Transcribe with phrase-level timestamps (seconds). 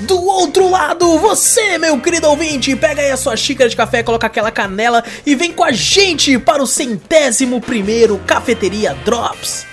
[0.00, 4.26] Do outro lado, você, meu querido ouvinte, pega aí a sua xícara de café, coloca
[4.26, 9.67] aquela canela e vem com a gente para o centésimo primeiro Cafeteria Drops.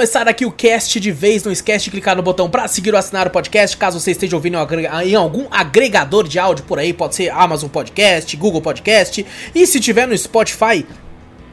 [0.00, 2.98] Começar aqui o cast de vez, não esquece de clicar no botão pra seguir ou
[2.98, 4.56] assinar o podcast, caso você esteja ouvindo
[5.04, 9.78] em algum agregador de áudio por aí, pode ser Amazon Podcast, Google Podcast, e se
[9.78, 10.86] tiver no Spotify,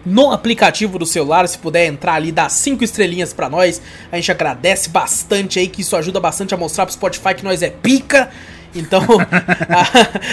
[0.05, 4.31] no aplicativo do celular, se puder entrar ali, dar cinco estrelinhas pra nós, a gente
[4.31, 8.31] agradece bastante aí, que isso ajuda bastante a mostrar pro Spotify que nós é pica.
[8.79, 9.03] Então,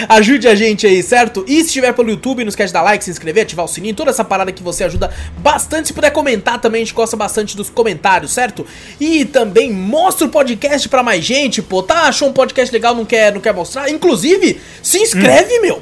[0.09, 1.43] a- ajude a gente aí, certo?
[1.47, 3.93] E se estiver pelo YouTube, não esquece de dar like, se inscrever, ativar o sininho,
[3.95, 5.87] toda essa parada que você ajuda bastante.
[5.87, 8.65] Se puder comentar também, a gente gosta bastante dos comentários, certo?
[8.99, 11.83] E também mostra o podcast pra mais gente, pô.
[11.83, 13.89] Tá, achou um podcast legal, não quer, não quer mostrar?
[13.89, 15.81] Inclusive, se inscreve, meu!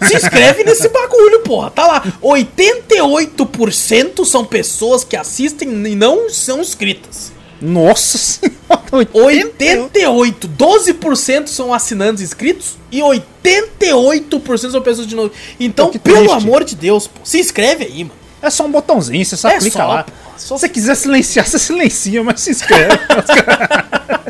[0.00, 1.70] Se inscreve nesse bagulho, porra.
[1.70, 2.02] Tá lá.
[2.22, 7.31] 88% são pessoas que assistem e não são inscritas.
[7.62, 10.48] Nossa senhora, 88.
[10.48, 15.30] 12% são assinantes inscritos e 88% são pessoas de novo.
[15.60, 16.34] Então, Pô, pelo triste.
[16.36, 18.16] amor de Deus, pô, se inscreve aí, mano.
[18.42, 20.02] É só um botãozinho, você só É clica só, lá.
[20.04, 22.98] pô, Se só- você quiser silenciar, você silencia, mas se inscreve.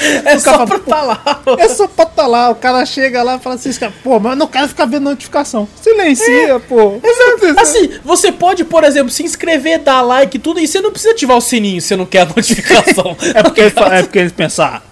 [0.24, 1.42] É só cara pra tá lá.
[1.58, 3.70] é só pra tá lá, o cara chega lá e fala assim,
[4.02, 5.68] pô, mas eu não quero ficar vendo notificação.
[5.80, 7.00] Silencia, pô.
[7.02, 7.60] Exato.
[7.60, 11.12] Assim, você pode, por exemplo, se inscrever, dar like e tudo, e você não precisa
[11.12, 13.16] ativar o sininho se você não quer a notificação.
[13.34, 14.82] É porque ele, é porque ele pensa, ah,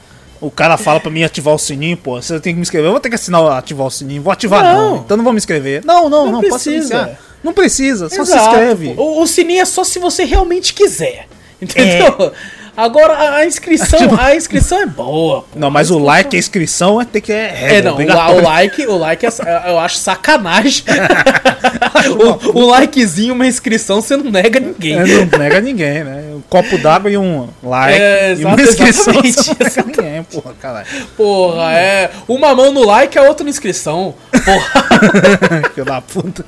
[0.41, 2.87] o cara fala pra mim ativar o sininho, pô, você tem que me inscrever.
[2.89, 4.97] Eu vou ter que assinar ativar o sininho, vou ativar não, Não.
[4.99, 5.83] então não vou me inscrever.
[5.85, 7.19] Não, não, Não não, pode precisa.
[7.43, 8.95] Não precisa, só se Exato, inscreve.
[8.95, 9.03] pô.
[9.03, 11.27] O, o sininho é só se você realmente quiser.
[11.61, 12.33] Entendeu?
[12.79, 15.43] Agora a, inscrição, a inscrição é boa.
[15.43, 15.59] pô.
[15.59, 18.97] Não, mas o like, a inscrição é ter que é, É, não, o, like, o
[18.97, 19.31] like é,
[19.67, 20.85] eu acho sacanagem.
[22.55, 24.95] o, o likezinho, uma inscrição, você não nega ninguém.
[24.95, 26.28] É, não nega ninguém, né?
[26.39, 27.99] Um copo d'água e um like.
[28.01, 29.15] É, e uma inscrição.
[29.25, 30.87] exatamente, ninguém, porra, caralho.
[31.17, 32.11] Porra, é.
[32.29, 34.15] Uma mão no like, a outra na inscrição.
[34.31, 34.85] Porra.
[35.75, 36.45] Filho da puta.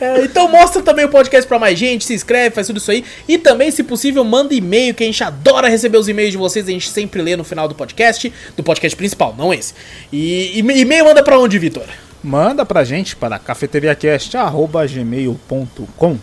[0.00, 3.04] É, então mostra também o podcast pra mais gente, se inscreve, faz tudo isso aí.
[3.28, 6.66] E também, se possível, manda e-mail, que a gente adora receber os e-mails de vocês,
[6.66, 9.74] a gente sempre lê no final do podcast, do podcast principal, não esse.
[10.12, 11.84] E e- e-mail manda pra onde, Vitor?
[12.22, 16.18] Manda pra gente para cafeteriacast.gmail.com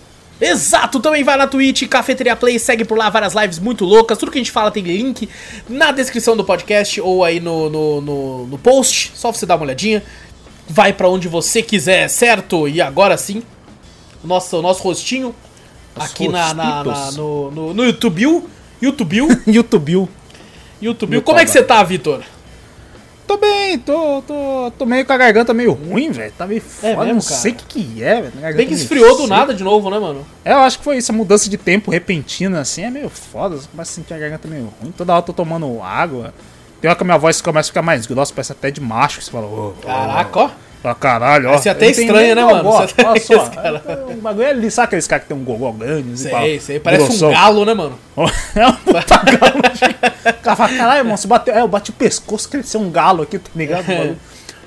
[0.45, 4.17] Exato, também vai na Twitch, Cafeteria Play, segue por lá várias lives muito loucas.
[4.17, 5.27] Tudo que a gente fala tem link
[5.69, 9.11] na descrição do podcast ou aí no, no, no, no post.
[9.15, 10.03] Só você dar uma olhadinha.
[10.67, 12.67] Vai pra onde você quiser, certo?
[12.67, 13.43] E agora sim,
[14.23, 15.35] o nosso, o nosso rostinho
[15.95, 18.43] Os aqui na, na- na- no, no, no YouTube.
[18.81, 19.17] YouTube.
[19.47, 20.07] YouTube.
[20.81, 21.21] YouTube.
[21.21, 22.21] Como é que você tá, Vitor?
[23.25, 26.31] Tô bem, tô, tô, tô meio com a garganta meio ruim, velho.
[26.37, 28.31] Tá meio foda, É mesmo, não sei o que que é, velho.
[28.55, 29.27] Bem que meio esfriou do seca.
[29.35, 30.25] nada de novo, né, mano?
[30.43, 33.55] É, eu acho que foi isso, a mudança de tempo repentina, assim, é meio foda.
[33.55, 34.91] Você começa a sentir a garganta meio ruim.
[34.91, 36.33] Toda hora eu tô tomando água.
[36.81, 39.21] Tem hora que a minha voz começa a ficar mais grossa, parece até de macho.
[39.21, 40.49] Você fala, ô, ô, Caraca, ó.
[40.83, 41.51] Pra caralho, ó.
[41.53, 42.69] Vai ser até não estranho, né, mano?
[42.69, 43.13] Olha só.
[43.15, 46.13] esse cara- O bagulho é ali, sabe aqueles caras que tem um gogó grande?
[46.13, 46.79] assim, Sei, fala, sei.
[46.79, 47.29] Parece grossão?
[47.29, 47.97] um galo, né, mano?
[48.55, 49.59] É um puta galo.
[50.29, 51.55] O cara fala, caralho, irmão, você bateu.
[51.55, 53.85] É, eu bati o pescoço, cresceu um galo aqui, tá ligado?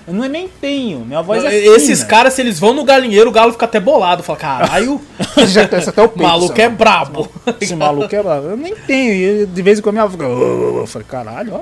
[0.08, 2.08] Eu não, nem tenho, minha voz é Esses fina.
[2.08, 4.22] caras, se eles vão no galinheiro, o galo fica até bolado.
[4.22, 5.00] Fala, caralho,
[5.48, 6.22] Já até o peito.
[6.22, 6.62] maluco sabe?
[6.62, 7.28] é brabo.
[7.60, 8.48] Esse maluco é bravo.
[8.50, 9.12] Eu nem tenho.
[9.42, 10.24] E de vez em quando minha voz fica.
[10.24, 11.60] Eu falei, caralho, ó.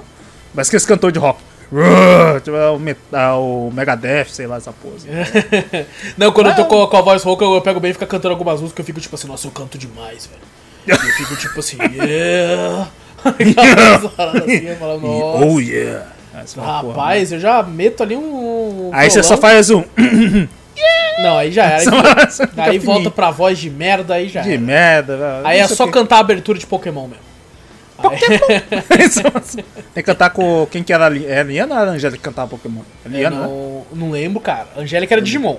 [0.55, 1.41] Parece que esse cantor de rock.
[2.43, 5.09] Tipo, é o, Met- é o Megadeth, sei lá, essa pose.
[6.17, 8.33] Não, quando eu tô com, com a voz rouca, eu pego bem e fico cantando
[8.33, 10.43] algumas músicas, eu fico tipo assim, nossa, eu canto demais, velho.
[10.87, 12.89] Eu fico tipo assim, yeah.
[13.25, 15.45] Assim, eu falo, nossa.
[15.47, 16.07] Oh yeah.
[16.59, 18.91] Rapaz, eu já meto ali um.
[18.93, 19.83] Aí você só faz um.
[21.23, 21.91] Não, aí já era.
[22.57, 24.61] Aí, aí volta pra voz de merda, aí já De era.
[24.61, 25.47] merda, velho.
[25.47, 27.23] Aí é só que- cantar a abertura de Pokémon mesmo.
[27.97, 29.39] Pokémon!
[29.41, 29.59] Assim.
[29.95, 30.67] Tem que cantar com.
[30.71, 31.25] Quem que era ali?
[31.27, 32.83] É a Liana ou a Angélica que cantava Pokémon?
[33.05, 33.47] É Liana, né?
[33.47, 34.69] não, não lembro, cara.
[34.77, 35.57] Angélica era Digimon.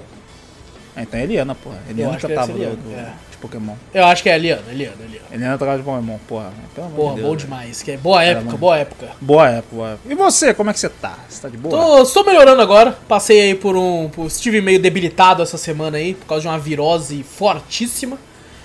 [0.95, 1.77] Ah, então é Eliana, porra.
[1.89, 3.73] Eliana cantava ser do, do- Eliana, de Pokémon.
[3.93, 5.25] Eu acho que é a Eliana, Eliana, Eliana.
[5.31, 6.53] Eliana tocava de Pokémon, porra.
[6.73, 7.49] Pelo amor Porra, de bom Deus, velho.
[7.57, 7.81] demais.
[7.83, 9.07] Que é boa época, boa época.
[9.19, 10.09] Boa época, boa época.
[10.09, 11.17] E você, como é que você tá?
[11.27, 11.75] Você tá de boa?
[11.77, 12.97] Tô, estou melhorando agora.
[13.09, 14.07] Passei aí por um.
[14.09, 18.17] Por, estive meio debilitado essa semana aí, por causa de uma virose fortíssima.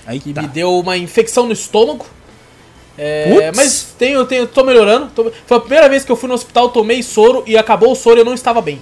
[0.06, 0.42] Aí Que tá.
[0.42, 2.06] me deu uma infecção no estômago.
[3.02, 5.06] É, mas tenho, tenho, tô melhorando.
[5.14, 7.94] Tô- foi a primeira vez que eu fui no hospital, tomei soro e acabou o
[7.96, 8.78] soro e eu não estava bem.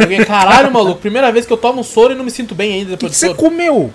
[0.00, 2.90] Fiquei, caralho, maluco, primeira vez que eu tomo soro e não me sinto bem ainda
[2.90, 3.38] depois que do você soro.
[3.38, 3.90] comeu?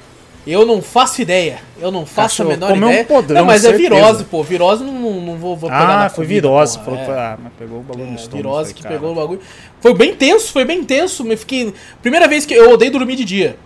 [0.45, 1.59] Eu não faço ideia.
[1.79, 3.05] Eu não faço Cachorro, a menor comeu um ideia.
[3.05, 3.89] podrão, não, mas é certeza.
[3.95, 4.43] virose, pô.
[4.43, 6.79] Virose não, não, não vou, vou pegar Ah, foi comida, virose.
[6.79, 7.11] porra, é.
[7.11, 8.37] ah, mas pegou o bagulho no É, estômago.
[8.49, 8.95] virose que cara.
[8.95, 9.41] pegou o bagulho.
[9.81, 11.23] Foi bem tenso, foi bem tenso.
[11.25, 11.73] Me fiquei.
[12.01, 13.57] Primeira vez que eu odeio dormir de dia.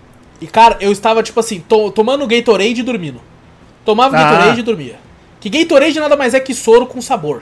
[0.41, 3.21] E, cara, eu estava, tipo assim, to- tomando Gatorade e dormindo.
[3.85, 4.23] Tomava Ah.
[4.23, 4.95] Gatorade e dormia.
[5.41, 7.41] Que Gatorade nada mais é que soro com sabor.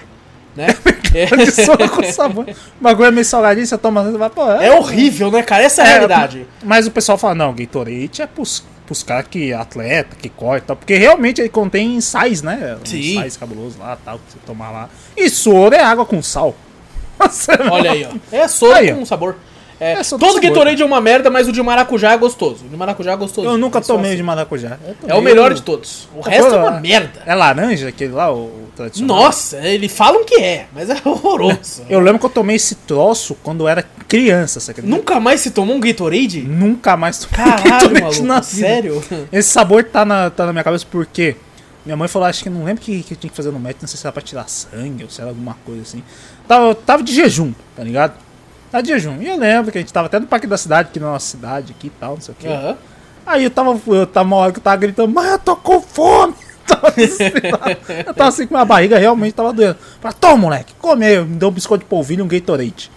[0.55, 0.67] Né?
[1.11, 2.45] Que soro com sabor.
[2.49, 5.63] O bagulho é meio salgadinho, você toma, pô, é, é horrível, né, cara?
[5.63, 6.47] Essa é a realidade.
[6.63, 10.61] Mas o pessoal fala, não, Gatorade é pros, pros caras que atleta, que corre e
[10.61, 10.75] tal.
[10.75, 12.77] Porque realmente ele contém sais, né?
[12.85, 13.17] Sim.
[13.17, 14.89] Um sais cabuloso lá, tal, que você tomar lá.
[15.15, 16.55] E soro é água com sal.
[17.71, 18.15] Olha aí, ó.
[18.31, 18.95] É soro Aí, ó.
[18.95, 19.35] com sabor.
[19.79, 20.41] É, É todo.
[20.41, 22.65] Gatorade é uma merda, mas o de maracujá é gostoso.
[22.65, 23.47] O de maracujá é gostoso.
[23.47, 24.17] Eu nunca É tomei assim.
[24.17, 24.77] de maracujá.
[25.07, 26.07] É o melhor de todos.
[26.15, 27.21] O resto é uma merda.
[27.25, 29.17] É laranja aquele lá, o, o tradicional?
[29.17, 31.83] Nossa, eles falam que é, mas é horroroso.
[31.89, 34.95] Eu lembro que eu tomei esse troço quando eu era criança, você acredita?
[34.95, 36.41] Nunca mais se tomou um Gatorade?
[36.41, 39.03] Nunca mais tomei Caralho, Gatorade maluco, sério?
[39.31, 41.35] Esse sabor tá na, tá na minha cabeça porque
[41.85, 43.81] minha mãe falou, acho que não lembro o que, que tinha que fazer no médico,
[43.83, 46.03] não sei se era pra tirar sangue ou se era alguma coisa assim.
[46.47, 48.13] Tava, tava de jejum, tá ligado?
[48.71, 49.17] Tava de jejum.
[49.21, 51.25] E eu lembro que a gente tava até no parque da cidade, aqui na nossa
[51.25, 52.47] cidade, aqui e tal, não sei o que.
[52.47, 52.77] Aham.
[53.25, 55.81] Aí eu tava, eu tava uma hora que eu tava gritando, mãe, eu tô com
[55.81, 56.33] fome.
[56.95, 57.77] Desesperado.
[58.07, 59.77] eu tava assim com minha barriga realmente tava doendo.
[59.99, 61.19] Falei, toma, moleque, come aí.
[61.23, 62.91] Me deu um biscoito de polvilho e um Gatorade.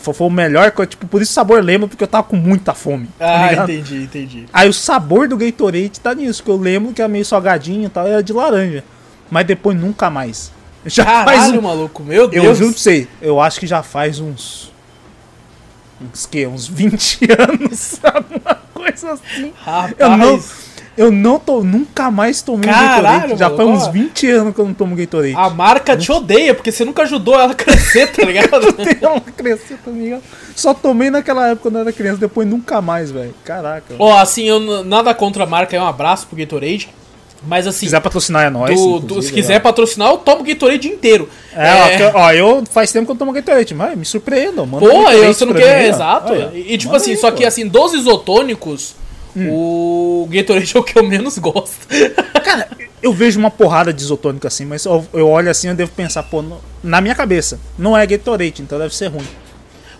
[0.00, 3.08] Foi, o melhor, tipo, por isso o sabor lembra, porque eu tava com muita fome.
[3.18, 4.46] tá Ah, entendi, entendi.
[4.52, 7.88] Aí o sabor do Gatorade tá nisso, que eu lembro que era meio salgadinho e
[7.88, 8.84] tal, era de laranja.
[9.30, 10.52] Mas depois nunca mais.
[10.84, 12.58] Já faz Caralho, um, maluco, meu Eu Deus.
[12.58, 14.72] juro pra você, eu acho que já faz uns.
[16.00, 16.46] Uns que?
[16.46, 19.52] Uns 20 anos, alguma coisa assim.
[19.64, 20.40] Rapaz, Eu não,
[20.96, 23.36] eu não tô, nunca mais tomei um Caralho, Gatorade.
[23.38, 23.90] Já faz uns ó.
[23.90, 25.34] 20 anos que eu não tomo Gatorade.
[25.36, 28.66] a marca te odeia, porque você nunca ajudou ela a crescer, tá ligado?
[29.00, 30.22] Ela cresceu, tá ligado?
[30.54, 33.34] Só tomei naquela época quando eu era criança, depois nunca mais, velho.
[33.44, 33.94] Caraca.
[33.98, 36.88] Ó, assim, eu nada contra a marca, é um abraço pro Gatorade.
[37.46, 38.78] Mas assim, Se quiser patrocinar é nóis.
[38.80, 39.60] do- do- se quiser ó.
[39.60, 41.28] patrocinar, eu tomo o Gatorade inteiro.
[41.54, 44.84] É, ó, que- ó, eu faz tempo que eu tomo Gatorade, mas me surpreenda, mano.
[44.86, 45.86] Pô, eu, você não quer.
[45.88, 46.32] Exato.
[46.32, 47.36] Olha, e, tipo manda assim, aí, só pô.
[47.36, 48.96] que assim, dos isotônicos,
[49.36, 49.48] Hum.
[49.50, 51.76] o Gatorade é o que eu menos gosto.
[52.44, 52.68] Cara,
[53.00, 56.24] eu vejo uma porrada de isotônico assim, mas eu, eu olho assim eu devo pensar,
[56.24, 59.26] pô, no- na minha cabeça, não é Gatorade, então deve ser ruim.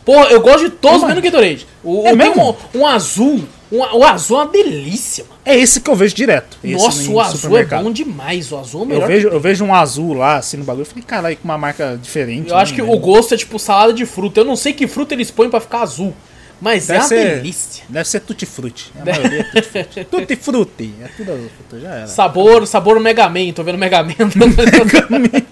[0.05, 1.23] Porra, eu gosto de todos Ô, menos.
[1.23, 1.67] Gatorade.
[1.85, 2.57] O, É mesmo?
[2.75, 3.45] um, um azul.
[3.71, 5.41] O azul é uma delícia, mano.
[5.45, 6.57] É esse que eu vejo direto.
[6.65, 8.51] Nossa, o azul é bom demais.
[8.51, 9.07] O azul é o Eu melhor.
[9.09, 10.83] vejo, eu vejo um azul lá, assim, no bagulho.
[10.83, 12.49] Eu falei, caralho, com uma marca diferente.
[12.51, 14.41] Eu acho que né, o gosto é tipo salada de fruta.
[14.41, 16.15] Eu não sei que fruta eles põem pra ficar azul.
[16.61, 17.85] Mas Deve é uma ser- delícia.
[17.89, 18.91] Deve ser tutti frutti.
[19.01, 20.05] A maioria é tutti frutti.
[20.11, 20.95] tutti frutti.
[21.03, 22.07] É tudo azul, já era.
[22.07, 23.53] Sabor, sabor Mega Man.
[23.55, 24.15] Tô vendo Mega Man.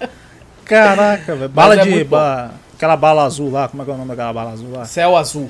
[0.65, 1.49] Caraca, velho.
[1.49, 2.05] Bala é de.
[2.05, 4.85] ba- Aquela bala azul lá, como é que é o nome daquela bala azul lá?
[4.85, 5.49] céu azul.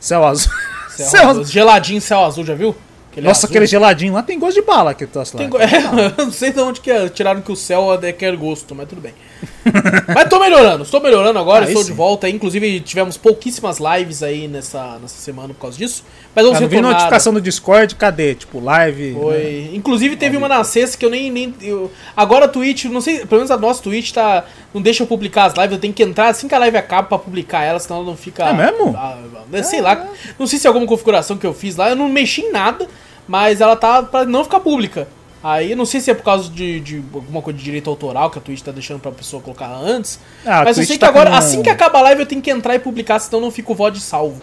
[0.00, 0.52] Céu azul.
[0.96, 1.44] Céu Céu azul.
[1.44, 2.74] Geladinho céu azul, já viu?
[3.10, 3.50] Aquele Nossa, azul.
[3.50, 5.38] aquele geladinho lá tem gosto de bala que troço lá.
[5.40, 5.66] Tem go- É,
[6.18, 8.88] eu não sei de onde que é, tiraram que o céu é daquele gosto, mas
[8.88, 9.14] tudo bem.
[10.14, 11.90] mas tô melhorando, estou melhorando agora, Aí estou sim.
[11.90, 12.28] de volta.
[12.28, 16.04] Inclusive, tivemos pouquíssimas lives aí nessa, nessa semana por causa disso.
[16.34, 16.92] Mas vamos Ah, não vi retornar.
[16.98, 18.34] notificação do Discord, cadê?
[18.34, 19.12] Tipo, live.
[19.12, 19.20] né?
[19.20, 19.70] Foi.
[19.74, 21.30] Inclusive teve uma na sexta que eu nem.
[21.30, 24.44] nem eu- Agora a Twitch, não sei, pelo menos a nossa Twitch tá.
[24.72, 27.08] Não deixa eu publicar as lives, eu tenho que entrar assim que a live acaba
[27.08, 28.44] pra publicar ela, senão ela não fica.
[28.44, 28.94] É mesmo?
[28.96, 29.18] Ah,
[29.52, 30.06] ah, sei lá.
[30.38, 32.86] Não sei se é alguma configuração que eu fiz lá, eu não mexi em nada,
[33.26, 35.08] mas ela tá pra não ficar pública.
[35.42, 38.38] Aí não sei se é por causa de, de alguma coisa de direito autoral que
[38.38, 40.18] a Twitch tá deixando pra pessoa colocar antes.
[40.44, 42.42] Ah, mas eu sei que tá agora, com- assim que acaba a live, eu tenho
[42.42, 44.40] que entrar e publicar, senão não fica o VOD salvo.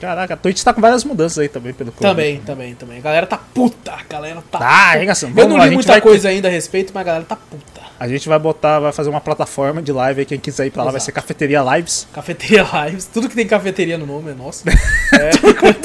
[0.00, 2.98] Caraca, a Twitch tá com várias mudanças aí também, pelo que Também, também, também.
[2.98, 4.58] A galera tá puta, a galera tá.
[4.58, 5.38] Tá, arregaçando.
[5.40, 7.80] Eu não li muita coisa ainda a respeito, mas a galera tá puta.
[7.98, 10.84] A gente vai botar, vai fazer uma plataforma de live aí, quem quiser ir pra
[10.84, 12.06] lá vai ser Cafeteria Lives.
[12.12, 14.64] Cafeteria Lives, tudo que tem cafeteria no nome é nosso.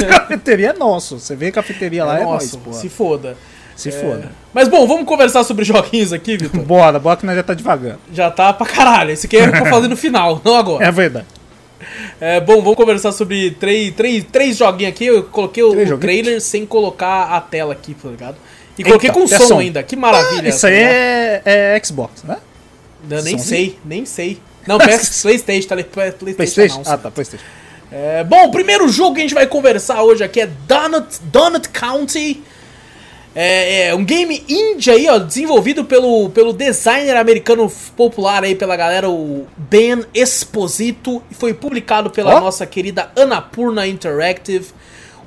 [0.10, 1.20] cafeteria é nosso.
[1.20, 2.74] Você vê cafeteria lá é, nosso, nóis, pô.
[2.74, 3.38] se foda.
[3.82, 3.92] Se É.
[3.92, 4.32] foda.
[4.54, 6.62] Mas bom, vamos conversar sobre joguinhos aqui, Vitor.
[6.62, 8.00] Bora, bora que nós já tá devagando.
[8.14, 9.12] Já tá pra caralho.
[9.12, 10.86] Esse aqui é pra fazer no final, não agora.
[10.86, 11.26] É verdade.
[12.20, 15.06] É, bom, vamos conversar sobre três, três, três joguinhos aqui.
[15.06, 16.02] Eu coloquei o, Três o joguinhos?
[16.22, 18.36] trailer sem colocar a tela aqui, tá ligado?
[18.78, 19.60] E coloquei Eita, com até som, som.
[19.60, 19.82] ainda.
[19.82, 20.48] Que maravilha.
[20.50, 21.42] Isso aí tá é,
[21.76, 22.38] é Xbox, né?
[23.10, 24.38] Eu nem sei, nem sei.
[24.68, 26.36] Não, PS, Playstation, tá ali, Playstation.
[26.36, 26.74] Playstation?
[26.76, 26.92] announce.
[26.92, 27.44] Ah, tá, Playstation.
[27.92, 31.68] É, bom, o primeiro jogo que a gente vai conversar hoje aqui é Donut, Donut
[31.70, 32.42] County.
[33.34, 38.76] É, é um game indie aí, ó, desenvolvido pelo, pelo designer americano popular aí pela
[38.76, 42.40] galera, o Ben Esposito, e foi publicado pela Ó.
[42.42, 44.68] nossa querida Annapurna Interactive.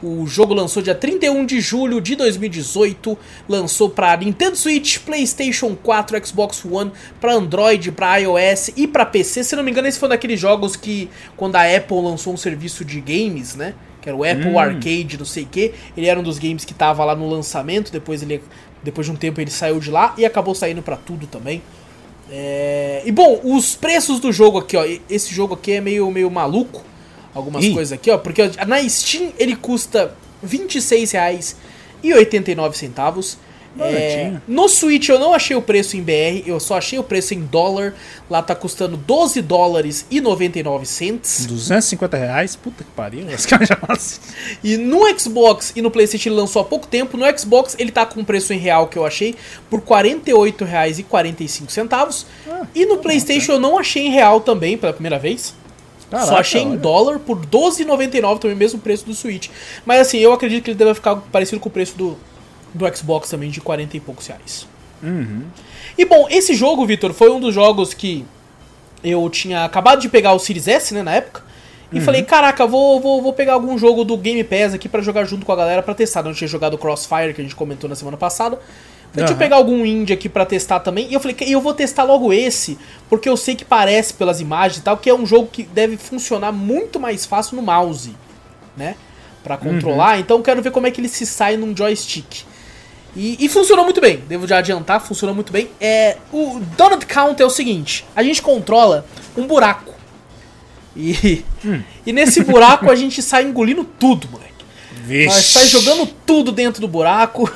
[0.02, 3.16] O jogo lançou dia 31 de julho de 2018,
[3.48, 9.42] lançou para Nintendo Switch, PlayStation 4, Xbox One, para Android, para iOS e para PC.
[9.42, 11.08] Se não me engano, esse foi um daqueles jogos que
[11.38, 13.72] quando a Apple lançou um serviço de games, né,
[14.04, 16.74] que era o Apple Arcade, não sei o que, ele era um dos games que
[16.74, 18.42] tava lá no lançamento, depois ele
[18.82, 21.62] depois de um tempo ele saiu de lá e acabou saindo para tudo também.
[22.30, 24.84] É, E bom, os preços do jogo aqui, ó.
[25.08, 26.82] Esse jogo aqui é meio, meio maluco.
[27.34, 27.72] Algumas Ih.
[27.72, 28.18] coisas aqui, ó.
[28.18, 33.38] Porque ó, na Steam ele custa R$ 26,89.
[33.80, 37.34] É, no Switch eu não achei o preço em BR, eu só achei o preço
[37.34, 37.94] em dólar.
[38.30, 41.46] Lá tá custando 12 dólares e 99 cents.
[41.46, 42.56] 250 reais?
[42.56, 43.26] Puta que pariu.
[43.88, 44.20] Assim.
[44.62, 47.16] E no Xbox e no PlayStation ele lançou há pouco tempo.
[47.16, 49.34] No Xbox ele tá com um preço em real que eu achei
[49.68, 52.24] por R$ 48,45.
[52.74, 55.54] e no PlayStation eu não achei em real também pela primeira vez.
[56.10, 56.78] Só Caraca, achei em olha.
[56.78, 59.48] dólar por R$ 12,99 também, mesmo preço do Switch.
[59.84, 62.16] Mas assim, eu acredito que ele deve ficar parecido com o preço do,
[62.74, 64.66] do Xbox também, de 40 e poucos reais.
[65.02, 65.44] Uhum.
[65.96, 68.26] E bom, esse jogo, Vitor, foi um dos jogos que
[69.02, 71.42] eu tinha acabado de pegar o Series S, né, na época.
[71.92, 75.24] E falei, caraca, vou, vou, vou pegar algum jogo do Game Pass aqui pra jogar
[75.24, 76.26] junto com a galera pra testar.
[76.26, 78.56] Eu tinha jogado o Crossfire, que a gente comentou na semana passada.
[78.56, 81.08] Falei, deixa eu pegar algum indie aqui pra testar também.
[81.08, 82.76] E eu falei, eu vou testar logo esse,
[83.08, 85.96] porque eu sei que parece pelas imagens e tal, que é um jogo que deve
[85.96, 88.16] funcionar muito mais fácil no mouse,
[88.76, 88.96] né?
[89.44, 90.18] Pra controlar.
[90.18, 92.42] Então eu quero ver como é que ele se sai num joystick.
[93.16, 95.70] E, e funcionou muito bem, devo já adiantar, funcionou muito bem.
[95.80, 99.06] É, o Donut Count é o seguinte: a gente controla
[99.36, 99.94] um buraco.
[100.96, 101.44] E,
[102.06, 104.52] e nesse buraco a gente sai engolindo tudo, moleque.
[105.04, 105.26] Vixe.
[105.26, 107.50] Nós sai jogando tudo dentro do buraco.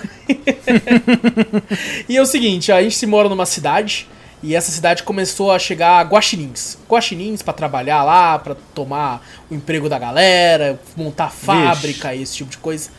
[2.08, 4.06] e é o seguinte, a gente se mora numa cidade
[4.42, 6.78] e essa cidade começou a chegar guaxinins.
[6.88, 12.50] Guaxinins pra trabalhar lá, pra tomar o emprego da galera, montar fábrica e esse tipo
[12.50, 12.90] de coisa.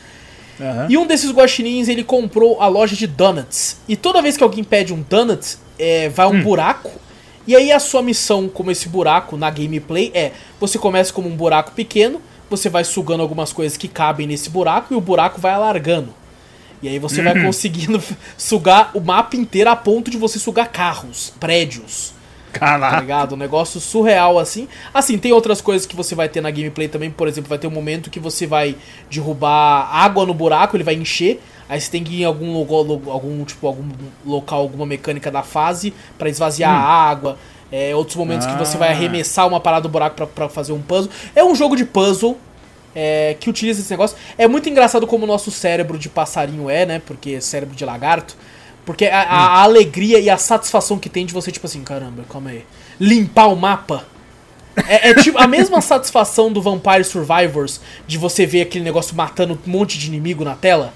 [0.60, 0.88] Aham.
[0.90, 3.78] E um desses guaxinins, ele comprou a loja de donuts.
[3.88, 6.92] E toda vez que alguém pede um donut, é, vai um buraco.
[7.48, 11.36] E aí a sua missão como esse buraco na gameplay é, você começa como um
[11.36, 15.54] buraco pequeno, você vai sugando algumas coisas que cabem nesse buraco e o buraco vai
[15.54, 16.14] alargando.
[16.82, 18.02] E aí você vai conseguindo
[18.38, 22.14] sugar o mapa inteiro a ponto de você sugar carros, prédios.
[22.52, 23.00] Tá Caraca.
[23.00, 23.34] ligado?
[23.36, 24.68] Um negócio surreal assim.
[24.94, 27.10] Assim, tem outras coisas que você vai ter na gameplay também.
[27.12, 28.76] Por exemplo, vai ter um momento que você vai
[29.10, 31.42] derrubar água no buraco, ele vai encher.
[31.68, 33.84] Aí você tem que ir em algum local, lo- algum tipo, algum
[34.26, 36.80] local, alguma mecânica da fase pra esvaziar a
[37.10, 37.38] água.
[37.72, 38.92] É, outros momentos que você vai Ah.
[38.92, 41.12] arremessar uma parada do buraco pra, pra fazer um puzzle.
[41.36, 42.38] É um jogo de puzzle.
[42.96, 44.18] é, que utiliza esse negócio.
[44.36, 47.00] É muito engraçado como o nosso cérebro de passarinho é, né?
[47.06, 48.36] Porque é cérebro de lagarto.
[48.86, 52.24] Porque a, a- a alegria e a satisfação que tem de você, tipo assim, caramba,
[52.30, 52.66] calma aí.
[53.00, 54.06] Limpar o mapa.
[54.88, 59.60] É, é tipo a mesma satisfação do Vampire Survivors de você ver aquele negócio matando
[59.68, 60.94] um monte de inimigo na tela.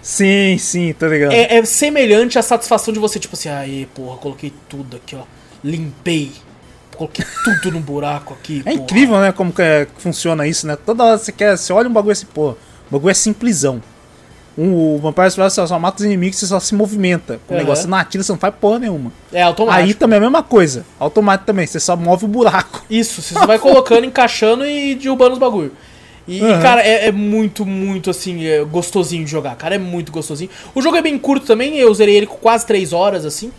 [0.00, 1.32] Sim, sim, tô ligado.
[1.32, 5.22] É, é semelhante à satisfação de você, tipo assim, aí, porra, coloquei tudo aqui, ó.
[5.62, 6.30] Limpei.
[6.94, 8.60] Coloquei tudo no buraco aqui.
[8.60, 8.74] É porra.
[8.84, 10.76] incrível, né, como que, é- que funciona isso, né?
[10.76, 12.56] Toda hora você quer, você olha um bagulho assim, pô, o
[12.90, 13.82] bagulho é simplesão.
[14.56, 17.40] Um, o Vampire Survivor você só mata os inimigos, você só se movimenta.
[17.48, 17.60] O Aham.
[17.60, 19.12] negócio você não atira, você não faz porra nenhuma.
[19.32, 19.84] É automático.
[19.84, 20.86] Aí também é a mesma coisa.
[20.98, 22.84] Automático também, você só move o buraco.
[22.88, 25.72] Isso, você só vai colocando, encaixando e derrubando os bagulho.
[26.26, 26.62] E, e, Aham.
[26.62, 29.74] cara, é, é muito, muito, assim, é gostosinho de jogar, cara.
[29.74, 30.50] É muito gostosinho.
[30.74, 33.50] O jogo é bem curto também, eu zerei ele com quase 3 horas, assim.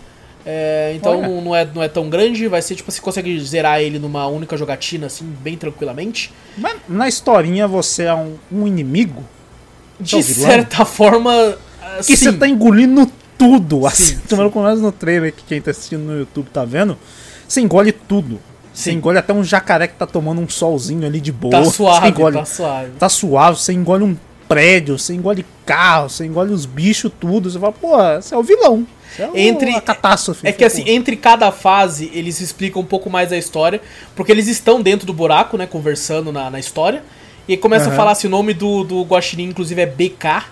[0.46, 1.42] É, então Olha.
[1.42, 4.56] não é, não é tão grande, vai ser tipo, você consegue zerar ele numa única
[4.56, 6.32] jogatina, assim, bem tranquilamente.
[6.56, 9.24] Mas na historinha você é um, um inimigo
[10.00, 10.50] De o vilão?
[10.50, 11.58] certa forma,
[12.00, 13.86] assim, que você tá engolindo tudo.
[13.88, 16.98] Assim, Sim, tomando com nós no trailer que quem tá assistindo no YouTube tá vendo.
[17.48, 18.40] Você engole tudo.
[18.74, 18.98] Você Sim.
[18.98, 21.52] engole até um jacaré que tá tomando um solzinho ali de boa.
[21.52, 22.92] tá Você suave, engole, tá suave.
[23.00, 24.18] tá suave, você engole um
[24.50, 27.50] prédio, você engole carro, você engole os bichos, tudo.
[27.50, 28.86] Você fala, pô, você é o vilão.
[29.16, 30.46] Você é Entre- a catástrofe.
[30.46, 33.82] É que assim, entre cada fase, eles explicam um pouco mais a história,
[34.14, 37.02] porque eles estão dentro do buraco, né, conversando na, na história,
[37.48, 37.96] e aí começa a Aham.
[37.98, 40.44] falar assim, o nome do, do Guaxinim, inclusive, é BK,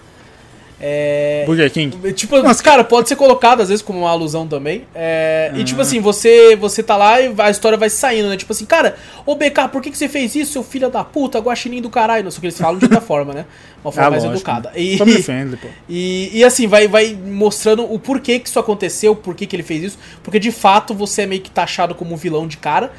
[0.86, 2.14] É, Burger King.
[2.14, 4.84] Tipo, cara, pode ser colocado às vezes como uma alusão também.
[4.94, 8.36] É, E tipo assim, você você tá lá e a história vai saindo, né?
[8.36, 11.40] Tipo assim, cara, ô BK, por que, que você fez isso, seu filho da puta,
[11.40, 12.26] guaxinim do caralho?
[12.26, 13.46] Não sei o que eles falam de outra forma, né?
[13.84, 14.72] Uma forma Ah, mais lógico, educada.
[14.76, 15.68] E, Family friendly, pô.
[15.88, 19.64] e, e assim, vai, vai mostrando o porquê que isso aconteceu, por que que ele
[19.64, 20.00] fez isso.
[20.22, 22.92] Porque de fato você é meio que taxado como um vilão de cara.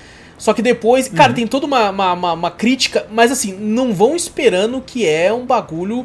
[0.44, 1.36] Só que depois, cara, Uhum.
[1.36, 5.46] tem toda uma, uma, uma- uma crítica, mas assim, não vão esperando que é um
[5.46, 6.04] bagulho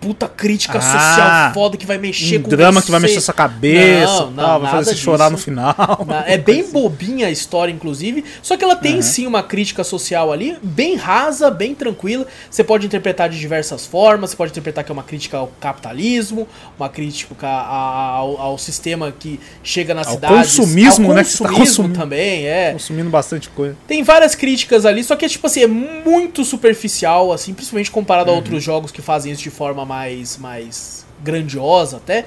[0.00, 2.86] puta crítica Ah, social foda que vai mexer Um com drama você.
[2.86, 5.32] que vai mexer sua cabeça, Não, não, tal, vai fazer você chorar disso.
[5.32, 5.74] no final.
[6.06, 8.24] Na- É bem bobinha a história, inclusive.
[8.42, 9.02] Só que ela tem Uhum.
[9.02, 12.26] sim uma crítica social ali, bem rasa, bem tranquila.
[12.50, 14.30] Você pode interpretar de diversas formas.
[14.30, 16.46] Você pode interpretar que é uma crítica ao capitalismo,
[16.78, 20.56] uma crítica a- ao, ao sistema que chega nas Ao cidades.
[20.56, 21.98] consumismo, ao né, tá consumismo consumindo.
[21.98, 22.72] também, é.
[22.72, 23.76] Consumindo bastante coisa.
[23.86, 28.32] Tem várias críticas ali, só que tipo assim, é muito superficial, assim, principalmente comparado a
[28.32, 28.38] Uhum.
[28.38, 32.26] outros jogos que fazem isso de forma mais, mais grandiosa até.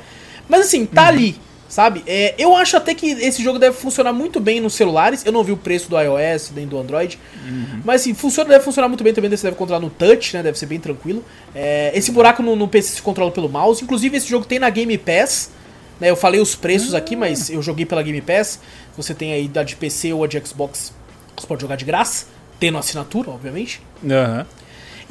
[0.50, 1.08] Mas assim, tá Uhum.
[1.08, 1.36] ali,
[1.70, 2.04] sabe?
[2.06, 5.24] É, eu acho até que esse jogo deve funcionar muito bem nos celulares.
[5.26, 7.18] Eu não vi o preço do iOS nem do Android.
[7.46, 7.82] Uhum.
[7.86, 9.30] Mas assim, funciona, deve funcionar muito bem também.
[9.30, 10.44] Você deve controlar no touch, né?
[10.44, 11.24] Deve ser bem tranquilo.
[11.56, 13.82] É, esse buraco no, no PC se controla pelo mouse.
[13.84, 15.52] Inclusive, esse jogo tem na Game Pass.
[16.00, 18.60] Né, eu falei os preços aqui, mas eu joguei pela Game Pass.
[18.98, 20.92] Você tem aí da de PC ou a de Xbox.
[21.38, 22.26] Você pode jogar de graça,
[22.60, 23.82] tendo assinatura, obviamente.
[24.04, 24.46] Aham.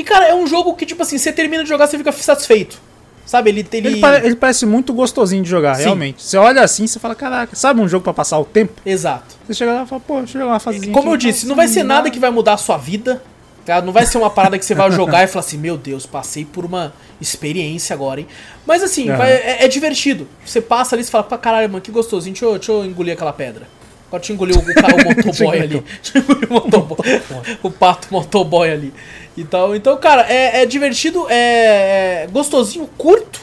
[0.01, 2.81] E cara, é um jogo que, tipo assim, você termina de jogar, você fica satisfeito.
[3.27, 3.67] Sabe, ele.
[3.71, 5.83] Ele, Ele, pare- ele parece muito gostosinho de jogar, Sim.
[5.85, 6.23] realmente.
[6.23, 8.73] Você olha assim, você fala, caraca, sabe um jogo pra passar o tempo?
[8.85, 9.37] Exato.
[9.47, 11.55] Você chega lá e fala, pô, deixa eu jogar uma fasezinha Como eu disse, não
[11.55, 13.23] vai ser nada que vai mudar a sua vida.
[13.67, 13.83] Tá?
[13.83, 16.47] Não vai ser uma parada que você vai jogar e falar assim, meu Deus, passei
[16.47, 18.27] por uma experiência agora, hein?
[18.67, 19.19] Mas assim, Aham.
[19.19, 20.27] vai- é, é divertido.
[20.45, 23.13] Você passa ali e fala, "Pá, caralho, mano, que gostosinho, deixa eu, deixa eu engolir
[23.13, 23.69] aquela pedra.
[24.09, 25.85] Agora deixa eu engolir o, o, ca- o motoboy ali.
[26.03, 26.99] Deixa eu engolir o motoboy.
[27.63, 28.93] o pato motoboy ali.
[29.41, 33.41] Então, então cara, é, é divertido, é, é gostosinho, curto.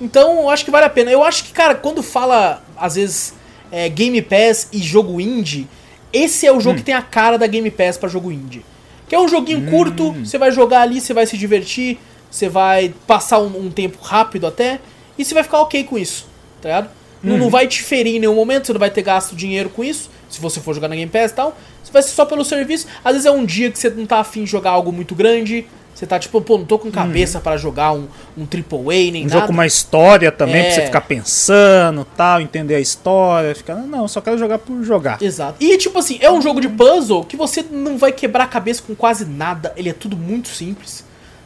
[0.00, 1.10] Então, eu acho que vale a pena.
[1.10, 3.34] Eu acho que, cara, quando fala, às vezes,
[3.70, 5.66] é, Game Pass e jogo indie,
[6.12, 8.64] esse é o jogo que tem a cara da Game Pass pra jogo indie.
[9.08, 11.98] Que é um joguinho curto, você vai jogar ali, você vai se divertir,
[12.30, 14.80] você vai passar um, um tempo rápido até,
[15.16, 16.26] e você vai ficar ok com isso,
[16.60, 16.90] tá ligado?
[17.22, 19.82] Não, não vai te ferir em nenhum momento, você não vai ter gasto dinheiro com
[19.82, 21.56] isso, se você for jogar na Game Pass e tal.
[21.82, 22.86] Você vai ser só pelo serviço.
[23.04, 25.66] Às vezes é um dia que você não tá afim de jogar algo muito grande,
[25.94, 29.24] você tá tipo, pô, não tô com cabeça pra jogar um, um AAA nem Um
[29.24, 29.32] nada.
[29.32, 30.64] jogo com uma história também, É.
[30.64, 33.54] pra você ficar pensando tal, entender a história.
[33.54, 35.22] Ficar, não, só quero jogar por jogar.
[35.22, 35.56] Exato.
[35.58, 38.82] E tipo assim, é um jogo de puzzle que você não vai quebrar a cabeça
[38.86, 39.72] com quase nada.
[39.76, 41.02] Ele é tudo muito simples,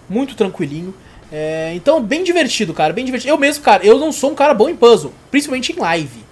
[0.09, 0.93] muito tranquilinho.
[1.33, 3.33] É, então, bem divertido, cara, bem divertido.
[3.33, 6.25] Eu mesmo, cara, eu não sou um cara bom em puzzle, principalmente em live.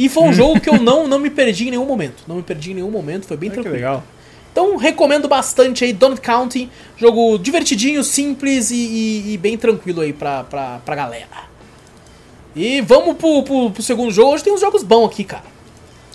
[0.00, 2.22] E foi um jogo que eu não, não me perdi em nenhum momento.
[2.26, 3.76] Não me perdi em nenhum momento, foi bem que tranquilo.
[3.76, 4.04] legal.
[4.52, 6.68] Então, recomendo bastante aí, Don't Counting.
[6.96, 11.48] Jogo divertidinho, simples e, e- e bem tranquilo aí pra, pra, pra galera.
[12.56, 14.32] E vamos pro, pro, pro segundo jogo.
[14.32, 15.44] Hoje tem uns jogos bons aqui, cara.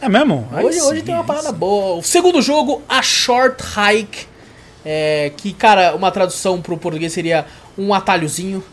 [0.01, 0.47] É mesmo?
[0.51, 1.55] Aí Hoje, hoje sim, tem uma parada sim.
[1.55, 1.97] boa.
[1.97, 4.27] O segundo jogo, A Short Hike.
[4.83, 7.45] É, que, cara, uma tradução pro português seria
[7.77, 8.63] um atalhozinho.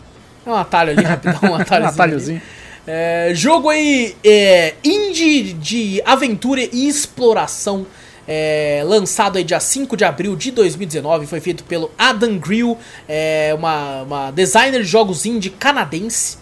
[0.45, 1.89] É um atalho ali, rapidão, um Um atalhozinho.
[1.95, 2.43] atalhozinho.
[2.87, 7.87] É, jogo aí, é, indie de aventura e exploração.
[8.27, 11.27] é, lançado aí dia 5 de abril de 2019.
[11.27, 16.39] Foi feito pelo Adam Grill, é, uma, uma designer de jogos indie canadense.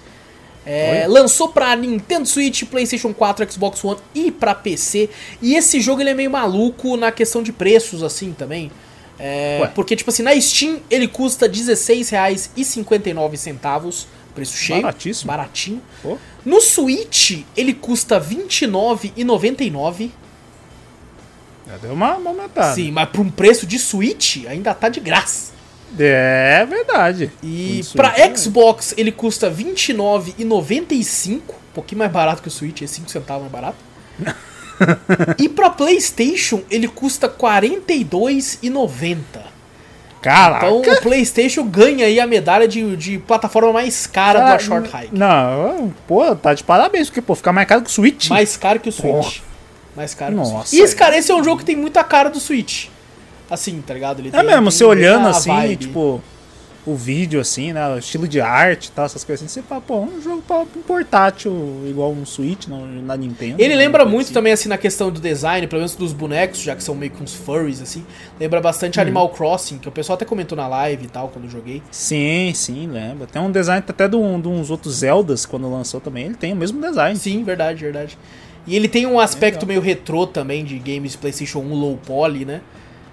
[0.64, 5.08] É, lançou pra Nintendo Switch, PlayStation 4, Xbox One e pra PC.
[5.40, 8.70] E esse jogo ele é meio maluco na questão de preços, assim também.
[9.18, 14.82] É, porque, tipo assim, na Steam ele custa R$16,59, preço cheio.
[14.82, 15.28] Baratíssimo.
[15.28, 15.82] Baratinho.
[16.02, 16.18] Pô.
[16.44, 20.10] No Switch ele custa R$29,99.
[21.66, 22.74] Já deu uma, aumentada.
[22.74, 25.52] Sim, mas pra um preço de Switch ainda tá de graça.
[25.98, 27.30] É verdade.
[27.42, 28.36] E aí, é.
[28.36, 31.40] Xbox ele custa R$29,95, um
[31.74, 33.76] pouquinho mais barato que o Switch, é 5 centavos mais barato.
[35.38, 39.16] e pra PlayStation ele custa R$42,90.
[40.20, 40.66] Caraca.
[40.70, 44.88] Então o PlayStation ganha aí a medalha de, de plataforma mais cara Cara, do Short
[44.94, 45.16] Hike.
[45.16, 48.28] Não, pô, tá de parabéns, porque, pô, fica mais caro que o Switch.
[48.28, 49.38] Mais caro que o Switch.
[49.96, 50.72] Mais caro que o Nossa, Switch.
[50.74, 52.86] E esse, cara, esse é um jogo que tem muita cara do Switch.
[53.50, 54.20] Assim, tá ligado?
[54.20, 55.76] Ele É tem- mesmo, tem você olhando assim, vibe.
[55.76, 56.22] tipo,
[56.86, 57.86] o vídeo assim, né?
[57.88, 60.60] O estilo de arte e tal, essas coisas assim, você fala, pô, um jogo pra
[60.60, 61.52] um portátil
[61.86, 63.60] igual um Switch na Nintendo.
[63.60, 64.34] Ele lembra né, muito assim.
[64.34, 67.22] também, assim, na questão do design, pelo menos dos bonecos, já que são meio que
[67.22, 68.04] uns furries, assim.
[68.38, 69.02] Lembra bastante Hum.
[69.02, 71.82] Animal Crossing, que o pessoal até comentou na live e tal, quando eu joguei.
[71.90, 73.26] Sim, sim, lembra.
[73.26, 76.52] Tem um design até de, um, de uns outros Zeldas, quando lançou também, ele tem
[76.52, 77.18] o mesmo design.
[77.18, 78.18] Sim, verdade, verdade.
[78.66, 79.68] E ele tem um aspecto Legal.
[79.68, 82.60] meio retrô também, de games PlayStation 1 low poly, né?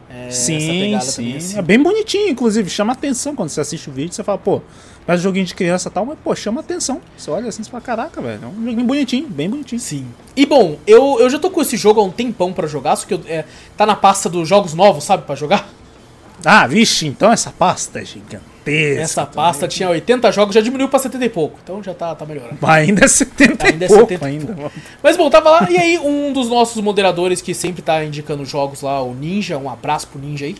[0.09, 0.67] É, sim, sim.
[0.67, 1.57] também, assim.
[1.57, 2.69] É bem bonitinho, inclusive.
[2.69, 4.13] Chama atenção quando você assiste o vídeo.
[4.13, 4.61] Você fala, pô,
[5.05, 7.01] faz joguinho de criança e tal, mas, pô, chama atenção.
[7.17, 8.39] Você olha assim e fala, caraca, velho.
[8.43, 9.81] É um joguinho bonitinho, bem bonitinho.
[9.81, 10.07] Sim.
[10.35, 13.05] E bom, eu, eu já tô com esse jogo há um tempão pra jogar, só
[13.05, 15.69] que eu, é, tá na pasta dos jogos novos, sabe, pra jogar.
[16.45, 18.05] Ah, vixe, então essa pasta é
[18.71, 19.01] gigantesca.
[19.01, 22.25] Essa pasta tinha 80 jogos, já diminuiu pra 70 e pouco, então já tá, tá
[22.25, 22.57] melhorando.
[22.61, 24.71] Mas ainda é 70 Ainda é e pouco 70 e ainda.
[25.01, 28.81] Mas bom, tava lá, e aí um dos nossos moderadores que sempre tá indicando jogos
[28.81, 30.55] lá, o Ninja, um abraço pro Ninja aí,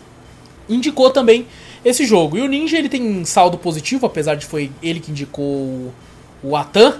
[0.68, 1.46] indicou também
[1.84, 2.36] esse jogo.
[2.36, 5.92] E o Ninja ele tem saldo positivo, apesar de foi ele que indicou
[6.42, 6.94] o- Atan.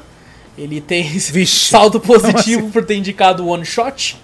[0.57, 2.71] Ele tem Vixe, saldo positivo assim?
[2.71, 4.16] por ter indicado o One Shot.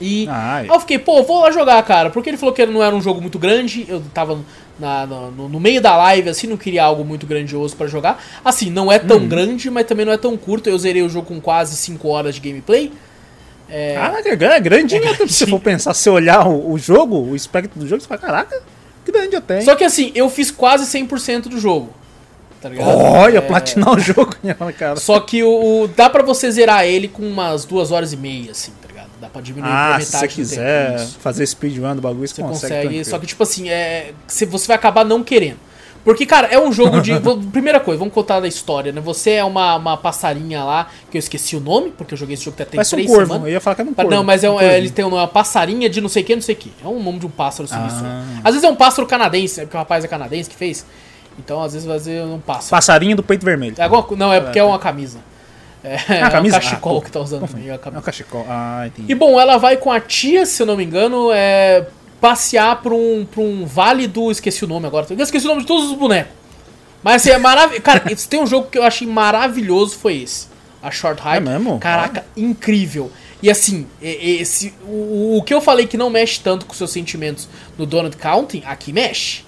[0.00, 0.62] E Ai.
[0.62, 2.10] aí eu fiquei, pô, vou lá jogar, cara.
[2.10, 3.84] Porque ele falou que não era um jogo muito grande.
[3.88, 4.38] Eu tava
[4.78, 8.22] na- no, no meio da live, assim, não queria algo muito grandioso pra jogar.
[8.44, 9.06] Assim, não é Hum.
[9.06, 10.68] tão grande, mas também não é tão curto.
[10.68, 12.92] Eu zerei o jogo com quase 5 horas de gameplay.
[13.94, 17.16] Caraca, é grande, é É até se você for pensar, se olhar o, o jogo,
[17.18, 18.62] o espectro do jogo, você fala, caraca,
[19.04, 19.64] grande até, hein?
[19.64, 21.90] Só que assim, eu fiz quase 100% do jogo.
[22.60, 22.88] Tá ligado?
[22.88, 24.96] Olha, É, platinar o jogo, né, cara.
[24.96, 28.52] Só que o, o- dá pra você zerar ele com umas duas horas e meia,
[28.52, 28.95] assim, tá ligado?
[29.20, 31.10] Dá pra diminuir pra Ah, se você metade quiser tempo.
[31.20, 32.74] Fazer speedrun do bagulho, você, consegue.
[32.88, 33.04] consegue.
[33.04, 35.56] Só que, tipo assim, é, cê- você vai acabar não querendo.
[36.04, 37.12] Porque, cara, é um jogo de.
[37.50, 39.00] primeira coisa, vamos contar da história, né?
[39.00, 42.44] Você é uma, uma passarinha lá, que eu esqueci o nome, porque eu joguei esse
[42.44, 43.46] jogo até tem Parece um três corvo, semanas.
[43.48, 44.10] eu ia falar que era um corvo.
[44.10, 46.42] Não, mas é, um- é, ele tem uma passarinha de não sei o que, não
[46.42, 46.72] sei o que.
[46.84, 48.04] É um nome de um pássaro sinistro.
[48.06, 48.22] Ah.
[48.44, 50.86] Às vezes é um pássaro canadense, é porque o rapaz é canadense que fez.
[51.38, 52.70] Então, às vezes vai ser um pássaro.
[52.70, 53.74] Passarinho do peito vermelho.
[53.76, 55.18] É alguma não, é porque é uma camisa.
[56.08, 56.56] É, Ah, camisa?
[56.56, 57.68] é um cachecol Ah, que tá usando também.
[57.68, 58.44] É a É um cachecol.
[58.48, 59.12] Ah, entendi.
[59.12, 61.86] E bom, ela vai com a tia, se eu não me engano, é,
[62.20, 64.30] passear pra um, pra um vale do.
[64.30, 65.06] Esqueci o nome agora.
[65.08, 66.32] Eu esqueci o nome de todos os bonecos.
[67.02, 67.82] Mas assim, é maravilhoso.
[67.82, 70.48] Cara, tem um jogo que eu achei maravilhoso foi esse.
[70.82, 71.36] A Short Hike.
[71.36, 71.78] É mesmo?
[71.78, 73.10] Caraca, incrível.
[73.42, 77.48] E assim, esse, o, o que eu falei que não mexe tanto com seus sentimentos
[77.78, 79.44] no Donut Counting, aqui mexe.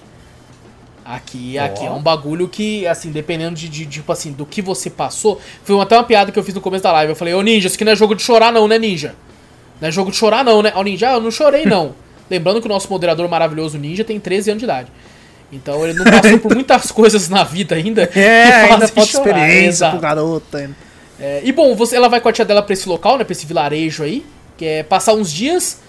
[1.09, 4.91] Aqui, aqui é um bagulho que, assim, dependendo de, de, tipo assim, do que você
[4.91, 5.41] passou.
[5.63, 7.13] Foi até uma piada que eu fiz no começo da live.
[7.13, 9.15] Eu falei, ô Ninja, isso aqui não é jogo de chorar, não, né, Ninja?
[9.81, 10.71] Não é jogo de chorar, não, né?
[10.75, 11.95] Ó, Ninja, ah, eu não chorei, não.
[12.29, 14.91] Lembrando que o nosso moderador maravilhoso Ninja tem 13 anos de idade.
[15.51, 18.05] Então ele não passou por muitas coisas na vida ainda.
[18.05, 19.93] que É, ainda falta chorar, experiência exato.
[19.93, 20.75] pro garoto ainda.
[21.19, 23.23] É, e bom, você, ela vai com a tia dela pra esse local, né?
[23.23, 24.23] Pra esse vilarejo aí.
[24.55, 25.79] Que é passar uns dias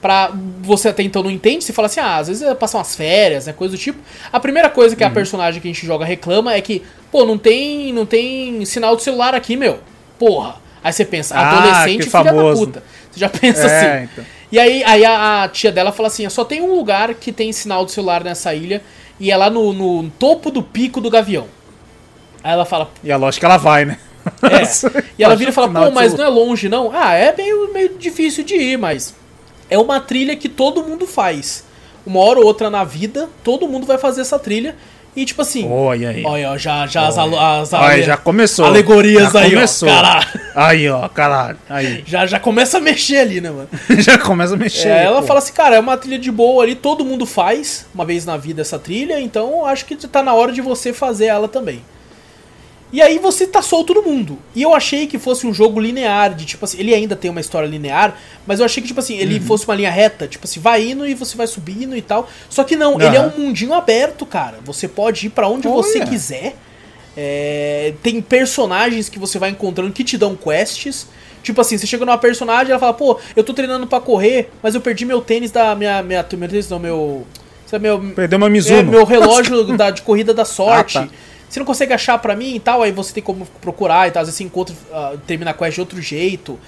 [0.00, 0.30] pra.
[0.62, 1.64] Você até então não entende.
[1.64, 3.52] Você fala assim, ah, às vezes é passar umas férias, né?
[3.52, 3.98] Coisa do tipo.
[4.32, 4.98] A primeira coisa Uhum.
[4.98, 8.64] que a personagem que a gente joga reclama é que, pô, não tem, não tem
[8.64, 9.78] sinal de celular aqui, meu.
[10.18, 10.56] Porra.
[10.82, 12.66] Aí você pensa, Ah, adolescente que filha da famoso.
[12.66, 12.82] puta.
[13.10, 14.08] Você já pensa É, assim.
[14.12, 14.24] então.
[14.50, 17.52] E aí, aí a, a tia dela fala assim: só tem um lugar que tem
[17.52, 18.82] sinal de celular nessa ilha.
[19.20, 21.46] E é lá no, no topo do pico do gavião.
[22.42, 23.98] Aí ela fala, E a lógica ela vai, né?
[24.44, 25.02] é.
[25.18, 26.92] E ela vira e fala, pô, mas não é longe não?
[26.94, 29.14] Ah, é meio, meio difícil de ir, mas
[29.70, 31.64] é uma trilha que todo mundo faz.
[32.06, 34.74] Uma hora ou outra na vida, todo mundo vai fazer essa trilha.
[35.16, 36.22] E tipo assim, Olha aí.
[36.24, 38.64] olha, já, já as, as Aí ale- já começou.
[38.66, 39.88] alegorias já aí, começou.
[39.88, 39.92] ó.
[39.92, 40.26] Caralho.
[40.54, 41.56] Aí, ó, caralho.
[41.68, 42.04] Aí.
[42.06, 43.68] Já, já começa a mexer ali, né, mano?
[43.98, 44.88] já começa a mexer.
[44.88, 45.26] É, ela pô.
[45.26, 48.36] fala assim, cara, é uma trilha de boa ali, todo mundo faz uma vez na
[48.36, 51.82] vida essa trilha, então acho que tá na hora de você fazer ela também.
[52.90, 54.38] E aí você tá solto no mundo.
[54.54, 57.40] E eu achei que fosse um jogo linear, de tipo assim, ele ainda tem uma
[57.40, 59.20] história linear, mas eu achei que tipo assim, Uhum.
[59.20, 62.28] ele fosse uma linha reta, tipo assim, vai indo e você vai subindo e tal.
[62.48, 64.58] Só que não, ele é um mundinho aberto, cara.
[64.64, 66.54] Você pode ir pra onde você quiser.
[67.16, 71.06] É, tem personagens que você vai encontrando que te dão quests.
[71.42, 74.74] Tipo assim, você chega numa personagem ela fala, pô, eu tô treinando pra correr, mas
[74.74, 76.02] eu perdi meu tênis da minha.
[76.02, 77.26] minha meu tênis não, meu.
[77.66, 78.90] Sabe, meu, Perdeu uma é, Mizuno.
[78.90, 80.96] meu relógio da, de corrida da sorte.
[80.98, 81.08] Ah, tá.
[81.48, 84.20] Você não consegue achar pra mim e tal, aí você tem como procurar e tal.
[84.22, 86.58] Às vezes você encontra, ah, termina a quest de outro jeito.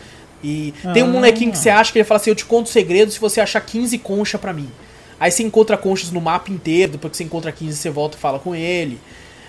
[0.43, 1.13] E tem um Ah.
[1.13, 3.61] molequinho que você acha que ele fala assim: Eu te conto segredo se você achar
[3.61, 4.71] 15 conchas pra mim.
[5.19, 8.21] Aí você encontra conchas no mapa inteiro, depois que você encontra 15, você volta e
[8.21, 8.99] fala com ele.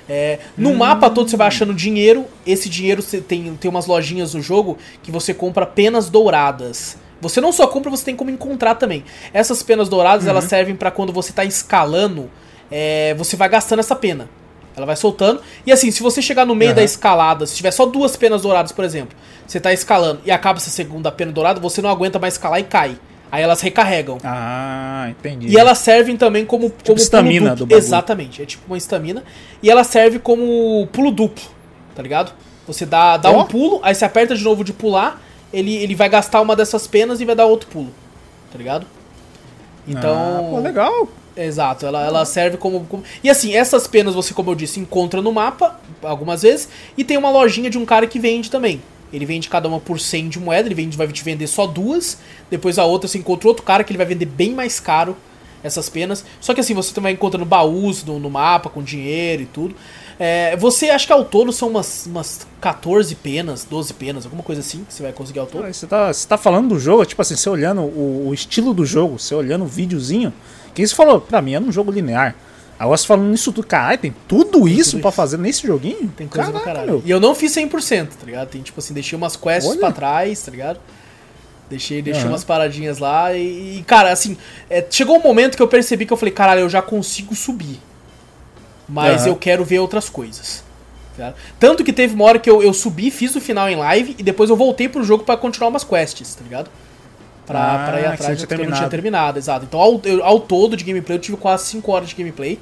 [0.10, 2.26] É, no mapa todo você vai achando dinheiro.
[2.46, 6.98] Esse dinheiro você tem, tem umas lojinhas no jogo que você compra penas douradas.
[7.22, 9.06] Você não só compra, você tem como encontrar também.
[9.32, 12.30] Essas penas douradas elas servem pra quando você tá escalando,
[12.70, 14.28] é, você vai gastando essa pena.
[14.76, 15.42] Ela vai soltando.
[15.66, 16.78] E assim, se você chegar no meio Aham.
[16.78, 20.58] da escalada, se tiver só duas penas douradas, por exemplo, você tá escalando e acaba
[20.58, 22.98] essa segunda pena dourada, você não aguenta mais escalar e cai.
[23.32, 24.18] Aí elas recarregam.
[24.24, 25.48] Ah, entendi.
[25.48, 27.78] E elas servem também como, como pulo estamina do bagulho.
[27.78, 29.24] Exatamente, é tipo uma estamina.
[29.64, 31.44] E ela serve como pulo duplo,
[31.96, 32.34] tá ligado?
[32.68, 33.42] Você dá, dá Ó.
[33.42, 35.22] um pulo, aí você aperta de novo de pular,
[35.54, 37.90] ele, ele vai gastar uma dessas penas e vai dar outro pulo,
[38.52, 38.86] tá ligado?
[39.88, 40.14] Então.
[40.14, 41.08] Ah, pô, legal.
[41.36, 45.22] Exato, ela, ela serve como, como- E assim, essas penas você, como eu disse, encontra
[45.22, 46.68] no mapa algumas vezes.
[46.98, 48.82] E tem uma lojinha de um cara que vende também.
[49.14, 52.18] Ele vende cada uma por 100 de moeda, ele vende, vai te vender só duas.
[52.50, 55.16] Depois a outra você encontra outro cara que ele vai vender bem mais caro.
[55.64, 56.26] essas penas.
[56.40, 59.76] Só que assim, você também vai encontrando baús no, no mapa com dinheiro e tudo.
[60.20, 64.62] É, você acha que ao todo são umas, umas 14 penas, 12 penas, alguma coisa
[64.62, 65.66] assim que você vai conseguir ao todo?
[65.66, 68.86] Você tá, você tá falando do jogo, tipo assim, você olhando o, o estilo do
[68.86, 70.32] jogo, você olhando o videozinho,
[70.74, 72.36] que você falou, pra mim era um jogo linear.
[72.78, 75.16] Agora você falando nisso tudo, caralho, tem tudo isso tudo pra isso.
[75.16, 76.12] fazer nesse joguinho?
[76.18, 76.92] Tem coisa Caraca, do caralho.
[76.94, 77.04] meu.
[77.06, 78.48] E eu não fiz 100%, tá ligado?
[78.50, 79.80] Tem tipo assim, deixei umas quests Olha.
[79.80, 80.80] pra trás, tá ligado?
[81.70, 82.32] Deixei, deixei Aham.
[82.34, 84.36] umas paradinhas lá e, e, cara, assim,
[84.70, 87.80] é, chegou um momento que eu percebi que eu falei, caralho, eu já consigo subir.
[88.88, 89.30] Mas Aham.
[89.30, 90.64] eu quero ver outras coisas.
[91.18, 91.34] tá?
[91.60, 94.24] Tanto que teve uma hora que eu, eu subi, fiz o final em live e
[94.24, 96.70] depois eu voltei pro jogo pra continuar umas quests, tá ligado?
[97.46, 98.90] Pra, Ah, pra ir que atrás de tinha que eu não tinha terminado.
[98.92, 99.66] terminado, exato.
[99.66, 102.60] Então, ao, eu- ao todo de gameplay, eu tive quase 5 horas de gameplay.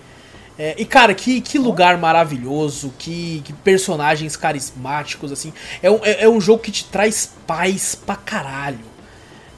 [0.57, 5.53] É, e, cara, que, que lugar maravilhoso, que, que personagens carismáticos, assim.
[5.81, 8.79] É um, é, é um jogo que te traz paz pra caralho.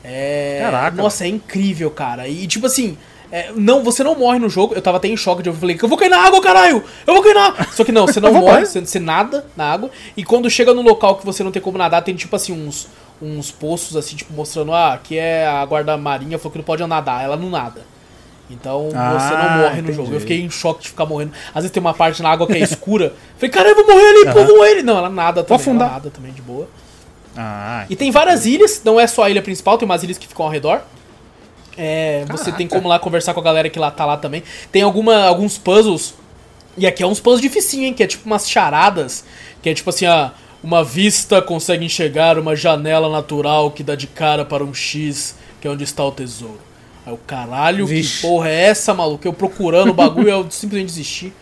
[0.04, 0.96] É, Caraca.
[0.98, 2.28] Nossa, é incrível, cara.
[2.28, 2.98] E, tipo assim,
[3.32, 4.74] é, não, você não morre no jogo.
[4.76, 6.84] Eu tava até em choque de eu falei, eu vou cair na água, caralho!
[7.08, 7.66] Eu vou cair na água!
[7.72, 9.90] Só que não, você não morre, você, você nada na água.
[10.18, 12.88] E quando chega no local que você não tem como nadar, tem, tipo assim, uns,
[13.22, 17.24] uns poços, assim, tipo, mostrando, ah, aqui é a guarda-marinha, falou que não pode nadar.
[17.24, 17.82] Ela não nada.
[18.50, 19.94] Então você não Ah, morre no entendi.
[19.94, 20.14] jogo.
[20.14, 21.32] Eu fiquei em choque de ficar morrendo.
[21.50, 23.14] Às vezes tem uma parte na água que é escura.
[23.38, 24.48] Falei, cara, eu vou morrer ali, pô, Aham.
[24.48, 24.84] vou morrer.
[24.84, 25.70] Não, ela nada também.
[25.70, 26.68] Ela nada também, de boa.
[27.38, 30.28] Ah, E tem várias ilhas, não é só a ilha principal, tem umas ilhas que
[30.28, 30.82] ficam ao redor.
[31.84, 34.44] É, você tem como lá conversar com a galera que lá tá lá também.
[34.72, 36.14] Tem alguma, alguns puzzles.
[36.78, 37.94] E aqui é uns puzzles dificinho, hein?
[37.94, 39.26] Que é tipo umas charadas.
[39.64, 40.32] Que é tipo assim, ah,
[40.64, 45.68] uma vista consegue enxergar uma janela natural que dá de cara para um X, que
[45.68, 46.60] é onde está o tesouro.
[47.04, 48.18] Aí o caralho, Vixe.
[48.18, 49.28] que porra é essa, maluco?
[49.28, 51.34] Eu procurando o bagulho, eu simplesmente desisti.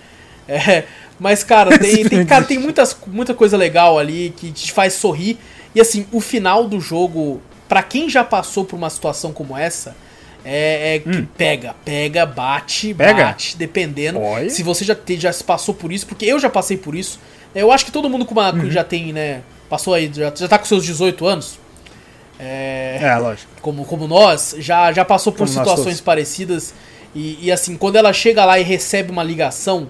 [0.48, 0.86] É,
[1.20, 5.38] mas, cara, tem, tem, cara, tem muitas, muita coisa legal ali que te faz sorrir.
[5.76, 9.98] E assim, o final do jogo, pra quem já passou por uma situação como essa,
[10.44, 12.96] é, é que pega, pega, bate, Hum.
[12.98, 13.24] Pega?
[13.26, 14.20] bate, dependendo.
[14.20, 14.50] Olha.
[14.50, 17.20] Se você já, te, já se passou por isso, porque eu já passei por isso.
[17.54, 18.70] Eu acho que todo mundo com uma, Uhum.
[18.72, 19.42] já tem, né?
[19.70, 21.60] Passou aí, já, já tá com seus 18 anos.
[22.40, 23.52] É, é, lógico.
[23.62, 26.74] como, como nós, já, já passou por Como situações parecidas.
[27.14, 29.90] E, e, assim, quando ela chega lá e recebe uma ligação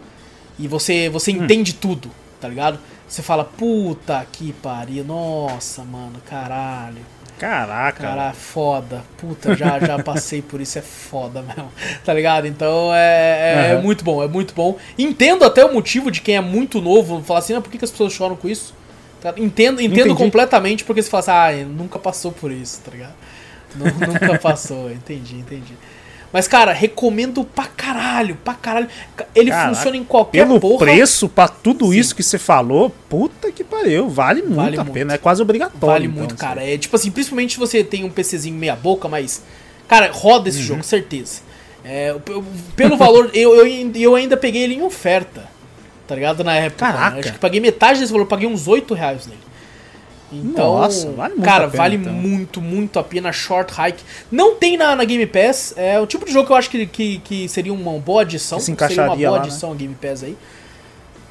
[0.58, 1.44] e você, você Hum.
[1.44, 2.10] entende tudo,
[2.42, 2.80] tá ligado?
[3.08, 6.98] Você fala, puta que pariu, nossa, mano, caralho.
[7.40, 8.04] Caraca.
[8.04, 9.04] Cara, foda.
[9.18, 11.72] Puta, já, já passei por isso, é foda mesmo.
[12.04, 12.46] Tá ligado?
[12.46, 13.82] Então é, é, é Aham.
[13.82, 14.78] muito bom, é muito bom.
[14.98, 17.86] Entendo até o motivo de quem é muito novo falar assim, ah, por que, que
[17.86, 18.74] as pessoas choram com isso?
[19.22, 19.34] Tá?
[19.38, 20.16] Entendo, entendo Entendi.
[20.16, 21.22] completamente porque você fala
[21.52, 23.14] assim, ah, nunca passou por isso, tá ligado?
[23.76, 25.74] Nu- nunca passou, entendi, entendi.
[26.32, 28.88] Mas, cara, recomendo pra caralho, pra caralho.
[29.34, 30.86] Ele Caraca, funciona em qualquer Pelo porra.
[30.86, 31.98] preço, pra tudo Sim.
[31.98, 34.08] isso que você falou, puta que pariu.
[34.10, 34.94] Vale muito Vale a muito.
[34.94, 35.14] pena.
[35.16, 35.88] É quase obrigatório.
[35.88, 36.64] Vale então, muito, isso cara.
[36.64, 39.42] É tipo assim, principalmente se você tem um PCzinho meia boca, mas.
[39.88, 40.48] Cara, roda Uhum.
[40.50, 41.42] esse jogo, certeza.
[41.84, 42.14] É,
[42.76, 45.50] pelo valor, eu, eu, eu ainda peguei ele em oferta.
[46.08, 46.44] Tá ligado?
[46.44, 46.86] Na época.
[46.86, 47.16] Caraca.
[47.16, 47.20] né?
[47.22, 49.40] Acho que paguei metade desse valor, paguei uns 8 reais nele.
[50.32, 52.14] Então, Nossa, vale muito cara, a pena, vale então.
[52.14, 53.32] muito, muito a pena.
[53.32, 54.04] Short Hike.
[54.32, 55.74] Não tem na, na Game Pass.
[55.76, 58.58] É o tipo de jogo que eu acho que, que, que seria uma boa adição.
[58.58, 59.50] Que se seria uma encaixaria boa lá, né?
[59.50, 60.38] adição a Game Pass aí.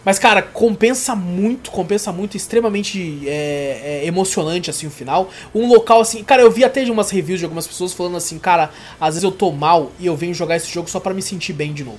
[0.04, 5.28] Mas, cara, compensa muito, compensa muito, extremamente é, é, emocionante, assim, o final.
[5.54, 8.38] Um local, assim, cara, eu vi até de umas reviews de algumas pessoas falando assim,
[8.38, 11.20] cara, às vezes eu tô mal e eu venho jogar esse jogo só pra me
[11.20, 11.98] sentir bem de novo.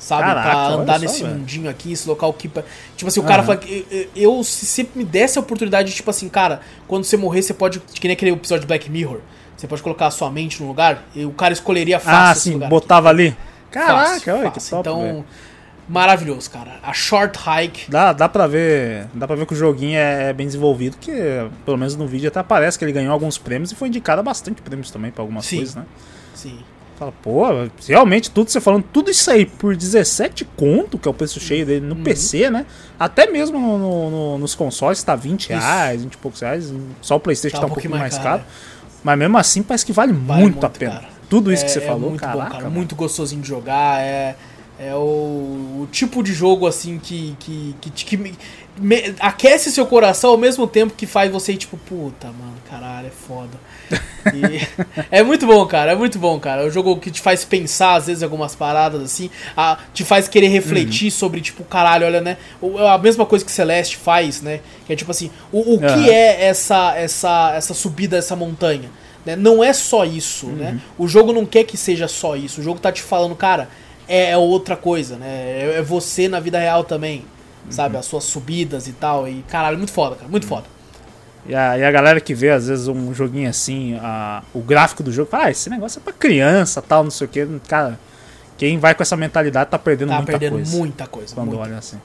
[0.00, 0.22] Sabe?
[0.22, 1.34] Caraca, pra andar só, nesse velho.
[1.36, 2.48] mundinho aqui, esse local que.
[2.96, 3.46] Tipo assim, o cara Aham.
[3.46, 3.86] fala que
[4.16, 7.42] eu, eu- se sempre me desse a oportunidade de, tipo assim, cara, quando você morrer,
[7.42, 7.78] você pode.
[7.80, 9.20] Que nem aquele episódio de Black Mirror.
[9.56, 12.68] Você pode colocar a sua mente no lugar e o cara escolheria fácil Ah, sim,
[12.68, 13.36] botava ali.
[13.70, 14.70] Caraca, Fácil, olha que fácil.
[14.70, 14.88] top.
[14.88, 15.24] Então, velho.
[15.88, 16.78] maravilhoso, cara.
[16.82, 17.90] A Short Hike.
[17.90, 19.06] Dá, dá pra ver.
[19.12, 21.12] Dá pra ver que o joguinho é bem desenvolvido, que
[21.64, 24.22] pelo menos no vídeo até parece que ele ganhou alguns prêmios e foi indicado a
[24.22, 25.56] bastante prêmios também pra algumas Sim.
[25.56, 25.84] coisas, né?
[26.34, 26.58] Sim.
[27.00, 27.44] Fala, pô,
[27.88, 31.64] realmente tudo você falando, tudo isso aí por 17 conto, que é o preço cheio
[31.64, 31.94] dele Uhum.
[31.94, 32.66] no PC, né?
[32.98, 35.52] Até mesmo no- no- no- nos consoles tá 20 Isso.
[35.52, 36.70] reais, 20 e poucos reais.
[37.00, 38.40] Só o Playstation Tá tá, um um pouquinho mais caro.
[38.40, 38.42] caro,
[39.02, 40.92] Mas mesmo assim parece que vale, Vale muito, muito, a pena.
[40.92, 41.08] cara.
[41.30, 42.44] Tudo isso é, que você é falou, muito caraca.
[42.44, 42.68] bom, cara.
[42.70, 44.02] Muito gostosinho de jogar.
[44.02, 44.36] É,
[44.78, 48.34] é o, o tipo de jogo assim que, que, que, que me-
[48.78, 53.06] me- aquece seu coração ao mesmo tempo que faz você ir tipo, puta, mano, caralho,
[53.06, 53.58] é foda.
[54.34, 54.66] E
[55.10, 55.92] é muito bom, cara.
[55.92, 56.62] É muito bom, cara.
[56.62, 59.30] É um jogo que te faz pensar, às vezes, em algumas paradas, assim.
[59.56, 61.10] a- te faz querer refletir Uhum.
[61.10, 62.36] sobre, tipo, caralho, olha, né?
[62.60, 64.60] o- A mesma coisa que Celeste faz, né?
[64.86, 66.02] Que é tipo assim, o, o Aham.
[66.02, 68.90] que é essa, essa, essa subida, essa montanha?
[69.24, 69.36] né?
[69.36, 70.80] Não é só isso, né?
[70.98, 71.04] Uhum.
[71.04, 72.60] O jogo não quer que seja só isso.
[72.60, 73.68] O jogo tá te falando, cara,
[74.08, 75.26] é, é outra coisa, né?
[75.28, 77.18] É, é você na vida real também.
[77.66, 77.70] Uhum.
[77.70, 77.98] Sabe?
[77.98, 79.28] As suas subidas e tal.
[79.28, 80.28] E, caralho, muito foda, cara.
[80.30, 80.64] Muito foda.
[81.46, 85.02] E a, e a galera que vê, às vezes, um joguinho assim, a, o gráfico
[85.02, 87.46] do jogo, fala, ah, esse negócio é pra criança, tal, não sei o que.
[87.66, 87.98] Cara,
[88.58, 90.76] quem vai com essa mentalidade tá perdendo Tá muita perdendo coisa.
[90.76, 91.34] muita coisa.
[91.34, 91.62] Quando muita.
[91.62, 91.96] olha assim.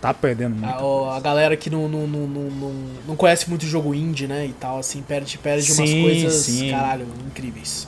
[0.00, 0.74] Tá perdendo muito.
[0.74, 2.72] A, o- a galera que não, não, não, não,
[3.08, 4.46] não, conhece muito jogo indie, né?
[4.46, 6.70] E tal, assim, perde, perde umas Sim, coisas, sim.
[6.70, 7.86] caralho, incríveis.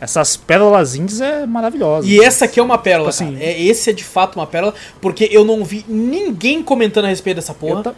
[0.00, 2.06] Essas pérolas indies é maravilhosa.
[2.06, 3.44] E essa aqui é uma pérola, Tipo assim- cara.
[3.44, 7.36] É, esse é de fato uma pérola, porque eu não vi ninguém comentando a respeito
[7.36, 7.94] dessa porra.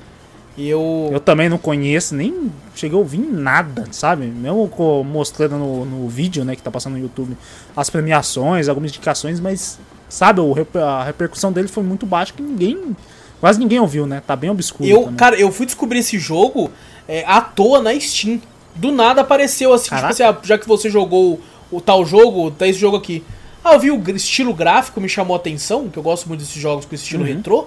[0.67, 1.21] Eu, eu.
[1.21, 4.27] também não conheço, nem cheguei a ouvir nada, sabe?
[4.27, 4.71] Mesmo
[5.05, 7.37] mostrando no, no vídeo, né, que tá passando no YouTube,
[7.77, 10.41] as premiações, algumas indicações, mas, sabe,
[10.83, 12.97] a repercussão dele foi muito baixa que ninguém.
[13.41, 14.23] Quase ninguém ouviu, né?
[14.27, 14.89] Tá bem obscuro.
[14.89, 15.17] Eu, também.
[15.17, 16.71] cara, eu fui descobrir esse jogo
[17.09, 18.41] é, à toa na Steam.
[18.75, 20.15] Do nada apareceu assim, Caraca.
[20.15, 23.25] tipo assim, ah, já que você jogou o, tal jogo, tá esse jogo aqui.
[23.65, 26.55] Ah, eu vi o estilo gráfico, me chamou a atenção, que eu gosto muito desses
[26.61, 27.35] jogos com esse estilo Uhum.
[27.35, 27.67] retrô.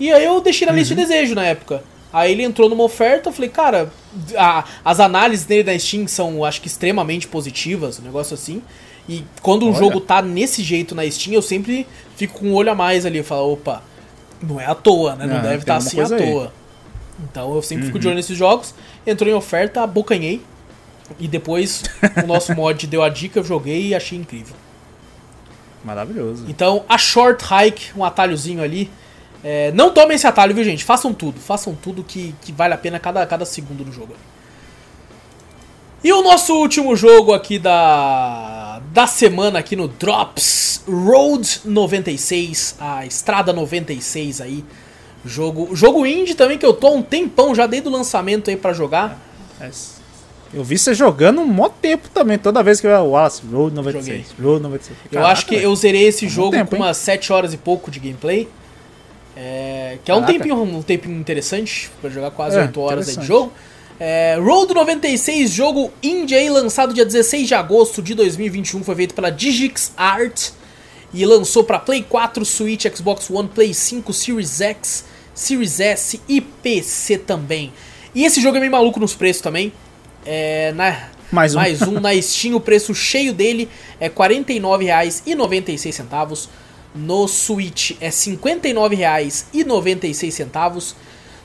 [0.00, 1.82] E aí eu deixei na lista de desejo na época.
[2.12, 3.90] Aí ele entrou numa oferta, eu falei, cara,
[4.36, 8.62] a- as análises dele na Steam são, acho que, extremamente positivas, um negócio assim.
[9.08, 9.78] E quando um Olha.
[9.78, 13.18] jogo tá nesse jeito na Steam, eu sempre fico com um olho a mais ali.
[13.18, 13.82] Eu falo, opa,
[14.42, 15.26] não é à toa, né?
[15.26, 16.30] Não Ah, deve tem estar alguma assim à aí.
[16.32, 16.52] toa.
[17.30, 18.74] Então eu sempre fico de olho nesses jogos.
[19.06, 20.42] Entrou em oferta, abocanhei.
[21.18, 21.82] E depois
[22.22, 24.54] o nosso mod deu a dica, eu joguei e achei incrível.
[25.84, 26.44] Maravilhoso.
[26.48, 28.88] Então, a Short Hike, um atalhozinho ali.
[29.44, 30.84] É, não tomem esse atalho, viu, gente?
[30.84, 31.40] Façam tudo.
[31.40, 34.14] Façam tudo que, que vale a pena cada, cada segundo do jogo.
[36.04, 43.06] E o nosso último jogo aqui da, da semana aqui no Drops Road 96, a
[43.06, 44.64] Estrada 96 aí.
[45.24, 48.56] Jogo, jogo indie também que eu tô há um tempão já desde o lançamento aí
[48.56, 49.16] pra jogar.
[49.60, 50.00] Mas
[50.52, 53.72] Eu vi você jogando um mó tempo também, toda vez que eu ia Wallace, Road
[53.76, 54.98] 96, Road 96.
[55.04, 55.66] Eu Caraca, acho que velho.
[55.66, 56.82] eu zerei esse jogo tempo, com hein?
[56.82, 58.48] umas 7 horas e pouco de gameplay.
[59.36, 63.24] É, que é um tempinho, um tempinho interessante pra jogar quase É, 8 horas de
[63.24, 63.52] jogo.
[63.98, 69.14] É, Road 96, jogo indie aí, lançado dia 16 de agosto de 2021, foi feito
[69.14, 70.50] pela Digix Art
[71.14, 76.40] e lançou pra Play 4, Switch, Xbox One, Play 5, Series X, Series S e
[76.40, 77.72] PC também.
[78.14, 79.72] E esse jogo é meio maluco nos preços também.
[80.24, 81.58] É, na, Mais um.
[81.58, 83.68] mais um na Steam, o preço cheio dele
[84.00, 86.48] é R$ 49,96.
[86.94, 90.94] No Switch é R$ 59,96.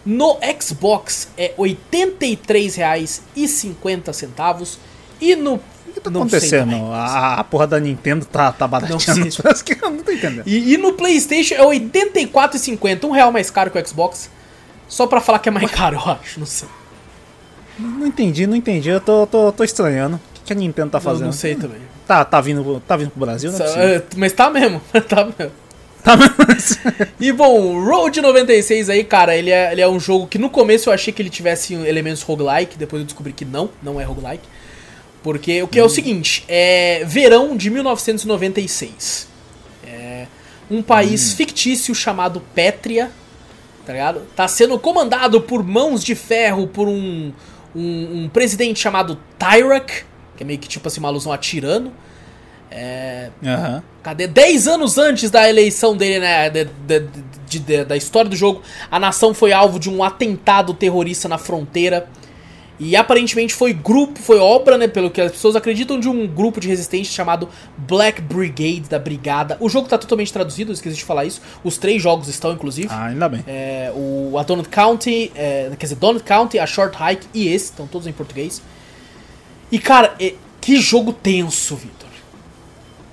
[0.06, 4.78] No Xbox é R$ 83,50.
[5.20, 5.56] E no.
[5.56, 5.62] O
[5.94, 6.70] que tá não acontecendo?
[6.72, 6.82] também.
[6.94, 10.44] A, a porra da Nintendo tá, tá barateando Não eu não tô entendendo.
[10.46, 13.04] E, e no PlayStation é R$ 84,50.
[13.06, 14.30] Um real mais caro que o Xbox.
[14.88, 16.40] Só pra falar que é mais caro, eu acho.
[16.40, 16.70] Não sei.
[17.78, 18.88] Não entendi, não entendi.
[18.90, 20.16] Eu tô, tô, tô estranhando.
[20.16, 21.26] O que, que a Nintendo tá Não, fazendo?
[21.26, 21.82] não sei também.
[22.08, 23.84] Tá, tá, vindo, tá vindo pro Brasil, não é possível.
[23.84, 24.82] É, Mas tá mesmo.
[25.08, 25.52] Tá mesmo.
[26.04, 26.36] Tá mesmo?
[27.20, 30.90] E bom, Road 96 aí, cara, ele é, ele é um jogo que no começo
[30.90, 34.48] eu achei que ele tivesse elementos roguelike, depois eu descobri que não, não é roguelike.
[35.22, 39.28] Porque o que é o seguinte, é verão de 1996.
[39.86, 40.28] É
[40.72, 43.12] um país fictício chamado Pétria,
[43.86, 44.22] tá ligado?
[44.36, 47.34] Tá sendo comandado por mãos de ferro por um,
[47.76, 50.06] um, um presidente chamado Tyrak,
[50.38, 51.92] que é meio que tipo assim uma alusão a tirano.
[52.70, 53.84] É, Aham.
[54.04, 54.28] Cadê?
[54.28, 56.50] 10 anos antes da eleição dele, né?
[56.50, 61.28] de- de- de- da história do jogo, a nação foi alvo de um atentado terrorista
[61.30, 62.08] na fronteira.
[62.80, 64.88] E aparentemente foi grupo, foi obra, né?
[64.88, 69.58] Pelo que as pessoas acreditam, de um grupo de resistentes chamado Black Brigade, da Brigada.
[69.60, 71.42] O jogo tá totalmente traduzido, esqueci de falar isso.
[71.64, 72.90] Os três jogos estão, inclusive.
[72.92, 73.44] Ah, ainda bem.
[73.48, 77.66] É, o, a Donut County, é, quer dizer, Donut County, a Short Hike e esse,
[77.66, 78.62] estão todos em português.
[79.72, 82.10] E cara, é- que jogo tenso, Victor.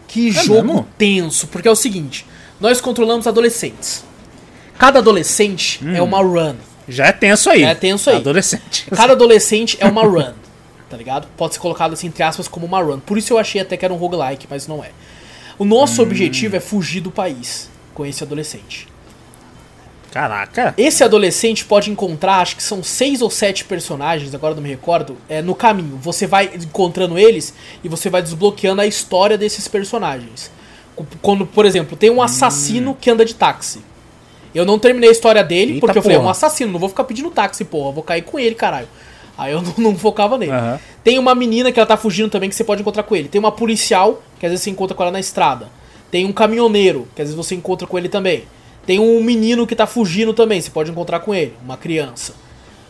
[0.09, 0.89] Que jogo mesmo?
[0.97, 2.25] tenso, porque é o seguinte,
[2.61, 4.05] nós controlamos adolescentes.
[4.79, 6.55] Cada adolescente é uma run.
[6.89, 7.63] Já é tenso aí.
[7.63, 8.17] É tenso aí.
[8.17, 8.87] Adolescente.
[8.95, 10.33] Cada adolescente é uma run,
[10.91, 11.27] tá ligado?
[11.37, 13.01] Pode ser colocado assim, entre aspas, como uma run.
[13.01, 14.91] Por isso eu achei até que era um roguelike, mas não é.
[15.59, 18.89] O nosso objetivo é fugir do país com esse adolescente.
[20.15, 20.73] Caraca.
[20.79, 25.17] Esse adolescente pode encontrar, acho que são seis ou sete personagens, agora não me recordo,
[25.29, 25.99] é, no caminho.
[26.01, 30.53] Você vai encontrando eles e você vai desbloqueando a história desses personagens.
[31.21, 33.81] Quando, por exemplo, tem um assassino que anda de táxi.
[34.55, 36.31] Eu não terminei a história dele, Eita porque eu falei, é um porra.
[36.31, 38.87] assassino, não vou ficar pedindo táxi, porra, vou cair com ele, caralho.
[39.37, 40.53] Aí eu não, não focava nele.
[40.53, 40.79] Aham.
[41.03, 43.27] Tem uma menina que ela tá fugindo também que você pode encontrar com ele.
[43.29, 45.69] Tem uma policial, que às vezes você encontra com ela na estrada.
[46.09, 48.45] Tem um caminhoneiro, que às vezes você encontra com ele também.
[48.87, 52.35] Tem um menino que tá fugindo também, você pode encontrar com ele, uma criança.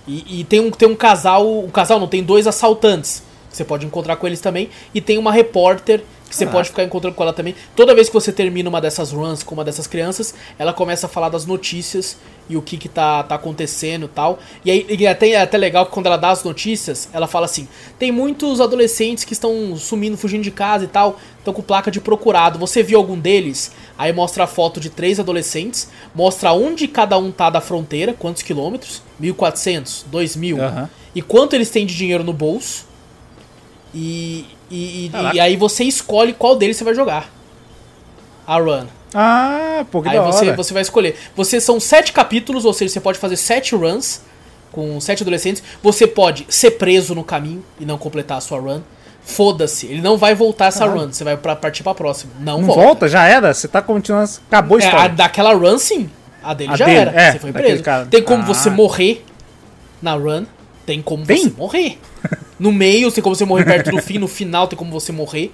[0.06, 3.22] E, e tem, um, tem um casal, um casal não, tem dois assaltantes.
[3.54, 4.68] Que você pode encontrar com eles também.
[4.92, 6.58] E tem uma repórter que você Caraca.
[6.58, 7.54] pode ficar encontrando com ela também.
[7.76, 11.08] Toda vez que você termina uma dessas runs com uma dessas crianças, ela começa a
[11.08, 12.16] falar das notícias
[12.48, 14.40] e o que que tá, tá acontecendo e tal.
[14.64, 17.28] E aí e é até, é até legal que quando ela dá as notícias, ela
[17.28, 21.62] fala assim: tem muitos adolescentes que estão sumindo, fugindo de casa e tal, estão com
[21.62, 22.58] placa de procurado.
[22.58, 23.70] Você viu algum deles?
[23.96, 28.42] Aí mostra a foto de três adolescentes, mostra onde cada um tá da fronteira, quantos
[28.42, 30.90] quilômetros, 1400, 2000, Aham.
[31.14, 32.92] e quanto eles têm de dinheiro no bolso.
[33.94, 37.30] E, e, e- e aí você escolhe qual deles você vai jogar.
[38.46, 38.86] A run.
[39.14, 40.56] Ah, pô, que Aí da você, hora.
[40.56, 41.16] você vai escolher.
[41.36, 44.22] Você são sete capítulos, ou seja, você pode fazer sete runs
[44.72, 45.62] com sete adolescentes.
[45.82, 48.80] Você pode ser preso no caminho e não completar a sua run.
[49.22, 51.00] Foda-se, ele não vai voltar essa Caralho.
[51.02, 51.12] run.
[51.12, 52.32] Você vai pra partir pra próxima.
[52.40, 52.82] Não, Não volta.
[52.82, 53.08] volta.
[53.08, 53.54] já era?
[53.54, 54.28] Você tá continuando.
[54.48, 55.08] Acabou a É, a história.
[55.14, 56.10] daquela run, sim.
[56.42, 57.10] A dele A já dele, era.
[57.22, 57.82] é, você foi preso.
[57.84, 58.06] cara.
[58.06, 58.46] Tem como Ah.
[58.46, 59.24] você morrer
[60.02, 60.44] na run.
[60.86, 61.38] Tem como Tem?
[61.48, 61.98] você morrer.
[62.56, 64.16] No meio, tem como você morrer perto do fim.
[64.16, 65.52] No final, tem como você morrer.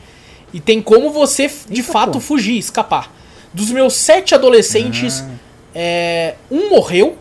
[0.53, 2.21] E tem como você, de Eita, fato, pô.
[2.21, 3.11] fugir, escapar.
[3.55, 5.31] Dos meus sete adolescentes, Ah.
[5.75, 7.17] é, um morreu.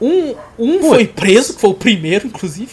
[0.00, 2.72] Um, um foi preso, que foi o primeiro, inclusive.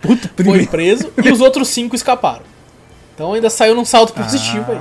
[0.00, 0.66] Puta, Foi primeiro.
[0.68, 1.12] preso.
[1.22, 2.42] e os outros cinco escaparam.
[3.14, 4.78] Então ainda saiu num salto positivo aí.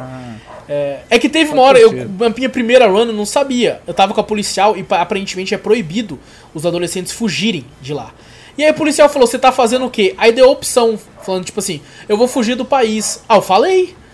[0.68, 3.82] É, é que teve uma hora, eu, na minha primeira run eu não sabia.
[3.86, 6.20] Eu tava com a policial e pa- aparentemente é proibido
[6.53, 8.11] os adolescentes fugirem de lá.
[8.57, 10.16] E aí o policial falou: Você tá fazendo o quê?
[10.18, 13.22] Aí deu a opção, falando tipo assim: Eu vou fugir do país.
[13.30, 13.95] Ah, eu falei.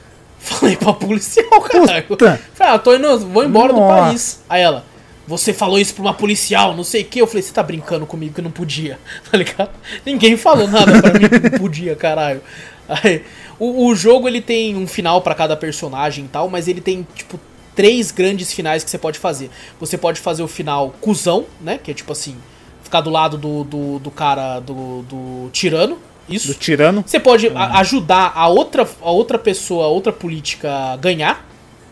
[0.44, 2.04] Falei pra policial, caralho.
[2.06, 2.42] Puta.
[2.56, 4.02] Falei, ah, tô indo, vou embora do Nossa.
[4.08, 4.40] país.
[4.50, 4.84] Aí ela,
[5.28, 7.22] você falou isso pra uma policial, não sei o que.
[7.22, 8.98] Eu falei, você tá brincando comigo que não podia,
[9.32, 9.70] tá ligado?
[10.04, 12.42] Ninguém falou nada pra mim que não podia, caralho.
[12.90, 13.22] Aí,
[13.64, 17.06] o, o jogo ele tem um final pra cada personagem e tal, mas ele tem,
[17.14, 17.40] tipo,
[17.76, 19.52] três grandes finais que você pode fazer.
[19.80, 21.78] Você pode fazer o final cuzão, né?
[21.78, 22.36] Que é tipo assim,
[22.84, 26.00] ficar do lado do, do, do cara, do, do tirano.
[26.28, 26.48] Isso.
[26.48, 27.04] do tirano.
[27.06, 31.46] Você pode a- ajudar a outra, a outra pessoa, a outra política a ganhar.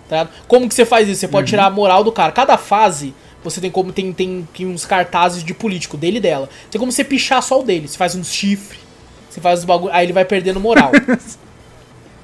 [0.07, 0.27] Tá?
[0.47, 1.19] Como que você faz isso?
[1.19, 2.31] Você pode tirar a moral do cara.
[2.31, 3.13] Cada fase,
[3.43, 6.49] você tem como tem, tem, tem uns cartazes de político, dele e dela.
[6.71, 7.87] Tem como você pichar só o dele.
[7.87, 8.81] Você faz uns chifres,
[9.29, 9.93] você faz os bagulho.
[9.93, 10.91] Aí ele vai perdendo moral.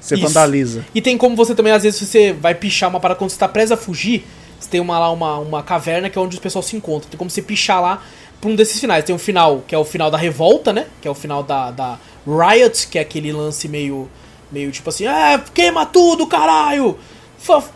[0.06, 0.28] Você Isso.
[0.28, 0.86] vandaliza.
[0.94, 3.48] E tem como você também, às vezes, você vai pichar uma parada quando você tá
[3.48, 4.24] preso a fugir.
[4.60, 7.10] Você tem uma, lá uma, uma caverna que é onde os pessoal se encontram.
[7.10, 8.04] Tem como você pichar lá
[8.40, 9.04] pra um desses finais.
[9.04, 10.86] Tem um final que é o final da revolta, né?
[11.02, 14.08] Que é o final da, da Riot, que é aquele lance meio.
[14.52, 17.00] meio tipo assim, é, queima tudo, caralho!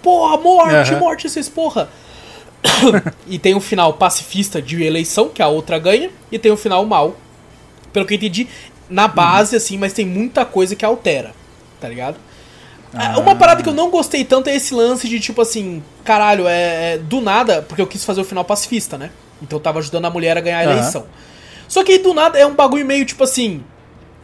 [0.04, 1.00] Porra, morte, Aham.
[1.00, 1.90] morte, esses porra!
[3.28, 6.86] e tem o final pacifista de eleição, que a outra ganha, e tem o final
[6.86, 7.16] mal.
[7.92, 8.48] Pelo que eu entendi,
[8.88, 11.34] na base, assim, mas tem muita coisa que altera,
[11.80, 12.18] tá ligado?
[12.94, 16.48] Ah, Uma parada que eu não gostei tanto é esse lance de tipo assim, caralho,
[16.48, 19.12] é, é do nada, porque eu quis fazer o final pacifista, né?
[19.42, 21.06] Então eu tava ajudando a mulher a ganhar a eleição.
[21.68, 23.64] Só que aí, do nada é um bagulho meio tipo assim: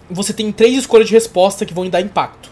[0.10, 2.49] você tem três escolhas de resposta que vão dar impacto.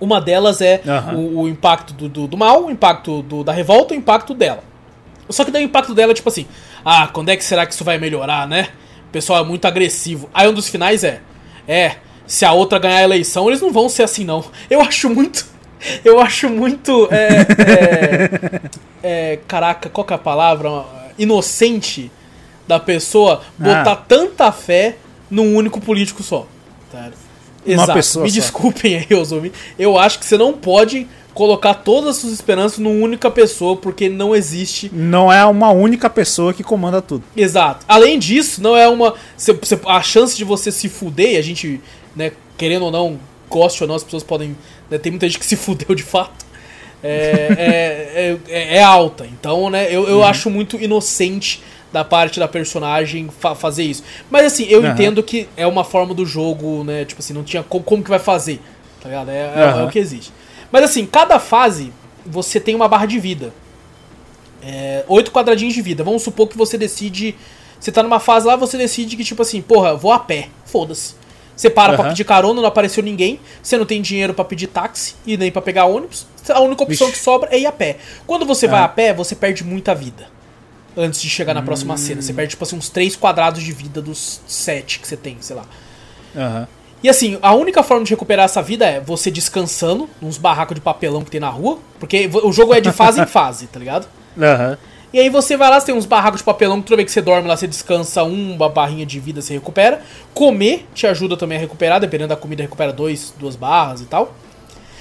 [0.00, 1.14] Uma delas é Aham.
[1.14, 4.32] o, o impacto do, do, do mal, o impacto do- da revolta e o impacto
[4.34, 4.62] dela.
[5.28, 6.46] Só que daí o impacto dela é tipo assim:
[6.84, 8.68] ah, quando é que será que isso vai melhorar, né?
[9.08, 10.30] O pessoal é muito agressivo.
[10.32, 11.20] Aí um dos finais é:
[11.68, 11.96] é,
[12.26, 14.44] se a outra ganhar a eleição, eles não vão ser assim, não.
[14.68, 15.46] Eu acho muito.
[16.04, 17.08] Eu acho muito.
[17.10, 17.46] É,
[19.02, 20.84] é, é, caraca, qual que é a palavra?
[21.18, 22.10] Inocente
[22.66, 23.96] da pessoa botar Ah.
[23.96, 24.96] tanta fé
[25.30, 26.46] num único político só.
[26.90, 27.10] Tá?
[27.64, 27.92] Exato.
[27.94, 28.34] pessoa Me só.
[28.36, 29.60] desculpem aí, ouvintes.
[29.78, 34.08] Eu acho que você não pode colocar todas as suas esperanças numa única pessoa, porque
[34.08, 37.22] não existe Não é uma única pessoa que comanda tudo.
[37.36, 37.84] Exato.
[37.86, 39.14] Além disso, não é uma.
[39.86, 41.80] a chance de você se fuder, e a gente,
[42.16, 44.56] né, querendo ou não, goste ou não, as pessoas podem.
[44.90, 46.44] né, tem muita gente que se fudeu de fato.
[47.04, 49.26] É, é, é- é alta.
[49.26, 51.62] Então, né, eu, eu acho muito inocente
[51.92, 54.02] da parte da personagem fa- fazer isso.
[54.30, 54.92] Mas assim, eu Aham.
[54.92, 57.04] entendo que é uma forma do jogo, né?
[57.04, 58.60] Tipo assim, não tinha como, como que vai fazer.
[59.00, 59.30] Tá ligado?
[59.30, 59.80] É, é- Aham.
[59.82, 60.32] é o que existe.
[60.72, 61.92] Mas assim, cada fase
[62.24, 63.52] você tem uma barra de vida.
[64.62, 66.02] É, oito quadradinhos de vida.
[66.02, 67.34] Vamos supor que você decide.
[67.78, 70.48] Você tá numa fase lá, você decide que, tipo assim, porra, eu vou a pé.
[70.64, 71.14] Foda-se.
[71.56, 72.10] Você para pra Aham.
[72.10, 73.40] pedir carona, não apareceu ninguém.
[73.62, 76.26] Você não tem dinheiro pra pedir táxi e nem pra pegar ônibus.
[76.50, 77.18] A única opção Vixe.
[77.18, 77.96] que sobra é ir a pé.
[78.26, 78.84] Quando você vai Ah.
[78.84, 80.28] a pé, você perde muita vida.
[80.96, 81.96] Antes de chegar na próxima Hum.
[81.96, 82.20] cena.
[82.22, 85.56] Você perde, tipo assim, uns três quadrados de vida dos sete que você tem, sei
[85.56, 85.64] lá.
[86.36, 86.68] Aham.
[87.02, 90.80] E assim, a única forma de recuperar essa vida é você descansando nos barracos de
[90.80, 91.78] papelão que tem na rua.
[92.00, 94.06] Porque o jogo é de fase em fase, tá ligado?
[94.40, 94.76] Aham.
[95.12, 97.12] E aí você vai lá, você tem uns barracos de papelão que toda vez que
[97.12, 100.02] você dorme lá, você descansa uma barrinha de vida, você recupera.
[100.34, 104.34] Comer te ajuda também a recuperar, dependendo da comida, recupera dois, duas barras e tal.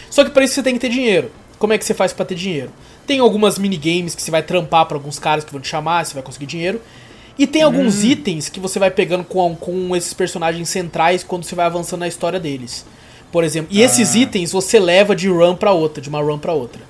[0.10, 1.32] Só que para isso você tem que ter dinheiro.
[1.58, 2.72] Como é que você faz pra ter dinheiro?
[3.08, 6.14] Tem algumas minigames que você vai trampar pra alguns caras que vão te chamar, você
[6.14, 6.82] vai conseguir dinheiro.
[7.38, 11.54] E tem alguns itens que você vai pegando com, com esses personagens centrais quando você
[11.56, 12.86] vai avançando na história deles.
[13.32, 13.68] Por exemplo.
[13.76, 14.20] E esses Ah.
[14.20, 16.82] itens você leva de run pra outra, de uma run pra outra.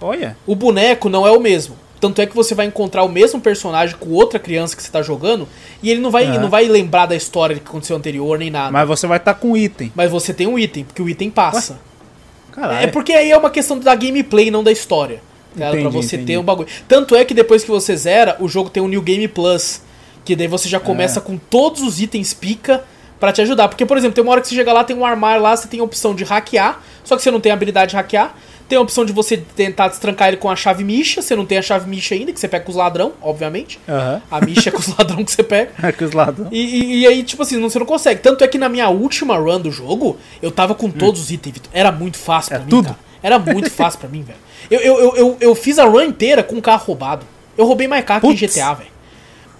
[0.00, 0.36] Olha.
[0.46, 1.76] O boneco não é o mesmo.
[2.00, 5.00] Tanto é que você vai encontrar o mesmo personagem com outra criança que você tá
[5.00, 5.48] jogando
[5.82, 6.38] e ele não vai, Aham.
[6.40, 8.70] não vai lembrar da história que aconteceu anterior nem nada.
[8.70, 9.90] Mas, Mas você vai estar com item.
[10.10, 11.78] você tem um item, porque o item passa.
[12.80, 15.20] É porque aí é uma questão da gameplay, não da história.
[15.58, 15.70] Tá?
[15.70, 16.32] Pra Entendi, você entendi.
[16.32, 16.68] ter um bagulho.
[16.86, 19.80] Tanto é que depois que você zera, o jogo tem um New Game Plus.
[20.24, 21.22] Que daí você já começa É.
[21.22, 22.82] com todos os itens pica
[23.20, 23.68] pra te ajudar.
[23.68, 25.68] Porque, por exemplo, tem uma hora que você chega lá, tem um armário lá, você
[25.68, 26.80] tem a opção de hackear.
[27.04, 28.34] Só que você não tem a habilidade de hackear.
[28.68, 31.20] Tem a opção de você tentar destrancar ele com a chave micha.
[31.20, 33.78] Você não tem a chave micha ainda, que você pega com os ladrão, obviamente.
[33.88, 34.22] Aham.
[34.30, 35.72] A micha é com os ladrão que você pega.
[35.82, 36.48] É que os ladrões.
[36.50, 38.20] E, e- e aí, tipo assim, não, você não consegue.
[38.20, 41.52] Tanto é que na minha última run do jogo, eu tava com todos os itens,
[41.54, 41.70] Vitor.
[41.74, 42.84] Era muito fácil pra É mim, tudo?
[42.86, 42.98] cara.
[43.22, 44.38] Era muito fácil pra mim, velho.
[44.70, 47.26] Eu, eu, eu, eu, eu fiz a run inteira com um carro roubado.
[47.58, 48.38] Eu roubei mais carro Putz.
[48.38, 48.90] que em GTA, velho.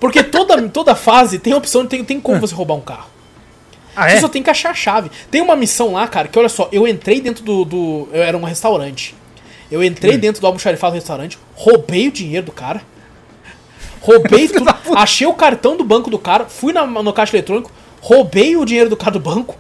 [0.00, 3.08] Porque toda, toda fase tem a opção, tem, tem como você roubar um carro.
[3.96, 4.20] Ah, Você é?
[4.20, 5.10] só tem que achar a chave.
[5.30, 7.64] Tem uma missão lá, cara, que olha só, eu entrei dentro do.
[7.64, 9.14] do eu era um restaurante.
[9.70, 9.84] Eu Hum.
[9.84, 12.82] entrei dentro do almoxarifado do restaurante, roubei o dinheiro do cara.
[14.00, 14.70] Roubei tudo.
[14.96, 17.70] Achei o cartão do banco do cara, fui na, no caixa eletrônico,
[18.00, 19.56] roubei o dinheiro do cara do banco.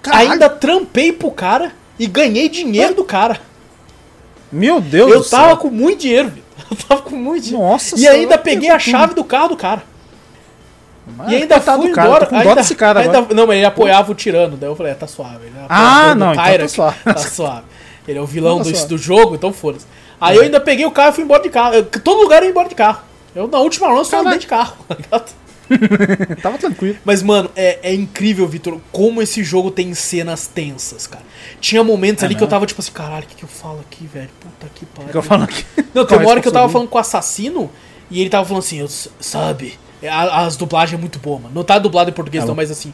[0.00, 0.32] Caralho.
[0.32, 3.40] Ainda trampei pro cara e ganhei dinheiro do cara.
[4.50, 5.56] Meu Deus Eu do tava céu.
[5.58, 6.32] com muito dinheiro.
[6.70, 7.64] Eu tava com muito dinheiro.
[7.66, 9.82] Nossa e ainda peguei a chave do carro do cara.
[11.16, 12.26] Mas E ainda fui do cara, embora.
[12.26, 13.34] Tô com ainda- desse cara ainda-.
[13.34, 14.56] Não, mas ele apoiava o tirano.
[14.56, 15.46] Daí eu falei, é, tá suave.
[15.46, 16.96] Ele Ah, não, então Tyra, tá suave.
[17.04, 17.62] Tá suave.
[18.06, 19.86] Ele é o vilão Tá do, do jogo, então foda-se.
[20.20, 21.74] Aí eu ainda peguei o carro e fui embora de carro.
[21.74, 23.00] Eu- todo lugar eu ia embora de carro.
[23.34, 24.76] Eu na última run só andei de carro.
[25.10, 25.22] tá?
[26.42, 26.96] Tava tranquilo.
[27.04, 31.24] Mas, mano, é, é incrível, Vitor, como esse jogo tem cenas tensas, cara.
[31.60, 33.80] Tinha momentos É ali que eu tava tipo assim, caralho, o que, que eu falo
[33.80, 34.28] aqui, velho?
[34.40, 35.08] Puta que pariu.
[35.08, 35.64] O que eu falo aqui?
[35.94, 37.70] Não, tem uma hora que eu tava falando com o assassino
[38.10, 38.88] e ele tava falando assim, eu,
[39.20, 39.76] sabe, é,
[40.08, 41.54] a- as dublagens é muito boa, mano.
[41.54, 42.92] Não tá dublado em português Tá não, mas assim,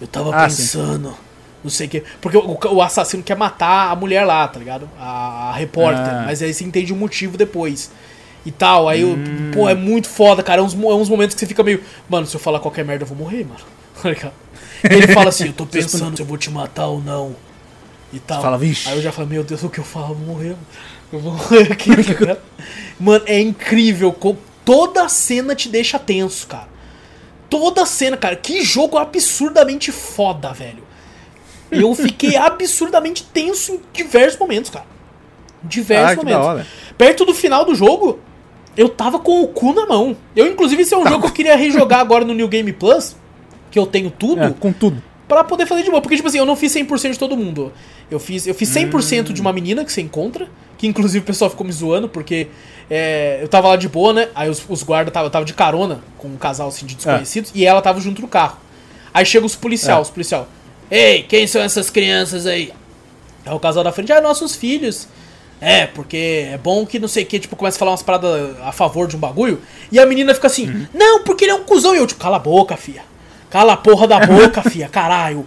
[0.00, 0.56] eu tava Ah, sim.
[0.62, 1.14] pensando,
[1.62, 2.02] não sei o que.
[2.20, 4.88] Porque o, o assassino quer matar a mulher lá, tá ligado?
[4.98, 6.02] A, a repórter.
[6.12, 6.22] Ah.
[6.26, 7.90] Mas aí você entende o motivo depois.
[8.44, 9.50] E tal, aí, eu, Hum.
[9.52, 10.60] pô, é muito foda, cara.
[10.60, 13.04] É uns, é uns momentos que você fica meio, mano, se eu falar qualquer merda
[13.04, 13.60] eu vou morrer, mano.
[14.02, 14.32] Tá ligado?
[14.82, 17.36] Ele fala assim, eu tô pensando se eu vou te matar ou não.
[18.12, 18.40] E tal.
[18.42, 20.12] fala, "Vixe." Aí eu já falo, meu Deus, o que eu falo?
[20.12, 20.56] Eu vou morrer.
[21.12, 22.38] Eu vou morrer aqui, tá?
[22.98, 24.10] Mano, é incrível.
[24.64, 26.68] Toda cena te deixa tenso, cara.
[27.48, 28.36] Toda cena, cara.
[28.36, 30.84] Que jogo absurdamente foda, velho.
[31.70, 34.86] Eu fiquei absurdamente tenso em diversos momentos, cara.
[35.62, 36.66] Diversos Ah, momentos.
[36.96, 38.18] Perto do final do jogo,
[38.76, 40.16] eu tava com o cu na mão.
[40.34, 43.16] Eu, inclusive, esse é um jogo que eu queria rejogar agora no New Game Plus,
[43.70, 45.02] que eu tenho tudo, É, com tudo.
[45.34, 46.02] Pra poder fazer de boa.
[46.02, 47.72] Porque, tipo assim, eu não fiz 100% de todo mundo.
[48.10, 51.48] Eu fiz, eu fiz 100% de uma menina que você encontra, que inclusive o pessoal
[51.50, 52.48] ficou me zoando, porque
[52.90, 54.28] é, eu tava lá de boa, né?
[54.34, 57.52] Aí os, os guardas, tava, eu tava de carona com um casal assim de desconhecidos,
[57.54, 58.58] e ela tava junto no carro.
[59.14, 60.02] Aí chega os policial, É.
[60.02, 60.48] os policial.
[60.90, 62.72] Ei, quem são essas crianças aí?
[63.46, 65.06] Aí o casal da frente, ah, nossos filhos.
[65.62, 68.56] É, porque é bom que não sei o que, tipo, começa a falar umas paradas
[68.62, 69.60] a favor de um bagulho.
[69.92, 70.86] E a menina fica assim, Uhum.
[70.94, 71.94] não, porque ele é um cuzão.
[71.94, 73.02] E eu, tipo, cala a boca, fia.
[73.50, 75.44] Cala a porra da boca, fia, caralho.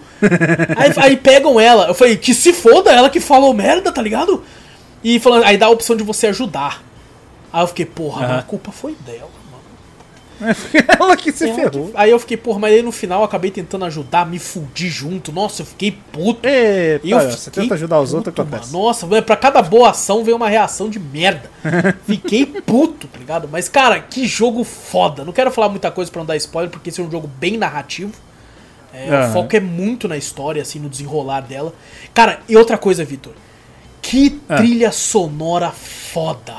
[0.76, 1.88] Aí, aí pegam ela.
[1.88, 4.44] Eu falei, que se foda, ela que falou merda, tá ligado?
[5.02, 6.84] E falando, aí dá a opção de você ajudar.
[7.52, 9.43] Aí eu fiquei, porra, mas a culpa foi dela.
[11.00, 11.88] Ela que se Ela ferrou.
[11.88, 14.90] que- Aí eu fiquei, porra, mas aí no final eu acabei tentando ajudar, me fudi
[14.90, 15.32] junto.
[15.32, 16.42] Nossa, eu fiquei puto.
[16.48, 18.72] E eu você fiquei tenta ajudar os outros, acontece.
[18.72, 18.86] mano.
[18.86, 21.50] Nossa, pra cada boa ação veio uma reação de merda.
[22.06, 23.48] Fiquei puto, tá ligado?
[23.52, 25.24] Mas, cara, que jogo foda.
[25.26, 27.58] Não quero falar muita coisa pra não dar spoiler, porque esse é um jogo bem
[27.58, 28.14] narrativo.
[28.94, 29.34] É, O Aham.
[29.34, 31.74] foco é muito na história, assim, no desenrolar dela.
[32.14, 33.34] Cara, e outra coisa, Vitor.
[34.02, 34.58] Que Ah.
[34.58, 36.54] trilha sonora foda.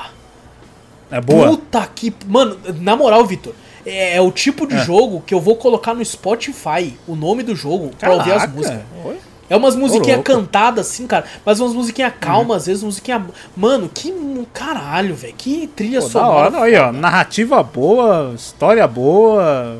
[1.11, 1.49] É boa?
[1.49, 2.13] Puta que.
[2.27, 3.53] Mano, na moral, Vitor.
[3.85, 4.83] É, é o tipo de É.
[4.83, 8.53] jogo que eu vou colocar no Spotify o nome do jogo pra ouvir as Caraca.
[8.57, 8.81] músicas.
[9.05, 9.17] Oi?
[9.47, 10.17] É umas musiquinhas.
[10.17, 10.23] Uhum.
[10.23, 11.23] cantadas assim, cara.
[11.45, 13.23] Mas umas musiquinhas calmas, às vezes musiquinha.
[13.55, 14.11] Mano, que.
[14.51, 15.35] Caralho, velho.
[15.37, 16.57] Que trilha Pô, da sonora.
[16.57, 16.61] hora.
[16.63, 19.77] Aí, ó, narrativa boa, história boa,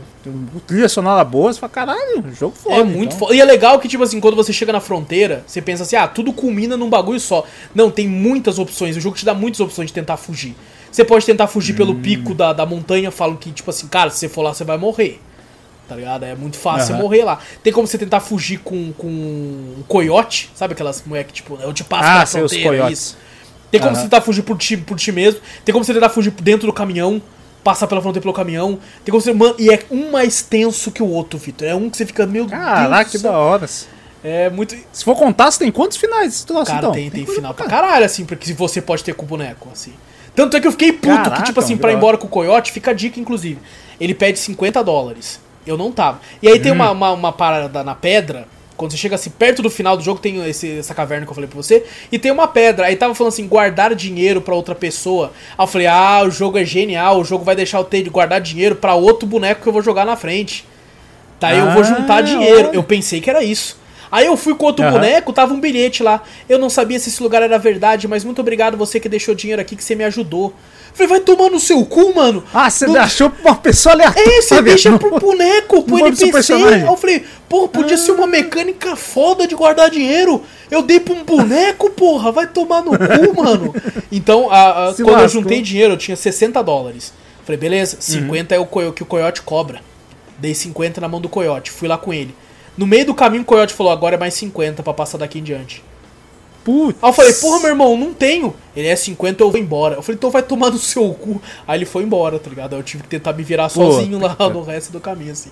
[0.68, 2.76] trilha sonora boa, você fala, caralho, jogo foda.
[2.76, 3.20] É muito então.
[3.28, 3.34] foda.
[3.36, 6.08] E é legal que, tipo assim, quando você chega na fronteira, você pensa assim, ah,
[6.08, 7.43] tudo culmina num bagulho só.
[7.74, 8.95] Não, tem muitas opções.
[8.95, 10.56] O jogo te dá muitas opções de tentar fugir.
[10.96, 12.02] Você pode tentar fugir pelo Hum.
[12.02, 14.78] pico da, da montanha, falam que, tipo assim, cara, se você for lá, você vai
[14.78, 15.20] morrer.
[15.89, 16.24] Tá ligado?
[16.24, 17.02] É muito fácil você Aham.
[17.02, 17.38] morrer lá.
[17.62, 21.74] Tem como você tentar fugir com, com um coiote, sabe aquelas mulher que, tipo, eu
[21.74, 23.18] te passo Ah, pela fronteira, isso.
[23.70, 24.00] Tem como Aham.
[24.00, 25.41] você tentar fugir por ti, por ti mesmo.
[25.66, 27.22] Tem como você tentar fugir dentro do caminhão.
[27.62, 28.80] Passar pela fronteira pelo caminhão.
[29.04, 29.34] Tem como você.
[29.34, 31.68] Mano, e é um mais tenso que o outro, Vitor.
[31.68, 33.12] É um que você fica, meu Caraca, Deus.
[33.12, 33.68] que da hora.
[34.24, 34.74] É muito.
[34.93, 36.46] Se for contar, você tem quantos finais?
[36.46, 36.91] Cara, então?
[36.93, 39.91] tem, tem coisa final pra caralho, assim, porque você pode ter com o boneco, assim.
[40.36, 42.30] Tanto é que eu fiquei puto, Caraca, que tipo assim, pra ir embora com o
[42.30, 43.60] Coyote, fica a dica, inclusive.
[44.00, 45.40] Ele pede 50 dólares.
[45.66, 46.20] Eu não tava.
[46.42, 46.76] E aí tem Hum.
[46.76, 50.20] uma, uma, uma parada na pedra, quando você chega assim, perto do final do jogo,
[50.20, 52.88] tem esse, essa caverna que eu falei pra você, e tem uma pedra.
[52.88, 55.32] Aí tava falando assim, guardar dinheiro pra outra pessoa.
[55.58, 58.10] Aí eu falei, ah, o jogo é genial, o jogo vai deixar eu ter de
[58.10, 60.66] guardar dinheiro pra outro boneco que eu vou jogar na frente.
[61.40, 62.70] Daí eu vou Ah, juntar dinheiro.
[62.74, 63.78] Eu pensei que era isso.
[64.12, 64.93] Aí eu fui com outro Aham.
[64.93, 66.22] boneco, tava um bilhete lá.
[66.47, 69.62] Eu não sabia se esse lugar era verdade, mas muito obrigado você que deixou dinheiro
[69.62, 70.53] aqui, que você me ajudou.
[70.93, 72.41] Falei, vai tomar no seu cu, mano.
[72.53, 74.30] Ah, você Não- achou pra uma pessoa aleatória.
[74.30, 76.32] É, você deixa não- pro boneco, pro NPC.
[76.32, 76.82] personagem.
[76.84, 80.41] Aí eu falei, pô, podia ser uma mecânica foda de guardar dinheiro.
[80.72, 82.95] Eu dei pra um boneco, porra, vai tomar no cu,
[83.43, 83.76] mano.
[84.12, 85.41] Então, a- a- quando eu lascou.
[85.41, 87.12] juntei dinheiro, eu tinha 60 dólares.
[87.43, 89.82] Falei, beleza, 50 é o que o coiote cobra.
[90.39, 92.34] Dei 50 na mão do coiote, fui lá com ele.
[92.78, 95.43] No meio do caminho, o coiote falou, agora é mais 50 pra passar daqui em
[95.43, 95.84] diante.
[96.63, 96.97] Putz.
[97.01, 98.53] Aí eu falei, porra, meu irmão, não tenho.
[98.76, 99.95] Ele é 50, eu vou embora.
[99.95, 101.39] Eu falei, então vai tomar no seu cu.
[101.67, 102.73] Aí ele foi embora, tá ligado?
[102.73, 105.51] Aí eu tive que tentar me virar Pô, sozinho lá no resto do caminho, assim.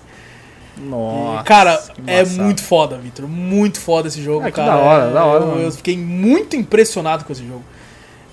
[0.76, 1.44] Nossa.
[1.44, 3.28] cara, que é muito foda, Vitor.
[3.28, 4.72] Muito foda esse jogo, É, cara.
[4.72, 7.62] da hora, da hora, Eu, eu fiquei muito impressionado com esse jogo.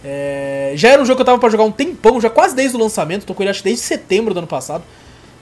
[0.03, 2.75] É, já era um jogo que eu tava pra jogar um tempão, já quase desde
[2.75, 3.25] o lançamento.
[3.27, 4.83] Tô com ele acho desde setembro do ano passado.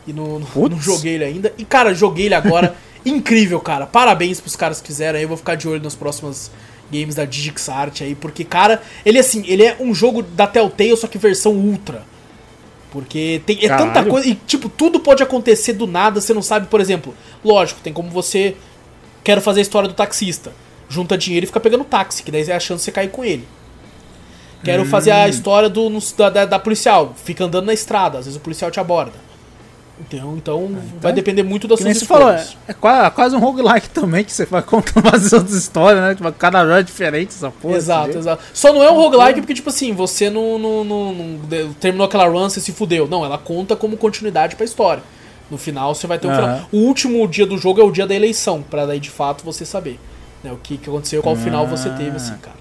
[0.06, 0.76] E não, não, Putz.
[0.76, 1.54] não joguei ele ainda.
[1.58, 2.76] E, cara, joguei ele agora.
[3.06, 3.86] Incrível, cara.
[3.86, 5.24] Parabéns pros caras que fizeram aí.
[5.24, 6.52] Eu vou ficar de olho nos próximos
[6.92, 8.16] games da Digix Art aí.
[8.16, 12.04] Porque, cara, ele assim, ele é um jogo da Telltale, só que versão ultra.
[12.92, 14.10] Porque tem, é tanta Caralho.
[14.10, 14.28] coisa.
[14.28, 17.14] E, tipo, tudo pode acontecer do nada, você não sabe, por exemplo.
[17.44, 18.56] Lógico, tem como você.
[19.24, 20.52] Quero fazer a história do taxista.
[20.90, 23.24] Junta dinheiro e fica pegando táxi, que daí é a chance de você cair com
[23.24, 23.48] ele.
[24.64, 27.14] Quero fazer a história do, da, da, da policial.
[27.24, 29.14] Fica andando na estrada, às vezes o policial te aborda.
[30.02, 32.58] Então, então, vai depender muito das suas você falou, escolhas.
[32.68, 36.16] é, é qua- quase um roguelike também, que você vai contando as outras histórias, né?
[36.16, 37.76] Tipo, cada jogo é diferente, essa porra.
[37.76, 38.42] exato, exato.
[38.54, 42.26] Só não é um roguelike porque, tipo assim, você não, não, não- não terminou aquela
[42.28, 43.08] run, você se fudeu.
[43.10, 45.04] Não, ela conta como continuidade pra história.
[45.52, 46.42] No final você vai ter um Aham.
[46.42, 46.70] final.
[46.72, 49.66] O último dia do jogo é o dia da eleição, pra daí de fato você
[49.66, 50.00] saber
[50.44, 52.56] né, o que, que aconteceu, qual final você teve, assim, cara.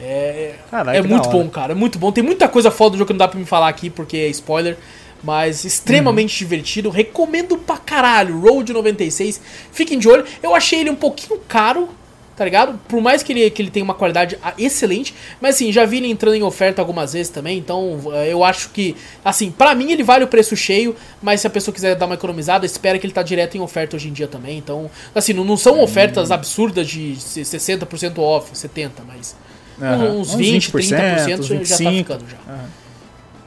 [0.00, 1.72] É, Caralho, é muito bom, cara.
[1.72, 2.12] É muito bom.
[2.12, 4.28] Tem muita coisa foda do jogo que não dá pra me falar aqui porque é
[4.28, 4.76] spoiler.
[5.22, 6.38] Mas extremamente Uhum.
[6.48, 6.90] divertido.
[6.90, 8.38] Recomendo pra caralho.
[8.40, 9.40] Road 96.
[9.72, 10.24] Fiquem de olho.
[10.42, 11.88] Eu achei ele um pouquinho caro,
[12.36, 12.78] tá ligado?
[12.86, 15.12] Por mais que ele, que ele tenha uma qualidade ah, excelente.
[15.40, 17.58] Mas assim, já vi ele entrando em oferta algumas vezes também.
[17.58, 18.94] Então eh, eu acho que,
[19.24, 20.94] assim, pra mim ele vale o preço cheio.
[21.20, 23.96] Mas se a pessoa quiser dar uma economizada, espera que ele tá direto em oferta
[23.96, 24.56] hoje em dia também.
[24.56, 29.34] Então, assim, não, não são ofertas absurdas de 60% off, 70%, mas.
[29.82, 30.12] Aham.
[30.12, 31.90] Uns 20, 30% já, uns já tá 25.
[31.96, 32.36] ficando já.
[32.52, 32.68] Aham.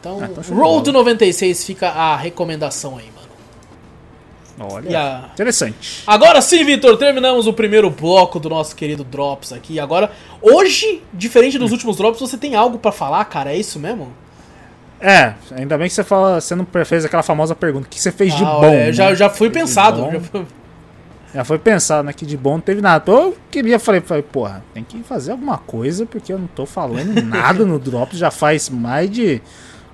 [0.01, 1.03] Então, Ah, então de Road bola.
[1.03, 4.73] 96 fica a recomendação aí, mano.
[4.73, 6.03] Olha, a- interessante.
[6.05, 9.79] Agora sim, Vitor, terminamos o primeiro bloco do nosso querido Drops aqui.
[9.79, 13.51] Agora, hoje, diferente dos últimos Drops, você tem algo pra falar, cara?
[13.53, 14.11] É isso mesmo?
[14.99, 18.11] É, ainda bem que você fala, você não fez aquela famosa pergunta, o que você
[18.11, 18.65] fez de Ah, bom?
[18.65, 18.93] é, né?
[18.93, 20.11] já, já fui De pensado.
[20.11, 20.45] já foi-
[21.33, 22.11] Já foi pensado, né?
[22.13, 23.09] Que de bom não teve nada.
[23.09, 27.19] Eu queria, falei, falei, porra, tem que fazer alguma coisa, porque eu não tô falando
[27.23, 29.41] nada no Drops já faz mais de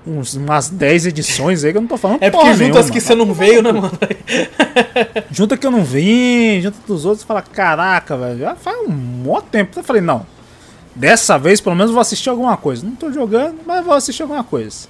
[0.08, 2.90] uns, umas 10 edições aí que eu não tô falando É porque juntas nenhuma.
[2.90, 3.92] que você não veio, né, mano?
[5.30, 9.40] Junta que eu não vim, junta dos outros, fala, caraca, velho, já faz um mó
[9.40, 9.78] tempo.
[9.78, 10.26] Eu falei, não,
[10.94, 12.84] dessa vez pelo menos vou assistir alguma coisa.
[12.84, 14.88] Não tô jogando, mas vou assistir alguma coisa.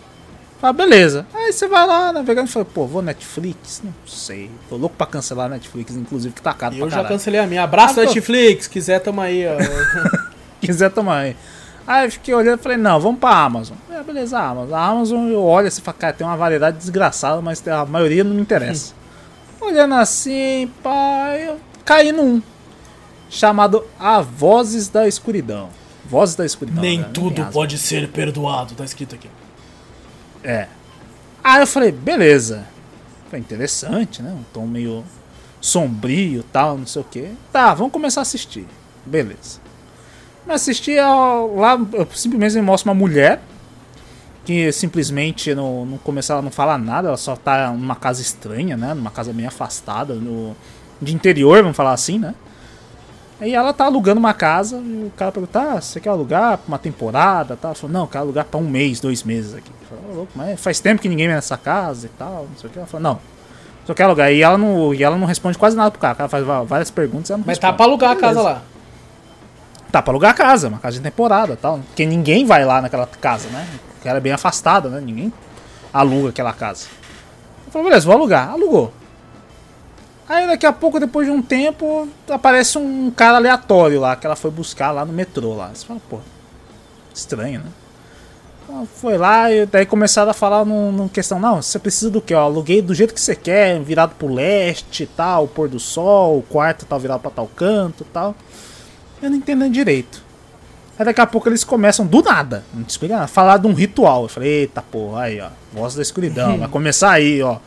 [0.61, 1.25] Fala, beleza.
[1.33, 3.81] Aí você vai lá navegando e fala, pô, vou Netflix?
[3.85, 4.51] Não sei.
[4.69, 7.15] Tô louco pra cancelar a Netflix, inclusive, que tá caro Eu pra já caralho.
[7.15, 7.63] cancelei a minha.
[7.63, 8.67] Abraço, Ah, tô- Netflix.
[8.67, 9.57] Quiser, tamo aí, ó.
[10.61, 11.37] quiser tomar aí.
[11.89, 13.75] Aí eu fiquei olhando e falei, não, vamos pra Amazon.
[13.91, 14.75] É, beleza, a Amazon.
[14.75, 18.23] A Amazon eu olho assim e falo, cara, tem uma variedade desgraçada, mas a maioria
[18.23, 18.93] não me interessa.
[19.59, 22.43] Olhando assim, pá, eu caí num.
[23.31, 25.71] Chamado A Vozes da Escuridão.
[26.05, 26.83] Vozes da Escuridão.
[26.83, 27.11] Nem né?
[27.15, 27.53] tudo asma.
[27.53, 29.31] pode ser perdoado, tá escrito aqui.
[30.45, 30.69] É.
[31.43, 32.67] Aí eu falei, beleza.
[33.31, 34.31] Foi interessante, né?
[34.31, 35.03] Um tom meio
[35.59, 37.31] sombrio e tal, não sei o que.
[37.51, 38.67] Tá, vamos começar a assistir.
[39.07, 39.68] Beleza.
[40.49, 43.41] Mas assistir ao- lá, eu simplesmente me mostra uma mulher
[44.47, 48.95] que simplesmente no começo ela não fala nada, ela só tá numa casa estranha, né?
[48.95, 50.57] Numa casa bem afastada, no,
[51.03, 52.35] de interior, vamos falar assim, né?
[53.43, 56.67] E ela tá alugando uma casa e o cara pergunta: ah, você quer alugar pra
[56.67, 57.57] uma temporada?
[57.57, 57.69] Tal?
[57.71, 59.71] Ela falou: não, eu quero alugar pra um mês, dois meses aqui.
[59.83, 62.59] Eu falei, "Ô, louco, mas faz tempo que ninguém vem nessa casa e tal, não
[62.59, 62.79] sei o que.
[62.79, 63.21] Ela falou: não,
[63.87, 64.33] só quero alugar.
[64.33, 66.17] E ela não, e ela não responde quase nada pro cara.
[66.19, 67.77] Ela faz va- várias perguntas e ela não Mas tá responde.
[67.77, 68.49] pra alugar a casa Beleza.
[68.55, 68.63] lá.
[69.91, 71.79] Tá pra alugar a casa, uma casa de temporada tal.
[71.79, 73.67] Porque ninguém vai lá naquela casa, né?
[73.95, 75.01] Porque ela é bem afastada, né?
[75.01, 75.33] Ninguém
[75.93, 76.87] aluga aquela casa.
[77.67, 78.51] Eu falei, beleza, vou alugar.
[78.51, 78.93] Alugou.
[80.29, 84.37] Aí daqui a pouco, depois de um tempo, aparece um cara aleatório lá, que ela
[84.37, 85.71] foi buscar lá no metrô lá.
[85.73, 86.19] Você fala, pô,
[87.15, 87.71] estranho, né?
[88.97, 92.35] Foi lá e daí começaram a falar num, num questão, não, você precisa do que?
[92.35, 96.43] Aluguei do jeito que você quer, virado pro leste e tal, pôr do sol, o
[96.43, 98.35] quarto tal virado pra tal canto e tal.
[99.23, 100.23] Eu não entendo direito.
[100.99, 103.73] Aí daqui a pouco eles começam do nada, não te explica nada, falar de um
[103.73, 104.25] ritual.
[104.25, 107.59] Eu falei, eita porra, aí ó, voz da escuridão, vai começar aí, ó.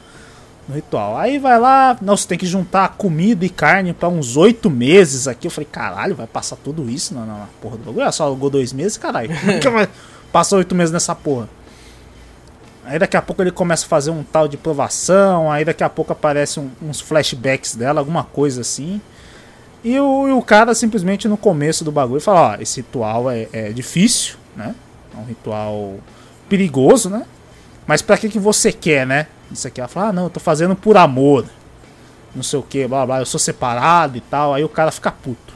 [0.67, 1.17] No ritual.
[1.17, 5.47] Aí vai lá, você tem que juntar comida e carne para uns oito meses aqui.
[5.47, 8.11] Eu falei, caralho, vai passar tudo isso na, na porra do bagulho?
[8.11, 9.31] Só alugou dois meses, caralho.
[10.31, 11.49] Passar oito meses nessa porra?
[12.85, 15.89] Aí daqui a pouco ele começa a fazer um tal de provação, aí daqui a
[15.89, 19.01] pouco aparece um, uns flashbacks dela, alguma coisa assim.
[19.83, 23.47] E o, e o, cara simplesmente no começo do bagulho fala, ó, esse ritual é,
[23.51, 24.75] é difícil, né?
[25.15, 25.95] É um ritual
[26.47, 27.25] perigoso, né?
[27.87, 29.27] Mas para que que você quer, né?
[29.51, 31.45] Isso aqui ela fala, ah, não, eu tô fazendo por amor.
[32.35, 34.53] Não sei o que, blá blá, eu sou separado e tal.
[34.53, 35.51] Aí o cara fica puto.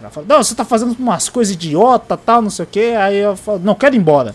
[0.00, 2.94] Ela fala, não, você tá fazendo umas coisas idiota tal, não sei o que.
[2.94, 4.34] Aí eu falo, não, quero ir embora.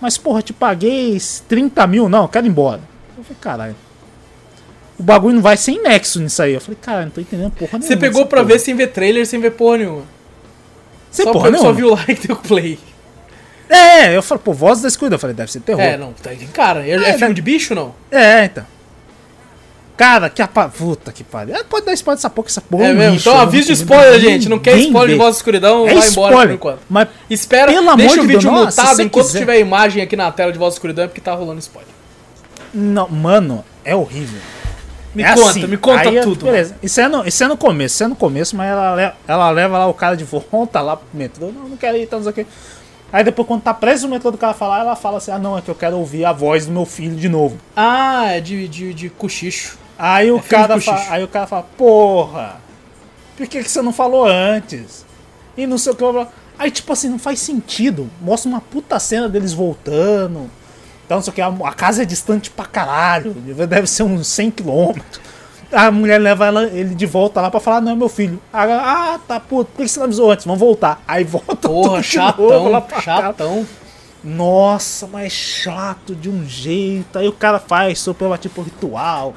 [0.00, 1.16] Mas porra, te paguei
[1.48, 2.80] 30 mil, não, quero ir embora.
[3.16, 3.76] Eu falei, caralho.
[4.98, 6.54] O bagulho não vai sem nexo nisso aí.
[6.54, 7.88] Eu falei, cara, não tô entendendo porra nenhuma.
[7.88, 8.54] Você pegou pra porra.
[8.54, 10.02] ver sem ver trailer, sem ver porra nenhuma.
[11.10, 11.68] Sem só porra nenhuma.
[11.68, 12.78] Só viu o like do play.
[13.68, 15.16] É, eu falo, pô, Voz da Escuridão.
[15.16, 15.80] Eu falei, deve ser terror.
[15.80, 16.86] É, não, tá tem cara.
[16.86, 17.94] É, é, é filme de bicho não?
[18.10, 18.64] É, então.
[19.96, 20.68] Cara, que apa...
[20.68, 21.56] Puta que pariu.
[21.64, 22.84] Pode dar spoiler dessa porra, essa porra.
[22.84, 23.14] É, é mesmo.
[23.14, 24.48] Lixo, então avisa de spoiler, gente.
[24.48, 26.80] Não quer spoiler de voz da escuridão, é vai embora spoiler, por enquanto.
[26.88, 29.38] Mas Espera, pelo deixa amor o vídeo de Deus, mutado nossa, enquanto quiser.
[29.38, 31.90] tiver imagem aqui na tela de voz da escuridão é porque tá rolando spoiler.
[32.74, 34.40] Não, mano, é horrível.
[35.16, 36.44] Me é conta, assim, me conta aí, tudo.
[36.44, 36.76] Beleza.
[36.82, 39.50] Isso é, no, isso é no começo, isso é no começo, mas ela, leva, ela
[39.50, 41.50] leva lá o cara de volta lá pro metrô.
[41.50, 42.46] Não, não quero ir, tá, não sei o que.
[43.10, 45.56] Aí depois, quando tá preso no metrô do cara falar, ela fala assim: ah, não,
[45.56, 47.56] é que eu quero ouvir a voz do meu filho de novo.
[47.74, 49.78] Ah, é de, de, de cochicho.
[49.98, 52.60] Aí o, É de cara fala, aí o cara fala, porra,
[53.38, 55.06] por que, que você não falou antes?
[55.56, 56.04] E não sei o que.
[56.58, 58.10] Aí, tipo assim, não faz sentido.
[58.20, 60.50] Mostra uma puta cena deles voltando.
[61.06, 61.40] Então, o que.
[61.40, 63.32] A, a casa é distante pra caralho.
[63.32, 65.20] Deve ser uns 100 quilômetros.
[65.72, 68.40] A mulher leva ela, ele de volta lá pra falar, não é meu filho.
[68.52, 70.44] Aí, ah, tá, puto, por que você não avisou antes?
[70.46, 71.02] Vamos voltar.
[71.08, 73.02] Aí volta Porra, chatão, pra casa.
[73.22, 73.66] chatão.
[74.22, 77.18] Nossa, mas chato de um jeito.
[77.18, 79.34] Aí o cara faz super tipo ritual.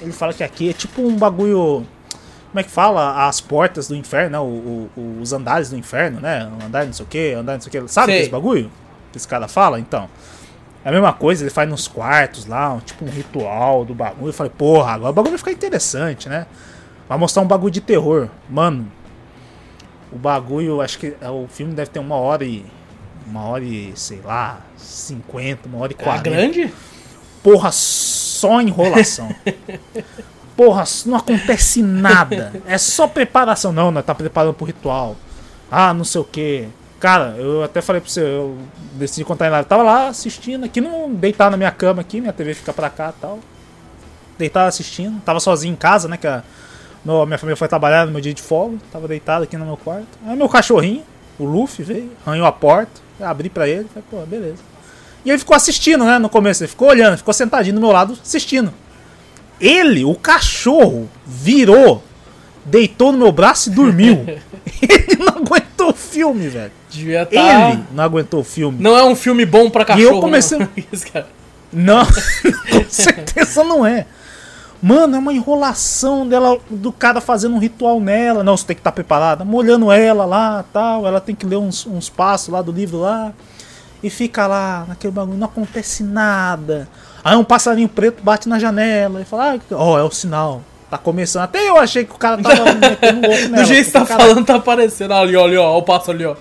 [0.00, 1.86] Ele fala que aqui é tipo um bagulho.
[2.50, 3.26] Como é que fala?
[3.26, 4.38] As portas do inferno, né?
[4.38, 6.48] O- o- os andares do inferno, né?
[6.64, 7.92] Andar não sei o que, andar não sei o que.
[7.92, 8.22] Sabe Sei.
[8.22, 8.70] esse bagulho?
[9.10, 9.78] Que esse cara fala?
[9.80, 10.08] Então.
[10.84, 14.28] É a mesma coisa, ele faz nos quartos lá, um, tipo um ritual do bagulho.
[14.28, 16.46] Eu falei, porra, agora o bagulho vai ficar interessante, né?
[17.08, 18.28] Vai mostrar um bagulho de terror.
[18.50, 18.90] Mano,
[20.10, 22.64] o bagulho, acho que é, o filme deve ter uma hora e.
[23.24, 26.22] Uma hora e, sei lá, 50, uma hora e É 40.
[26.28, 26.74] grande?
[27.42, 29.32] Porra, só enrolação.
[30.56, 32.52] Porra, não acontece nada.
[32.66, 33.72] É só preparação.
[33.72, 35.16] Não, nós tá preparando pro ritual.
[35.70, 36.68] Ah, não sei o que.
[37.02, 38.56] Cara, eu até falei pra você, eu
[38.92, 39.68] decidi contar em live.
[39.68, 43.12] Tava lá assistindo, aqui não deitado na minha cama aqui, minha TV fica pra cá
[43.18, 43.40] e tal.
[44.38, 46.16] Deitado assistindo, tava sozinho em casa, né?
[46.16, 46.44] Que a
[47.04, 48.78] minha família foi trabalhar no meu dia de folga.
[48.92, 50.06] Tava deitado aqui no meu quarto.
[50.24, 51.02] Aí meu cachorrinho,
[51.40, 53.00] o Luffy, veio, arranhou a porta.
[53.20, 54.62] Abri pra ele, falei, pô, beleza.
[55.24, 56.20] E ele ficou assistindo, né?
[56.20, 58.72] No começo, ele ficou olhando, ficou sentadinho do meu lado assistindo.
[59.60, 62.00] Ele, o cachorro, virou,
[62.64, 64.24] deitou no meu braço e dormiu.
[64.80, 66.81] ele não aguentou o filme, velho.
[66.92, 67.70] Devia tá.
[67.70, 68.78] Ele não aguentou o filme.
[68.80, 70.16] Não é um filme bom pra cachorro.
[70.16, 70.58] eu comecei-
[71.72, 71.98] não.
[72.00, 72.06] Não,
[72.70, 74.06] com certeza não é.
[74.82, 78.42] Mano, é uma enrolação dela, do cara fazendo um ritual nela.
[78.42, 79.44] Não, você tem que estar preparada.
[79.44, 81.06] Molhando ela lá tal.
[81.06, 83.32] Ela tem que ler uns, uns passos lá do livro lá.
[84.02, 85.38] E fica lá, naquele bagulho.
[85.38, 86.88] Não acontece nada.
[87.22, 90.62] Aí um passarinho preto bate na janela e fala: ah, Ó, é o sinal.
[90.90, 91.44] Tá começando.
[91.44, 93.62] Até eu achei que o cara tava metendo louco nela.
[93.62, 95.14] Do jeito que você tá falando, tá aparecendo.
[95.14, 95.74] Ali, ó, ali, ó.
[95.74, 96.34] Ó o passo ali, ó.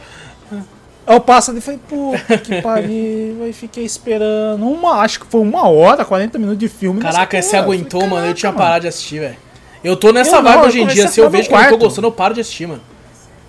[1.05, 3.43] Aí eu passo ali e falei, puta que pariu.
[3.43, 4.65] Aí fiquei esperando.
[4.67, 7.01] Uma, acho que foi uma hora, 40 minutos de filme.
[7.01, 8.27] Caraca, você aguentou, falei, mano.
[8.27, 9.37] Eu tinha "Caraca, parado de assistir, velho.
[9.83, 11.07] Eu tô nessa Eu não, vibe eu hoje em dia.
[11.07, 12.81] Se eu vejo que eu não tô gostando, eu paro de assistir, mano.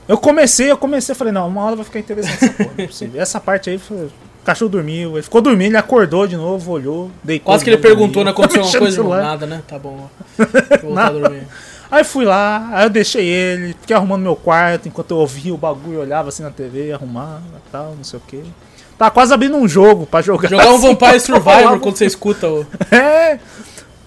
[0.09, 3.23] Eu comecei, eu comecei, falei, não, uma hora vai ficar interessante essa porra, não é.
[3.23, 4.11] Essa parte aí, o
[4.45, 7.47] cachorro dormiu, ele ficou dormindo, ele acordou de novo, olhou, deitou.
[7.53, 8.33] Quase que ele perguntou, né?
[8.33, 8.45] dormiu.
[8.63, 9.23] Aconteceu alguma no coisa?
[9.23, 9.63] Não, nada, né?
[9.69, 10.09] Tá bom.
[10.09, 10.45] ó.
[10.83, 11.47] Vou voltar a dormir.
[11.93, 15.59] Aí fui lá, aí eu deixei ele, fiquei arrumando meu quarto, enquanto eu ouvia o
[15.59, 18.43] bagulho, olhava assim na TV, arrumava e tal, não sei o que.
[18.97, 20.49] Tava quase abrindo um jogo pra jogar.
[20.49, 22.67] Jogar um assim, Vampire enquanto eu Survivor quando você escuta o.
[22.91, 23.39] É.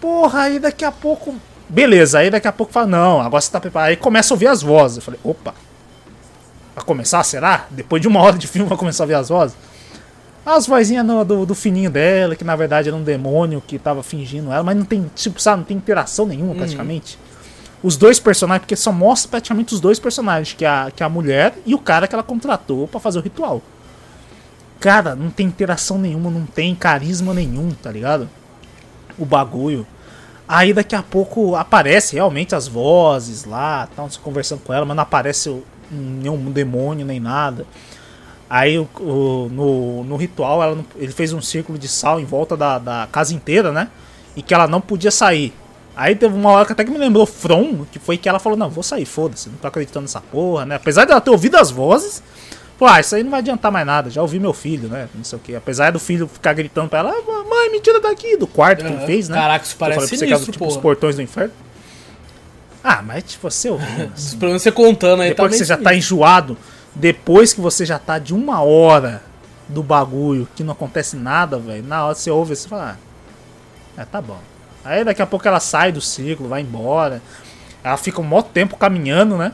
[0.02, 1.36] Porra, aí daqui a pouco.
[1.70, 3.90] Beleza, aí daqui a pouco fala, não, agora você tá preparado.
[3.90, 4.98] Aí começa a ouvir as vozes.
[4.98, 5.54] Eu falei, opa.
[6.76, 7.68] Vai começar, será?
[7.70, 9.56] Depois de uma hora de filme vai começar a ouvir as vozes?
[10.46, 14.02] As vozinhas no- do, do fininho dela, que na verdade era um demônio que tava
[14.04, 17.18] fingindo ela, mas não tem, tipo, sabe, não tem interação nenhuma praticamente.
[17.86, 21.06] Os dois personagens, porque só mostra praticamente os dois personagens, que é a, que é
[21.06, 23.62] a mulher e o cara que ela contratou pra fazer o ritual.
[24.80, 28.28] Cara, não tem interação nenhuma, não tem carisma nenhum, tá ligado?
[29.20, 29.86] O bagulho.
[30.48, 35.04] Aí daqui a pouco aparece realmente as vozes lá, tal, conversando com ela, mas não
[35.04, 35.56] aparece
[35.92, 37.68] nenhum demônio nem nada.
[38.50, 42.58] Aí o, o, no, no ritual ela, ele fez um círculo de sal em volta
[42.58, 43.90] da, da casa inteira, né?
[44.36, 45.54] E que ela não podia sair.
[45.96, 48.58] Aí teve uma hora que até que me lembrou From, que foi que ela falou,
[48.58, 50.76] não, vou sair, foda-se, não tô acreditando nessa porra, né?
[50.76, 52.22] Apesar de ela ter ouvido as vozes,
[52.78, 55.08] pô, ah, isso aí não vai adiantar mais nada, já ouvi meu filho, né?
[55.16, 55.56] Não sei o que.
[55.56, 58.90] Apesar do filho ficar gritando pra ela, ah, mãe, me tira daqui, do quarto uhum.
[58.90, 59.38] que ele fez, né?
[59.38, 61.54] Caraca, isso parece sinistro, sinistro, tipo, os portões do inferno.
[62.84, 63.70] Ah, mas tipo, você.
[64.14, 66.58] Assim, Pelo menos você contando aí, Depois tá que você já tá enjoado,
[66.94, 69.24] depois que você já tá de uma hora
[69.68, 72.98] do bagulho, que não acontece nada, velho, na hora você ouve, você fala,
[73.98, 74.40] ah, é, tá bom.
[74.86, 77.22] Aí daqui a pouco ela sai do ciclo, vai embora.
[77.84, 79.52] Ela fica um maior tempo caminhando, né?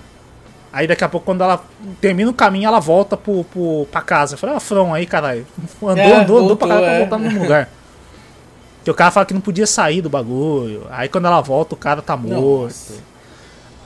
[0.73, 1.63] Aí daqui a pouco, quando ela
[1.99, 4.36] termina o caminho, ela volta pro, pro, pra casa.
[4.36, 5.47] Eu falei, ah, From aí, caralho.
[5.82, 6.79] Andou, é, andou, voltou, andou pra é.
[6.79, 7.69] pra voltar no lugar.
[8.84, 10.88] Que o cara fala que não podia sair do bagulho.
[10.89, 12.63] Aí quando ela volta, o cara tá morto.
[12.63, 12.95] Nossa.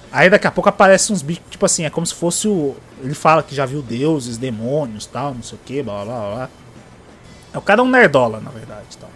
[0.09, 2.77] Aí daqui a pouco aparece uns bichos, tipo assim, é como se fosse o.
[3.03, 6.49] Ele fala que já viu deuses, demônios tal, não sei o que, blá blá blá.
[7.53, 8.97] É o cara é um nerdola, na verdade.
[8.97, 9.09] Tal.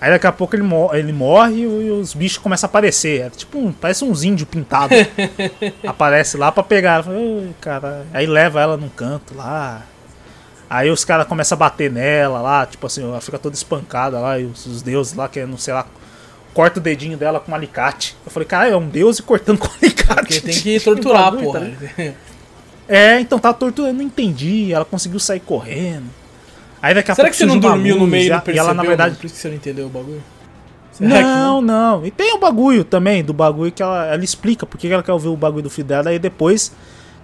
[0.00, 3.26] Aí daqui a pouco ele, mor ele morre e os bichos começam a aparecer.
[3.26, 4.96] É tipo um, parece uns índios pintados.
[5.86, 7.04] Aparece lá pra pegar.
[7.60, 8.06] Cara.
[8.12, 9.82] Aí leva ela num canto lá.
[10.70, 14.38] Aí os caras começam a bater nela lá, tipo assim, ela fica toda espancada lá,
[14.38, 15.84] e os, os deuses lá, que não sei lá,
[16.54, 18.16] corta o dedinho dela com um alicate.
[18.24, 20.14] Eu falei, cara, é um deus e cortando com alicate.
[20.14, 21.60] Porque tem que torturar, porra.
[21.60, 22.12] Tá
[22.88, 24.72] é, então tá torturando, não entendi.
[24.72, 26.19] Ela conseguiu sair correndo.
[26.82, 29.16] Aí daqui a Será que você não dormiu no meio e, e ela, na verdade.
[29.16, 30.22] Por isso que você não entendeu o bagulho?
[30.98, 32.04] não, não.
[32.04, 35.28] E tem o bagulho também, do bagulho que ela, ela explica porque ela quer ouvir
[35.28, 36.10] o bagulho do filho dela.
[36.10, 36.72] Aí depois,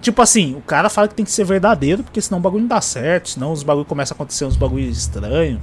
[0.01, 2.67] tipo assim, o cara fala que tem que ser verdadeiro, porque senão o bagulho não
[2.67, 5.59] dá certo, senão os bagulhos começam a acontecer uns bagulhos estranhos.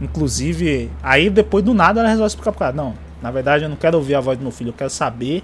[0.00, 3.76] Inclusive, aí depois do nada ela resolve explicar pro cara: não, na verdade eu não
[3.76, 5.42] quero ouvir a voz do meu filho, eu quero saber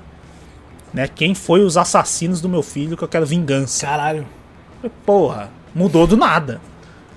[0.92, 3.84] né, quem foi os assassinos do meu filho, que eu quero vingança.
[3.84, 4.24] Caralho.
[5.04, 6.60] Porra, mudou do nada.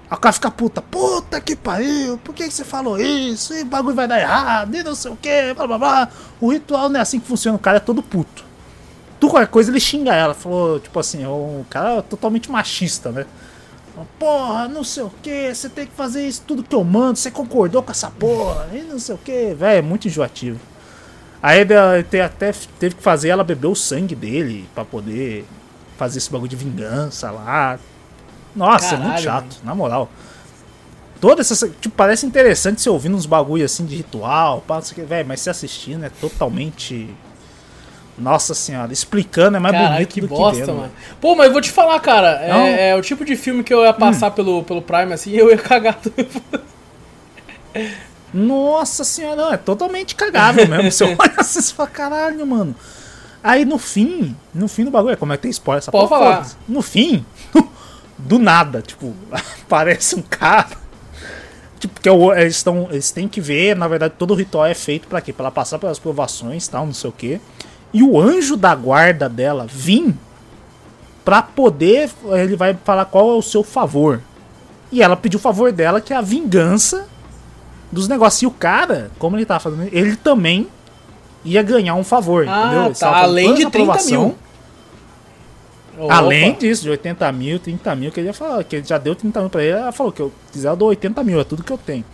[0.10, 3.54] O cara fica puta, puta que pariu, por que, que você falou isso?
[3.54, 6.10] E bagulho vai dar errado, e não sei o que, blá blá blá.
[6.40, 8.46] O ritual não é assim que funciona, o cara é todo puto.
[9.20, 13.26] Tu qualquer coisa ele xinga ela, falou, tipo assim, o cara é totalmente machista, né?
[14.18, 17.32] Porra, não sei o que, você tem que fazer isso tudo que eu mando, você
[17.32, 20.60] concordou com essa porra, e não sei o que, velho, é muito enjoativo.
[21.42, 25.46] Aí ele até teve que fazer ela beber o sangue dele para poder
[25.98, 27.80] fazer esse bagulho de vingança lá.
[28.58, 29.62] Nossa, Caralho, é muito chato, mano.
[29.64, 30.10] na moral.
[31.22, 31.70] Toda essa.
[31.70, 35.02] Tipo, parece interessante você ouvindo uns bagulho assim de ritual, pá, não sei o que,
[35.08, 37.10] velho, mas se assistindo é totalmente.
[38.18, 40.76] Nossa senhora, explicando é mais bonito que do bosta, que vendo.
[40.76, 40.92] Mano.
[41.22, 43.84] Pô, mas eu vou te falar, cara, é, é, o tipo de filme que eu
[43.84, 44.34] ia passar hum.
[44.34, 46.00] pelo, pelo Prime assim e eu ia cagar.
[48.34, 50.92] Nossa senhora, não, é totalmente cagável mesmo.
[50.92, 52.76] Você olha assim e fala, caralho, mano.
[53.44, 56.22] Aí no fim, no fim do bagulho, como é que tem spoiler essa Pode porra?
[56.22, 56.48] Falar.
[56.68, 57.24] No fim,
[58.18, 60.88] do nada, tipo, aparece um cara.
[61.80, 64.74] Tipo, que é eles, tão, eles têm que ver, na verdade, todo o ritual é
[64.74, 65.32] feito para quê?
[65.32, 67.40] Pra ela passar pelas provações tal, não sei o quê.
[67.94, 70.16] E o anjo da guarda dela vir
[71.24, 72.10] pra poder.
[72.26, 74.22] Ele vai falar qual é o seu favor.
[74.92, 77.08] E ela pediu o favor dela, que é a vingança
[77.92, 78.42] dos negócios.
[78.42, 80.68] E o cara, como ele tava fazendo, ele também
[81.44, 82.94] ia ganhar um favor, ah, entendeu?
[82.96, 83.18] Tá.
[83.18, 84.36] Além de 30 mil.
[85.98, 86.16] Opa.
[86.16, 88.30] Além disso, de 80 mil, 30 mil, que ele
[88.70, 90.90] que ele já deu 30 mil pra ele, ela falou que eu quiser eu dou
[90.90, 92.06] 80 mil, é tudo que eu tenho.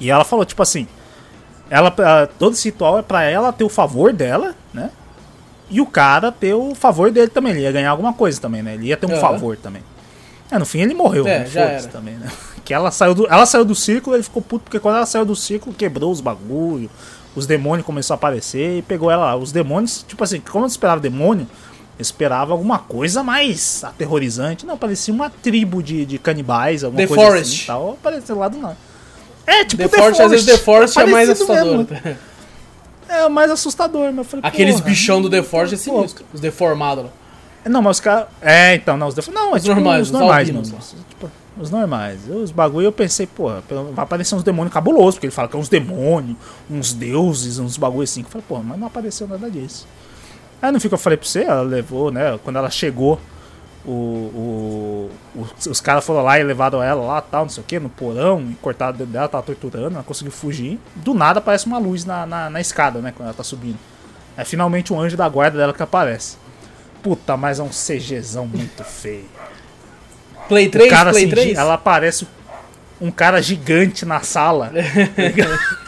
[0.00, 0.86] E ela falou, tipo assim,
[1.68, 1.90] ela,
[2.38, 4.90] todo esse ritual é pra ela ter o favor dela, né?
[5.68, 8.74] E o cara ter o favor dele também, ele ia ganhar alguma coisa também, né?
[8.74, 9.20] Ele ia ter um uhum.
[9.20, 9.82] favor também.
[10.50, 11.82] É, no fim ele morreu, é, era.
[11.88, 12.30] também, né?
[12.64, 15.24] Que ela saiu do, ela saiu do círculo, ele ficou puto, porque quando ela saiu
[15.24, 16.90] do círculo, quebrou os bagulho,
[17.34, 19.36] os demônios começaram a aparecer e pegou ela lá.
[19.36, 21.46] Os demônios, tipo assim, como eu esperava demônio,
[21.98, 24.64] esperava alguma coisa mais aterrorizante.
[24.64, 27.54] Não, parecia uma tribo de, de canibais, alguma The coisa Forest.
[27.54, 27.90] assim tal.
[27.92, 28.76] Apareceu lá do nada.
[29.46, 30.22] É, tipo The, The Forest.
[30.22, 31.78] Às vezes The Forest é, é mais assustador.
[31.78, 32.18] Mesmo.
[33.08, 36.24] É, o mais assustador, mas eu falei, Aqueles bichão do The Forest é sinistro.
[36.32, 37.10] Os deformados lá.
[37.64, 38.28] Não, mas os caras.
[38.40, 39.48] É, então, não, os deformados.
[39.48, 40.78] Não, é os tipo, normais, os normais, mano.
[41.08, 42.20] Tipo, os normais.
[42.28, 45.58] Os bagulho eu pensei, pô, vai aparecer uns demônios cabulosos, porque ele fala que é
[45.58, 46.36] uns demônios,
[46.70, 48.20] uns deuses, uns bagulho assim.
[48.20, 49.86] Eu falei, pô, mas não apareceu nada disso.
[50.60, 52.38] Aí no fim que eu falei pra você, ela levou, né?
[52.42, 53.20] Quando ela chegou,
[53.84, 57.66] o, o, os, os caras foram lá e levaram ela lá, tal, não sei o
[57.66, 60.78] que, no porão, e cortaram o dedo dela, tava torturando, ela conseguiu fugir.
[60.96, 63.12] Do nada aparece uma luz na, na, na escada, né?
[63.16, 63.78] Quando ela tá subindo.
[64.36, 66.36] É finalmente um anjo da guarda dela que aparece.
[67.02, 69.24] Puta, mas é um CGzão muito feio.
[70.48, 71.58] Play O 3, cara, Play assim, 3?
[71.58, 72.26] ela parece
[73.00, 74.72] um cara gigante na sala.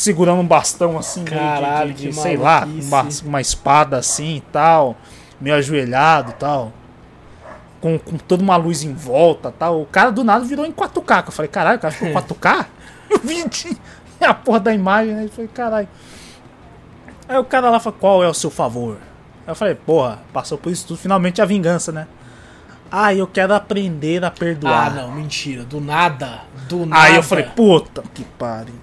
[0.00, 4.36] segurando um bastão assim, de- Caralho, de, de, que sei lá, uma, uma espada assim
[4.36, 4.96] e tal,
[5.40, 6.72] meio ajoelhado e tal.
[7.80, 9.80] Com, com toda uma luz em volta tal.
[9.80, 11.22] O cara do nada virou em 4K.
[11.22, 12.66] que Eu falei, caralho, o cara ficou em 4K?
[13.10, 13.78] Eu vi de-
[14.24, 15.24] a porra da imagem, né?
[15.24, 15.88] Eu falei, caralho.
[17.28, 18.96] Aí o cara lá falou, qual é o seu favor?
[19.46, 22.06] Aí eu falei, porra, passou por isso tudo, finalmente a vingança, né?
[22.90, 24.92] Ah, eu quero aprender a Ah, perdoar.
[24.94, 25.62] não, mentira.
[25.64, 26.40] Do nada.
[26.68, 27.02] Do nada.
[27.02, 28.74] Aí eu falei, puta que pariu.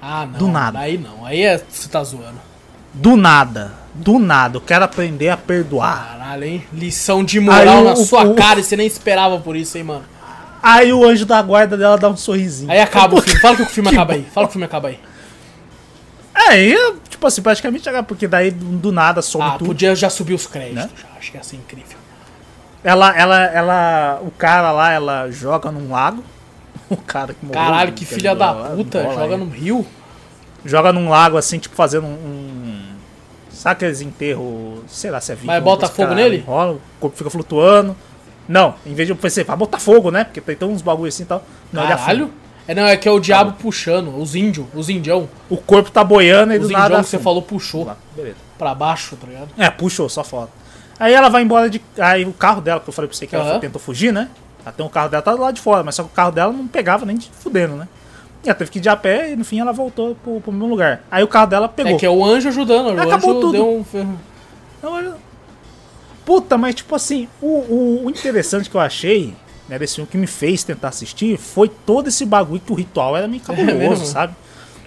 [0.00, 0.38] Ah, não.
[0.38, 0.78] do nada.
[0.78, 1.24] Aí não.
[1.26, 2.40] Aí é, você tá zoando.
[2.94, 6.08] Do nada, do nada, eu quero aprender a perdoar.
[6.18, 6.64] Caralho, hein?
[6.72, 9.76] Lição de moral Aí na o- sua o- cara e você nem esperava por isso,
[9.76, 10.04] hein, mano.
[10.62, 12.70] Aí o anjo da guarda dela dá um sorrisinho.
[12.70, 13.40] Aí acaba o filme.
[13.40, 14.26] Fala que o filme Que acaba aí.
[14.32, 15.00] Fala que o filme acaba aí.
[16.34, 16.76] Aí,
[17.08, 19.66] tipo assim, praticamente acaba, porque daí do, do nada some Ah, tudo.
[19.66, 20.84] podia já subir os créditos.
[20.84, 20.90] Né?
[20.96, 21.18] Já.
[21.18, 21.96] Acho que ia ser incrível.
[22.82, 26.24] Ela, ela, ela, o cara lá, ela joga num lago.
[26.90, 27.60] O cara que morreu.
[27.62, 29.02] Caralho, que quer filha da ela puta.
[29.02, 29.40] bola Joga aí.
[29.40, 29.86] no rio.
[30.64, 32.10] Joga num lago assim, tipo fazendo um.
[32.10, 32.88] um-
[33.50, 35.46] sabe aqueles enterros, sei lá se é vivo.
[35.48, 36.44] Mas bota fogo nele?
[36.46, 37.96] Rola, o corpo fica flutuando.
[38.48, 40.24] Não, em vez de eu pensei, vai botar fogo, né?
[40.24, 41.42] Porque tem tão uns bagulho assim e tal.
[41.72, 41.86] Não.
[41.86, 42.30] Caralho.
[42.66, 44.14] É, não, é que é o diabo puxando.
[44.18, 44.66] Os índios.
[44.74, 45.28] Os indião.
[45.50, 46.86] O corpo tá boiando e Os do nada.
[46.86, 47.84] indião que você falou puxou.
[47.84, 48.36] Lá, beleza.
[48.58, 49.48] Pra baixo, tá ligado?
[49.58, 50.50] É, puxou, só foto.
[50.98, 51.80] Aí ela vai embora de.
[51.98, 53.60] Aí o carro dela, que eu falei pra você que ela Aham.
[53.60, 54.28] tentou fugir, né?
[54.68, 56.52] Até o carro dela tá do lado de fora, mas só que o carro dela
[56.52, 57.88] não pegava nem de fudendo, né?
[58.44, 60.52] E ela teve que ir de a pé e no fim ela voltou pro, pro
[60.52, 61.02] mesmo lugar.
[61.10, 61.92] Aí o carro dela pegou.
[61.96, 62.86] É que é o anjo ajudando.
[62.96, 63.52] O Acabou anjo tudo.
[63.52, 63.84] deu um.
[63.84, 64.18] ferro-
[64.82, 65.14] olha-
[66.24, 69.34] Puta, mas tipo assim, o, o- o interessante que eu achei,
[69.68, 73.16] né, desse filme que me fez tentar assistir, foi todo esse bagulho que o ritual
[73.16, 74.34] era meio cabuloso, É sabe?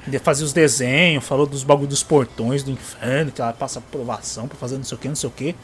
[0.08, 4.48] Ele fazia os desenhos, falou dos bagulhos dos portões do inferno, que ela passa aprovação
[4.48, 5.56] pra fazer não sei o que, não sei o que.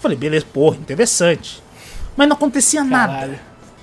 [0.00, 1.62] Falei, beleza, porra, interessante.
[2.16, 3.40] Mas não acontecia nada.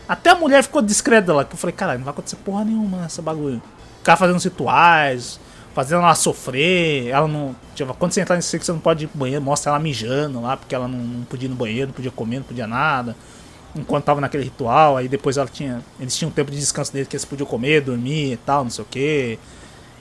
[0.10, 2.98] Até a mulher ficou discreta lá, que eu falei, caralho, não vai acontecer porra nenhuma
[2.98, 3.62] nessa bagulho.
[4.02, 5.40] O cara fazendo os rituais,
[5.76, 7.56] fazendo ela sofrer, ela não.
[7.76, 10.42] Tipo, quando você entrar nesse que você não pode ir pro banheiro, mostra ela mijando
[10.42, 13.16] lá, porque ela não, não podia ir no banheiro, não podia comer, não podia nada.
[13.76, 15.82] Enquanto tava naquele ritual, aí depois ela tinha.
[16.00, 18.72] Eles tinham um tempo de descanso dele que eles podiam comer, dormir e tal, não
[18.72, 19.38] sei o que.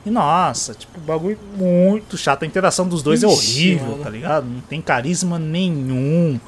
[0.06, 2.44] E nossa, tipo, bagulho muito chato.
[2.44, 4.04] A interação dos dois é Ixi, horrível, mano.
[4.04, 4.46] tá ligado?
[4.46, 6.40] Não tem carisma nenhum.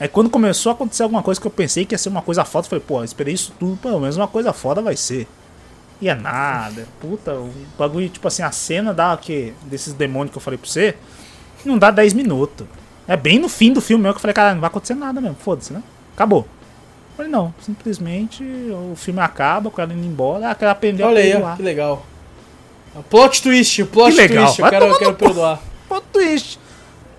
[0.00, 2.44] Aí quando começou a acontecer alguma coisa que eu pensei que ia ser uma coisa
[2.44, 5.26] foda, eu falei, pô, eu esperei isso tudo, pelo menos uma coisa foda vai ser.
[6.00, 6.86] E é nada.
[7.00, 9.52] Puta, o bagulho, tipo assim, a cena dá o quê?
[9.62, 10.94] Desses demônios que eu falei pra você,
[11.64, 12.66] não dá 10 minutos.
[13.08, 15.20] É bem no fim do filme mesmo que eu falei, cara, não vai acontecer nada
[15.20, 15.82] mesmo, foda-se, né?
[16.14, 16.40] Acabou.
[16.42, 21.22] Eu falei, não, simplesmente o filme acaba com ela indo embora, quero aprender Olha a
[21.24, 21.56] aí, ó, perdoar.
[21.56, 22.06] que legal.
[23.10, 24.44] Plot twist, plot Que legal.
[24.46, 24.60] twist.
[24.62, 25.60] Eu quero, eu quero perdoar.
[25.88, 26.60] Plot twist.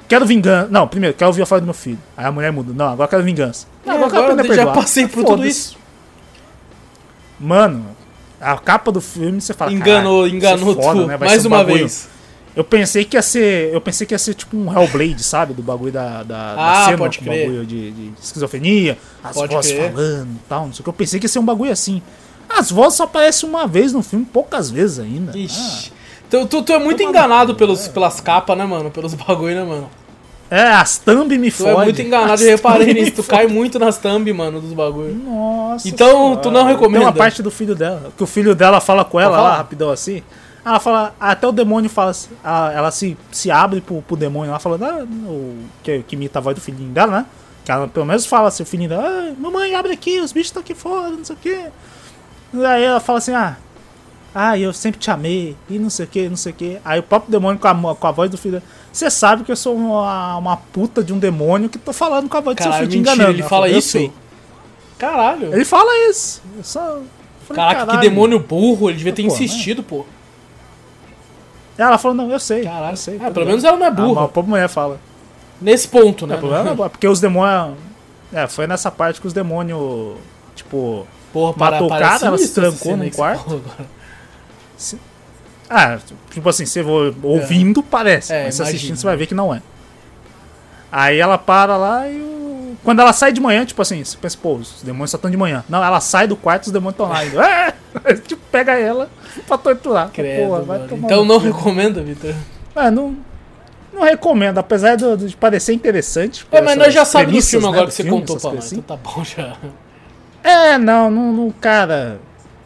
[0.09, 0.67] Quero vingança.
[0.71, 1.99] Não, primeiro, quero ouvir a fala do meu filho.
[2.17, 2.73] Aí a mulher muda.
[2.73, 3.67] Não, agora quero vingança.
[3.85, 5.77] Não, É, quero agora aprender a eu já passei por tudo isso.
[7.39, 7.85] Mano,
[8.41, 9.71] a capa do filme você fala.
[9.71, 11.07] Enganou, "Caralho, enganou é foda, tu.
[11.07, 11.17] né?
[11.17, 12.09] Mais um uma bagulho." vez.
[12.55, 13.73] Eu pensei que ia ser.
[13.73, 15.53] Eu pensei que ia ser tipo um Hellblade, sabe?
[15.53, 17.45] Do bagulho da, da, da Ah, cena pode crer.
[17.45, 19.91] bagulho de, de esquizofrenia, as Pode vozes crer.
[19.93, 20.89] falando e tal, não sei o que.
[20.89, 22.01] Eu pensei que ia ser um bagulho assim.
[22.49, 25.37] As vozes só aparecem uma vez no filme, poucas vezes ainda.
[25.37, 25.93] Ixi.
[26.29, 27.89] Tu, tu, tu é muito enganado pelos, é.
[27.89, 28.89] pelas capas, né, mano?
[28.91, 29.89] Pelos bagulho, né, mano?
[30.51, 31.73] É, as thumb me Tu fodem.
[31.73, 33.11] é muito enganado, As eu reparei nisso.
[33.11, 35.13] Tu cai muito nas thumb, mano, dos bagulho.
[35.13, 35.87] Nossa.
[35.87, 36.99] Então, tu não recomenda?
[36.99, 39.91] Tem uma parte do filho dela, que o filho dela fala com ela lá, rapidão
[39.91, 40.23] assim.
[40.65, 44.59] Ela fala, até o demônio fala, assim, ela se, se abre pro, pro demônio lá,
[44.59, 47.25] falando, ah, o, que, que imita a voz do filhinho dela, né?
[47.63, 50.47] Que ela pelo menos fala assim, o filhinho dela, ah, mamãe, abre aqui, os bichos
[50.47, 51.65] estão aqui fora, não sei o quê.
[52.53, 53.55] E aí ela fala assim, ah,
[54.35, 56.77] ah, eu sempre te amei, e não sei o que, não sei o que.
[56.83, 59.51] Aí o próprio demônio com a, com a voz do filho dela, você sabe que
[59.51, 62.63] eu sou uma, uma puta de um demônio que tô falando com a voz do
[62.63, 63.35] seu filho te mentira, enganando.
[63.37, 63.89] ele fala falou, "Eu isso?
[63.89, 64.11] sei."
[64.97, 65.53] Caralho.
[65.53, 66.41] Ele fala isso.
[66.57, 66.79] Eu só...
[66.79, 67.03] eu
[67.47, 68.89] falei, Caraca, que "Caralho." demônio burro.
[68.89, 69.33] Ele devia ter Pô, né?
[69.33, 70.05] insistido, pô.
[71.77, 72.63] Ela falou, não, eu sei.
[72.63, 72.91] Caralho.
[72.93, 73.47] Eu sei Ah, pelo ligado?
[73.47, 74.29] menos ela não é Ah, burra.
[74.35, 74.99] mas a mulher fala.
[75.61, 76.35] Nesse ponto, né?
[76.35, 77.77] É, problema não é bom, porque os demônios.
[78.33, 80.17] É, foi nessa parte que os demônios.
[80.55, 81.07] Tipo.
[81.31, 83.45] Porra, Matou o cara, ela se trancou num que quarto.
[83.55, 83.89] agora.
[85.69, 85.99] Ah,
[86.31, 88.33] tipo assim, você vo- ouvindo parece.
[88.33, 89.61] É, mas se assistindo você vai ver que não é.
[90.91, 92.75] Aí ela para lá e o.
[92.83, 95.37] Quando ela sai de manhã, tipo assim, você pensa, pô, os demônios só estão de
[95.37, 95.63] manhã.
[95.69, 97.43] Não, ela sai do quarto e os demônios estão lá ainda.
[97.99, 98.13] É!
[98.25, 99.09] tipo, pega ela
[99.47, 100.09] pra torturar.
[100.13, 101.45] Credo, Porra, vai tomar Então não cu.
[101.47, 102.35] recomenda, Vitor.
[102.75, 103.17] É, não,
[103.91, 106.45] não recomendo, apesar do- de parecer interessante.
[106.51, 108.59] É, mas nós já sabemos do filme né, agora do que você filme, contou pra
[108.59, 108.77] assim.
[108.77, 109.55] Então tá bom já.
[110.43, 112.19] É, não, não, não, cara.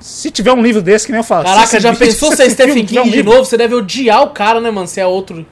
[0.04, 1.48] Se tiver um livro desse, que nem eu falo.
[1.48, 3.46] se Caraca, já pensou se esse Stephen King um de novo?
[3.46, 4.86] Você deve odiar o cara, né, mano?
[4.86, 5.46] Se é outro.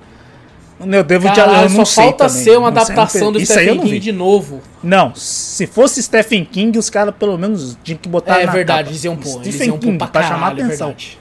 [0.78, 2.44] Eu devo de, Caralho, eu não só falta também.
[2.44, 3.40] ser uma Não adaptação do.
[3.40, 4.00] Isso Stephen King vi.
[4.00, 4.62] de novo.
[4.84, 8.80] Não, se fosse Stephen King, os caras pelo menos tinham que botar é na verdade,
[8.80, 8.90] capa.
[8.92, 9.36] eles iam pôr.
[9.42, 10.88] Eles Stephen iam King, pra pra caralho, chamar é atenção.
[10.88, 11.18] verdade.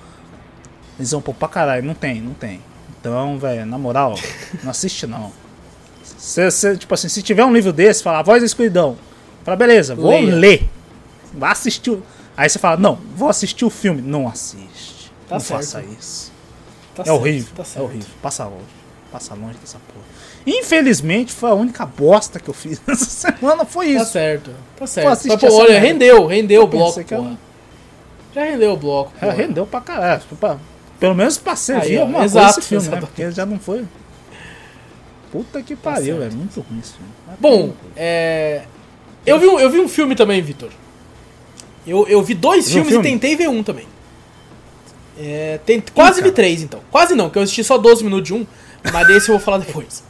[0.99, 1.85] Eles vão pôr pra caralho.
[1.85, 2.61] Não tem, não tem.
[2.99, 4.19] Então, velho, na moral,
[4.65, 5.31] não assiste não.
[6.19, 8.97] Cê, cê, tipo assim, se tiver um livro desse, fala, a voz da escuridão.
[9.45, 10.35] Fala, beleza, vou Leia.
[10.35, 10.69] ler.
[11.33, 11.97] Vai assistir.
[12.37, 14.01] O- Aí você fala, não, vou assistir o filme.
[14.03, 15.11] Não assiste.
[15.29, 15.61] Tá não certo.
[15.61, 16.33] faça isso.
[16.95, 17.53] Tá é certo, horrível.
[17.55, 17.85] tá é certo.
[17.85, 18.09] horrível.
[18.23, 18.65] Passa longe.
[19.13, 20.05] Passa longe dessa porra.
[20.47, 23.65] Infelizmente, foi a única bosta que eu fiz nessa semana.
[23.65, 24.13] Foi Tá isso.
[24.13, 25.09] certo, tá certo.
[25.09, 25.87] assistir Mas, pô, essa olha, merda.
[25.87, 27.39] rendeu, rendeu o Eu pensei bloco, que era- porra.
[28.35, 29.33] Já rendeu o bloco, É, porra.
[29.33, 30.23] rendeu pra caralho.
[30.39, 30.57] Pra-
[31.01, 32.97] Pelo menos pra servir Aí, alguma exato, coisa esse filme, né?
[33.01, 33.85] Porque já não foi.
[35.33, 36.33] Puta que pariu, certo.
[36.33, 37.09] é muito ruim esse filme.
[37.27, 38.63] Mas Bom, é...
[39.25, 40.71] Eu vi, um, eu vi um filme também, Vitor.
[41.91, 43.09] Eu, eu vi dois Viu filmes e filme?
[43.11, 43.87] tentei ver um também.
[45.19, 46.35] É, tem- quase vi cara.
[46.35, 46.81] três, então.
[46.91, 48.47] Quase não, porque eu assisti só 12 minutos de um,
[48.93, 50.03] mas desse eu vou falar depois.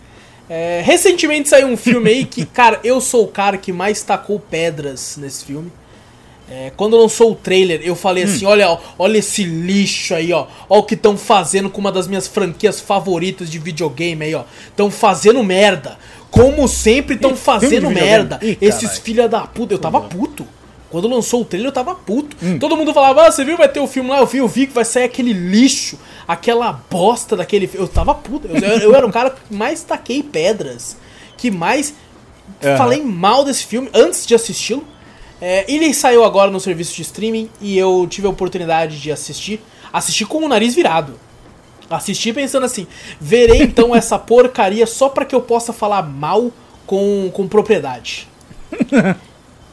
[0.49, 4.39] É, recentemente saiu um filme aí que, cara, eu sou o cara que mais tacou
[4.39, 5.73] pedras nesse filme.
[6.53, 10.49] É, quando lançou o trailer, eu falei assim: olha, ó, olha esse lixo aí, ó.
[10.69, 14.43] Olha o que estão fazendo com uma das minhas franquias favoritas de videogame aí, ó.
[14.67, 15.97] Estão fazendo merda.
[16.29, 18.39] Como sempre estão Ih, fazendo merda.
[18.43, 19.75] Ih, Esses filha da puta.
[19.75, 20.45] Eu tava puto.
[20.91, 22.37] Quando lançou o trailer, eu tava puto.
[22.43, 22.59] Hum.
[22.59, 24.19] Todo mundo falava, ah, você viu, vai ter o filme lá.
[24.19, 27.87] Eu vi, eu vi que vai sair aquele lixo, aquela bosta daquele filme.
[27.87, 28.49] Eu tava puto.
[28.49, 30.97] Eu, eu- eu era o cara que mais taquei pedras,
[31.37, 31.95] que mais
[32.63, 32.77] Aham.
[32.77, 34.85] falei mal desse filme antes de assisti-lo.
[35.41, 39.61] É, ele saiu agora no serviço de streaming e eu tive a oportunidade de assistir.
[39.93, 41.19] Assisti com o nariz virado.
[41.89, 42.87] Assisti pensando assim:
[43.21, 46.51] verei então essa porcaria só pra que eu possa falar mal
[46.85, 48.29] com, com propriedade.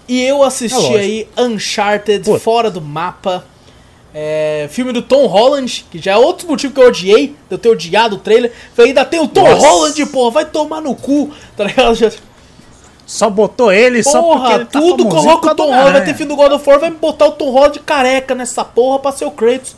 [0.08, 0.98] E eu É assisti lógico.
[0.98, 2.40] aí Uncharted, Pô.
[2.40, 3.46] Fora do Mapa.
[4.20, 7.58] É, filme do Tom Holland, que já é outro motivo que eu odiei, de eu
[7.58, 8.52] ter odiado o trailer.
[8.74, 9.68] Falei, ainda tem o Tom Nossa.
[9.68, 11.94] Holland, porra, vai tomar no cu, tá ligado?
[11.94, 12.12] Já-
[13.06, 15.92] Só botou ele só porque Porra, ele tá tudo coloca o Tom Holland.
[15.92, 18.98] Vai ter filme do God of War, vai botar o Tom Holland careca nessa porra
[19.00, 19.76] pra ser o Kratos.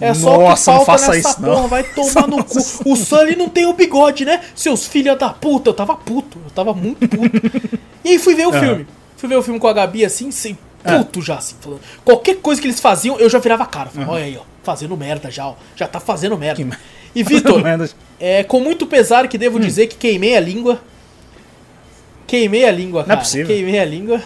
[0.00, 1.54] É só o que Nossa, não falta nessa isso, não.
[1.54, 2.58] porra, vai tomar no cu.
[2.84, 4.40] O Sully não tem o bigode, né?
[4.54, 5.70] Seus filha da puta.
[5.70, 7.78] Eu tava puto, eu tava muito puto.
[8.04, 8.60] e aí fui ver o Aham.
[8.60, 8.86] filme.
[9.18, 10.98] Fui ver o filme com a Gabi assim, sem Ah.
[10.98, 11.80] puto já, assim, falando.
[12.04, 13.90] Qualquer coisa que eles faziam, eu já virava a cara.
[13.90, 15.54] Falava, olha aí, ó, fazendo merda já, ó.
[15.76, 16.62] Já tá fazendo merda.
[16.64, 16.78] Que
[17.14, 17.60] E Vitor,
[18.20, 19.40] é, com muito pesar que Hum.
[19.40, 20.80] devo dizer que queimei a língua.
[22.26, 23.20] Queimei a língua, Não é cara.
[23.20, 23.46] possível.
[23.46, 24.20] Queimei a língua.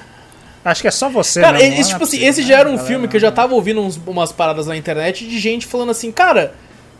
[0.65, 2.59] Acho que é só você, Cara, mesmo, esse, não é tipo assim, possível, esse já
[2.61, 5.39] era um galera, filme que eu já tava ouvindo uns- umas paradas na internet de
[5.41, 6.55] gente falando assim, cara,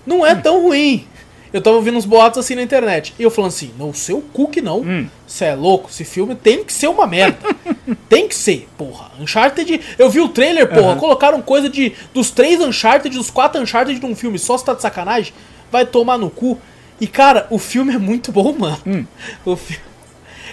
[0.05, 0.41] não é Hum.
[0.41, 1.07] tão ruim.
[1.53, 3.15] Eu tava ouvindo uns boatos assim na internet.
[3.19, 4.81] E eu falando assim, no seu cu que não.
[4.81, 5.07] Hum.
[5.27, 7.39] Você é louco, esse filme tem que ser uma merda.
[8.09, 9.11] tem que ser, porra.
[9.21, 9.81] Uncharted.
[9.99, 10.93] Eu vi o trailer, porra.
[10.93, 10.99] Aham.
[10.99, 11.93] Colocaram coisa de.
[12.15, 15.33] Dos três Uncharted, dos quatro Uncharted num filme só, você tá de sacanagem?
[15.71, 16.59] Vai tomar no cu.
[17.01, 19.07] E, cara, o filme é muito bom, mano.
[19.45, 19.79] O fi...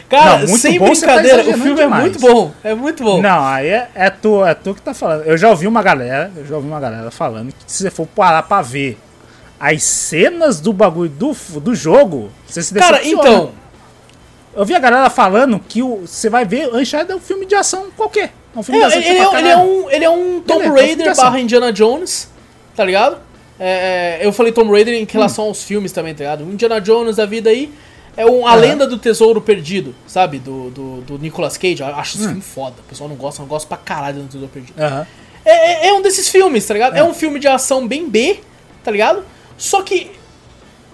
[0.09, 0.47] Cara, Hum.
[0.47, 2.03] Não, sem bom, tá brincadeira, o exagerando filme é demais.
[2.03, 2.51] muito bom.
[2.63, 3.21] É muito bom.
[3.21, 5.23] Não, aí é, é tu, é tu que tá falando.
[5.23, 8.07] Eu já ouvi uma galera, eu já ouvi uma galera falando que se você for
[8.07, 8.97] parar pra ver
[9.59, 13.51] as cenas do bagulho do, do jogo, você se Cara, então.
[14.55, 17.55] Eu vi a galera falando que o, você vai ver Uncharted é um filme de
[17.55, 18.33] ação qualquer.
[18.55, 20.09] É um filme É, de ação ele, é, você fala, ele é um, ele é
[20.09, 21.21] um Tomb Ele é, Raider confiança.
[21.21, 22.29] barra Indiana Jones,
[22.75, 23.17] tá ligado?
[23.59, 25.49] É, é, eu falei Tomb Raider em relação Hum.
[25.49, 26.43] aos filmes também, tá ligado?
[26.45, 27.71] O Indiana Jones da vida aí
[28.17, 28.59] é um, a Aham.
[28.61, 30.39] lenda do tesouro perdido, sabe?
[30.39, 31.81] Do, do, do Nicolas Cage.
[31.81, 32.19] Eu acho Hum.
[32.21, 32.75] esse filme foda.
[32.79, 34.81] O pessoal não gosta, não gosta pra caralho do tesouro perdido.
[34.81, 35.05] Aham.
[35.45, 36.95] É, é- é um desses filmes, tá ligado?
[36.95, 36.99] É.
[36.99, 37.03] É.
[37.03, 38.39] um filme de ação bem B,
[38.83, 39.23] tá ligado?
[39.59, 40.09] Só que.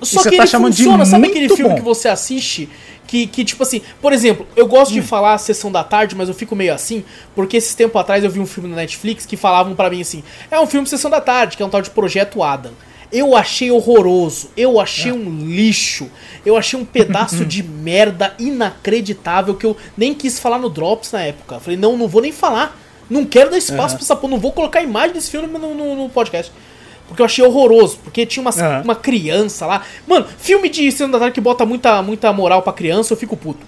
[0.01, 1.05] Só que tá ele funciona.
[1.05, 1.75] Sabe aquele filme bom?
[1.75, 2.67] que você assiste?
[3.07, 4.95] Que, que, tipo assim, por exemplo, eu gosto Hum.
[4.95, 7.03] de falar Sessão da Tarde, mas eu fico meio assim,
[7.35, 10.23] porque esses tempos atrás eu vi um filme na Netflix que falavam pra mim assim:
[10.51, 12.73] é um filme Sessão da Tarde, que é um tal de Projeto Adam.
[13.11, 16.09] Eu achei horroroso, eu achei um lixo,
[16.43, 21.21] eu achei um pedaço de merda inacreditável que eu nem quis falar no Drops na
[21.21, 21.59] época.
[21.59, 22.77] Falei, não, não vou nem falar.
[23.07, 23.95] Não quero dar espaço Aham.
[23.97, 26.51] pra essa porra, não vou colocar a imagem desse filme no, no- no podcast.
[27.07, 28.81] Porque eu achei horroroso, porque tinha uma, Aham.
[28.83, 29.83] uma criança lá.
[30.07, 33.37] Mano, filme de Sessão da Tarde que bota muita, muita moral pra criança, eu fico
[33.37, 33.65] puto.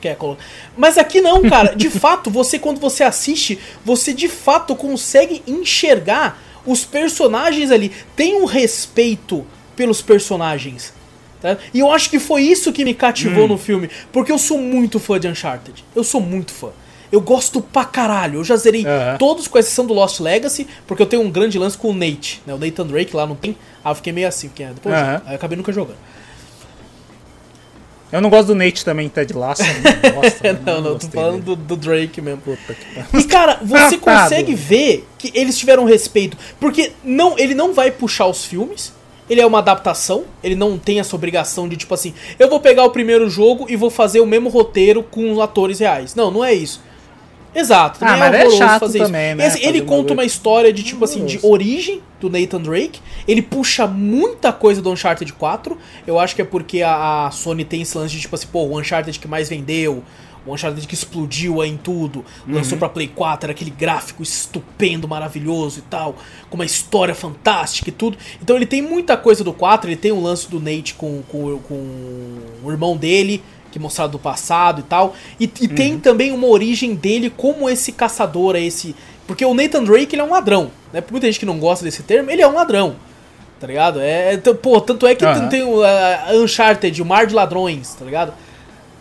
[0.00, 0.38] Quer colo-
[0.76, 1.74] Mas aqui não, cara.
[1.76, 7.92] De fato, você quando você assiste, você de fato consegue enxergar os personagens ali.
[8.16, 9.46] Tem um respeito
[9.76, 10.92] pelos personagens.
[11.40, 11.56] tá?
[11.74, 13.88] E eu acho que foi isso que me cativou no filme.
[14.10, 15.84] Porque eu sou muito fã de Uncharted.
[15.94, 16.70] Eu sou muito fã.
[17.12, 18.40] Eu gosto pra caralho.
[18.40, 19.18] Eu já zerei Aham.
[19.18, 22.42] todos, com exceção do Lost Legacy, porque eu tenho um grande lance com o Nate,
[22.46, 22.54] né?
[22.54, 23.54] O Nathan Drake lá não tem.
[23.84, 25.22] Ah, eu fiquei meio assim, porque depois Aham.
[25.26, 25.98] aí eu acabei nunca jogando.
[28.10, 29.62] Eu não gosto do Nate também, Ted Lasso.
[29.62, 32.40] Não, gosto, não, não, tô falando do, do Drake mesmo.
[32.42, 32.86] Puta que.
[33.18, 36.36] E cara, você consegue ver que eles tiveram respeito.
[36.58, 38.92] Porque não, ele não vai puxar os filmes,
[39.30, 42.84] ele é uma adaptação, ele não tem essa obrigação de tipo assim, eu vou pegar
[42.84, 46.14] o primeiro jogo e vou fazer o mesmo roteiro com atores reais.
[46.14, 46.82] Não, não é isso.
[47.54, 49.46] Exato, Ah, mas é chato também, né?
[49.46, 53.00] Esse- ele Fazer um conta uma história de tipo assim, de origem do Nathan Drake.
[53.28, 55.76] Ele puxa muita coisa do Uncharted 4.
[56.06, 58.60] Eu acho que é porque a, a Sony tem esse lance de tipo assim, pô,
[58.64, 60.02] o Uncharted que mais vendeu,
[60.46, 62.54] o Uncharted que explodiu aí em tudo, Uhum.
[62.54, 66.16] lançou pra Play 4, era aquele gráfico estupendo, maravilhoso e tal,
[66.48, 68.16] com uma história fantástica e tudo.
[68.42, 71.58] Então ele tem muita coisa do 4, ele tem um lance do Nate com, com,
[71.58, 71.74] com
[72.64, 73.42] o irmão dele,
[73.72, 75.14] que mostrado do passado e tal.
[75.40, 75.74] E, e Uhum.
[75.74, 78.94] tem também uma origem dele como esse caçador, esse.
[79.26, 81.00] Porque o Nathan Drake ele é um ladrão, né?
[81.00, 82.94] Por muita gente que não gosta desse termo, ele é um ladrão.
[83.58, 84.00] Tá ligado?
[84.00, 85.48] É, é pô, tanto é que Aham.
[85.48, 88.32] tem o uh, Uncharted, o Mar de Ladrões, tá ligado?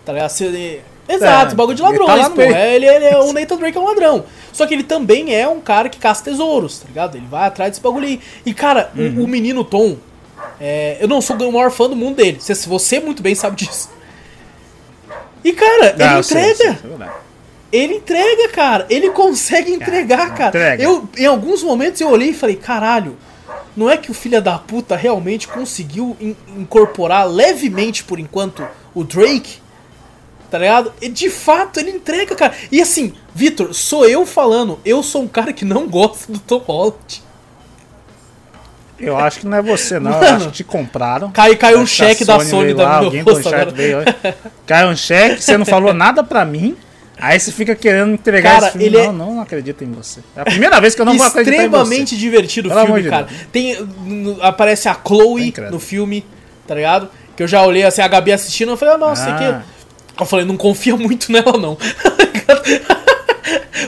[0.06, 0.30] Tá ligado?
[0.30, 0.80] Se-
[1.10, 2.56] Exato, É, bagulho de ele tá ladrões, meio.
[2.56, 4.24] É, ele, ele é, o Nathan Drake é um ladrão.
[4.54, 7.18] Só que ele também é um cara que caça tesouros, tá ligado?
[7.18, 8.20] Ele vai atrás desse bagulho aí.
[8.46, 9.24] E, cara, o- Uhum.
[9.24, 9.98] o, menino Tom,
[10.60, 12.38] é, eu não sou o maior fã do mundo dele.
[12.40, 13.90] Você, você muito bem sabe disso.
[15.44, 16.56] E, cara, ele Ah, sei, eu entrega.
[16.56, 17.10] sei, isso é.
[17.72, 18.86] Ele entrega, cara.
[18.90, 20.50] Ele consegue entregar, cara.
[20.50, 20.84] entrega.
[20.84, 23.18] Eu, em alguns momentos eu olhei e falei, caralho,
[23.78, 29.04] não é que o filho da puta realmente conseguiu in- incorporar levemente, por enquanto, o
[29.04, 29.60] Drake?
[30.50, 30.92] Tá ligado?
[31.02, 32.54] E de fato ele entrega, cara.
[32.70, 34.78] E assim, Vitor, sou eu falando.
[34.84, 37.24] Eu sou um cara que não gosta do Tom Holland.
[39.02, 40.12] Eu acho que não é você, não.
[40.12, 40.36] Eu Mano.
[40.38, 41.32] acho que te compraram.
[41.32, 43.24] Cai, caiu um cheque da Sony da lá, alguém
[43.76, 43.98] veio.
[44.66, 46.76] Caiu um cheque, você não falou nada pra mim.
[47.20, 48.86] Aí você fica querendo entregar Cara, esse filme.
[48.88, 50.22] ele é- não, não, não acredito em você.
[50.36, 51.78] É a primeira vez que eu não vou acreditar em você.
[51.84, 53.24] extremamente divertido o filme, cara.
[53.28, 53.42] Deus.
[53.52, 53.78] Tem,
[54.42, 55.72] aparece a Chloe credo.
[55.72, 56.26] no filme,
[56.66, 57.10] tá ligado?
[57.38, 59.36] Que eu já olhei assim, a Gabi assistindo, eu falei, ah, não, sei Ah.
[60.16, 60.22] que.
[60.22, 61.78] Eu falei, não confia muito nela, não.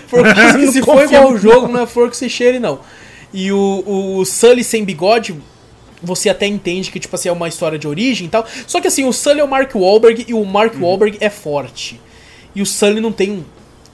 [0.10, 2.60] Por causa que Não se for igual o jogo, não é flor que se cheire,
[2.60, 2.80] não.
[3.34, 3.84] E o,
[4.20, 5.36] o Sully sem bigode,
[6.02, 8.46] você até entende que, tipo assim, é uma história de origem e tal.
[8.68, 10.82] Só que assim, o Sully é o Mark Wahlberg e o Mark Uhum.
[10.84, 12.00] Wahlberg é forte.
[12.56, 13.44] E o Sully não tem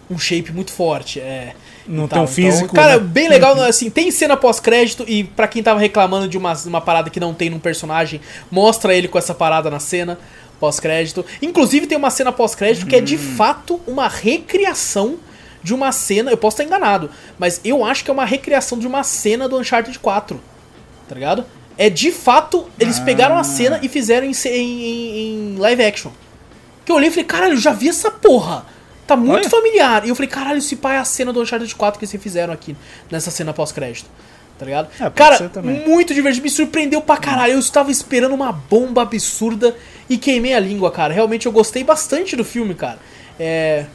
[0.09, 1.19] um, shape muito forte.
[1.19, 1.53] É,
[1.87, 2.99] Não tem um físico, Cara, né?
[2.99, 7.09] bem legal, assim, tem cena pós-crédito e pra quem tava reclamando de uma, uma parada
[7.09, 8.19] que não tem num personagem,
[8.51, 10.19] mostra ele com essa parada na cena
[10.59, 11.25] pós-crédito.
[11.41, 13.35] Inclusive tem uma cena pós-crédito que é de Hum.
[13.37, 15.17] fato uma recriação
[15.63, 18.87] de uma cena, eu posso estar enganado, mas eu acho que é uma recriação de
[18.87, 20.39] uma cena do Uncharted 4.
[21.07, 21.45] Tá ligado?
[21.77, 26.11] É de fato, eles pegaram a cena e fizeram em, em- em- live action.
[26.85, 28.65] Que eu olhei e falei, caralho, eu já vi essa porra.
[29.07, 29.49] Tá muito Olha.
[29.49, 30.05] familiar.
[30.05, 32.53] E eu falei, caralho, esse pai é a cena do Uncharted 4 que vocês fizeram
[32.53, 32.75] aqui
[33.09, 34.09] nessa cena pós-crédito.
[34.57, 34.89] Tá ligado?
[34.99, 35.49] É, Cara,
[35.87, 36.43] muito divertido.
[36.43, 37.53] Me surpreendeu pra caralho.
[37.53, 39.73] Eu estava esperando uma bomba absurda
[40.09, 41.13] e queimei a língua, cara.
[41.13, 42.99] Realmente eu gostei bastante do filme, cara.
[43.39, 43.85] É.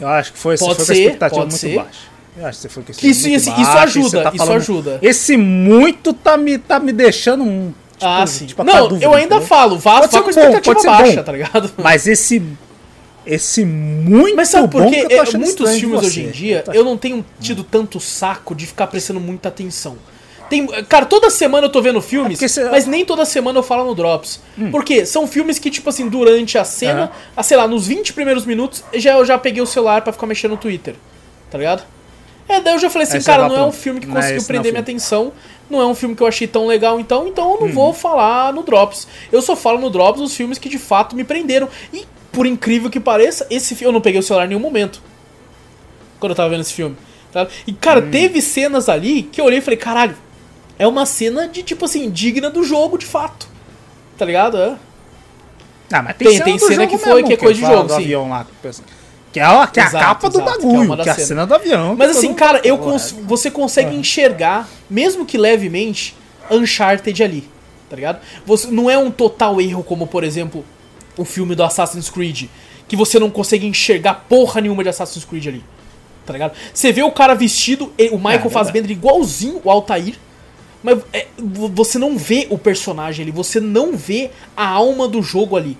[0.00, 1.76] Eu acho que foi, Pode foi com a ser, expectativa pode muito ser.
[1.76, 1.98] baixa.
[2.38, 4.98] Eu acho que você foi com isso- isso- isso ajuda, tá isso ajuda.
[5.00, 7.72] Esse muito tá me, tá me deixando um.
[7.92, 8.44] tipo, ah, sim.
[8.46, 9.46] tipo, a não, dúvida, eu ainda entendeu?
[9.46, 11.22] falo, vá, Pode vá ser com bom, expectativa ser baixa, bom.
[11.22, 11.70] tá ligado?
[11.78, 12.42] Mas esse.
[13.24, 15.04] Esse muito Mas sabe por quê?
[15.10, 19.18] É, muitos filmes hoje em dia, eu não tenho tido tanto saco de ficar prestando
[19.18, 19.96] muita atenção.
[20.48, 22.68] Tem, cara, toda semana eu tô vendo filmes, É porque cê- Hum.
[22.70, 24.40] mas nem toda semana eu falo no Drops.
[24.70, 25.04] Por quê?
[25.04, 27.10] São filmes que, tipo assim, durante a cena, Aham.
[27.36, 30.26] a, sei lá, nos 20 primeiros minutos, já, eu já peguei o celular pra ficar
[30.26, 30.94] mexendo no Twitter.
[31.50, 31.82] Tá ligado?
[32.48, 34.06] É, daí eu já falei assim, Aí você cara, vai não é um filme que
[34.06, 35.32] é conseguiu não é prender minha atenção.
[35.68, 37.54] Não é um filme que eu achei tão legal, então, então Uhum.
[37.54, 39.08] eu não vou falar no Drops.
[39.32, 41.68] Eu só falo no Drops os filmes que de fato me prenderam.
[41.92, 45.02] E, por incrível que pareça, esse filme eu não peguei o celular em nenhum momento.
[46.20, 46.96] Quando eu tava vendo esse filme.
[47.32, 47.48] tá?
[47.66, 48.10] E, cara, Hum.
[48.10, 50.16] teve cenas ali que eu olhei e falei, caralho,
[50.78, 53.48] é uma cena de, tipo assim, digna do jogo, de fato.
[54.18, 54.56] Tá ligado?
[54.58, 54.76] É.
[55.92, 57.76] Ah, mas tem, Tem- cena, tem cena que foi- mesmo, que é coisa de fala
[57.76, 57.94] jogo, sim.
[57.96, 58.44] avião lá.
[58.44, 58.70] que
[59.32, 61.12] Que é a, que é a Exato, capa do exato, que é bagulho, que é,
[61.12, 61.94] a cena do avião.
[61.96, 66.16] Mas que assim, cara, eu cons- você consegue enxergar, mesmo que levemente,
[66.50, 67.48] Uncharted ali,
[67.90, 68.20] tá ligado?
[68.46, 70.64] Você, não é um total erro como, por exemplo,
[71.16, 72.44] o filme do Assassin's Creed,
[72.88, 75.64] que você não consegue enxergar porra nenhuma de Assassin's Creed ali,
[76.24, 76.52] tá ligado?
[76.72, 78.50] Você vê o cara vestido, o Michael É.
[78.50, 80.14] Fassbender igualzinho o Altair,
[80.82, 85.22] mas é, vo- você não vê o personagem ali, você não vê a alma do
[85.22, 85.76] jogo ali,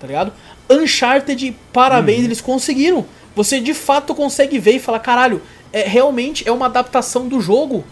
[0.00, 0.32] tá ligado?
[0.70, 3.06] Uncharted, parabéns, eles conseguiram.
[3.34, 5.40] Você de fato consegue ver e falar, caralho,
[5.72, 7.84] é, realmente é uma adaptação do jogo.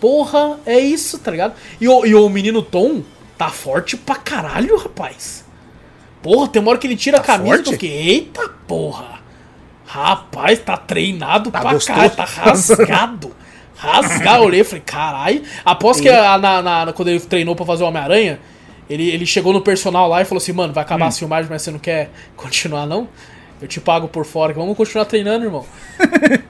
[0.00, 1.54] Porra, é isso, tá ligado?
[1.80, 3.02] E o, e o menino Tom
[3.38, 5.44] tá forte pra caralho, rapaz.
[6.22, 7.66] Porra, tem uma hora que ele tira a Tá camisa forte?
[7.66, 9.20] eu fiquei, eita porra.
[9.84, 11.86] Rapaz, tá treinado Tá pra gostoso?
[11.98, 13.34] caralho, tá rasgado.
[13.82, 15.42] Rasgar, eu olhei e falei, caralho.
[15.64, 18.38] Após que a- na, na- quando ele treinou pra fazer o Homem-Aranha,
[18.88, 20.86] ele, ele chegou no personal lá e falou assim, mano, vai Hum.
[20.86, 23.08] acabar as filmagens, mas você não quer continuar, não?
[23.60, 25.64] Eu te pago por fora, vamos continuar treinando, irmão.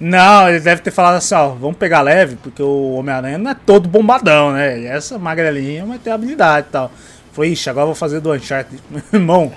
[0.00, 3.54] Não, ele deve ter falado assim, ó, vamos pegar leve, porque o Homem-Aranha não é
[3.66, 4.78] todo bombadão, né?
[4.80, 6.92] E essa magrelinha vai ter habilidade e tal.
[7.32, 8.80] Falei, ixi, agora eu vou fazer do Uncharted.
[9.12, 9.52] Irmão,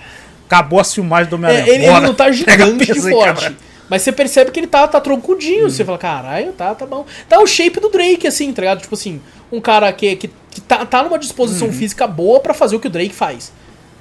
[0.48, 1.64] acabou a filmagem do Homem-Aranha.
[1.66, 3.42] É, ele, ele não tá gigante aí, forte.
[3.44, 3.56] cara.
[3.92, 5.70] Mas você percebe que ele tá, tá troncudinho.
[5.70, 7.06] Você fala, caralho, tá, tá bom.
[7.28, 8.80] Tá o shape do Drake, assim, tá ligado?
[8.82, 11.74] Tipo assim, um cara que, que, que tá, tá numa disposição Uhum.
[11.74, 13.52] física boa pra fazer o que o Drake faz.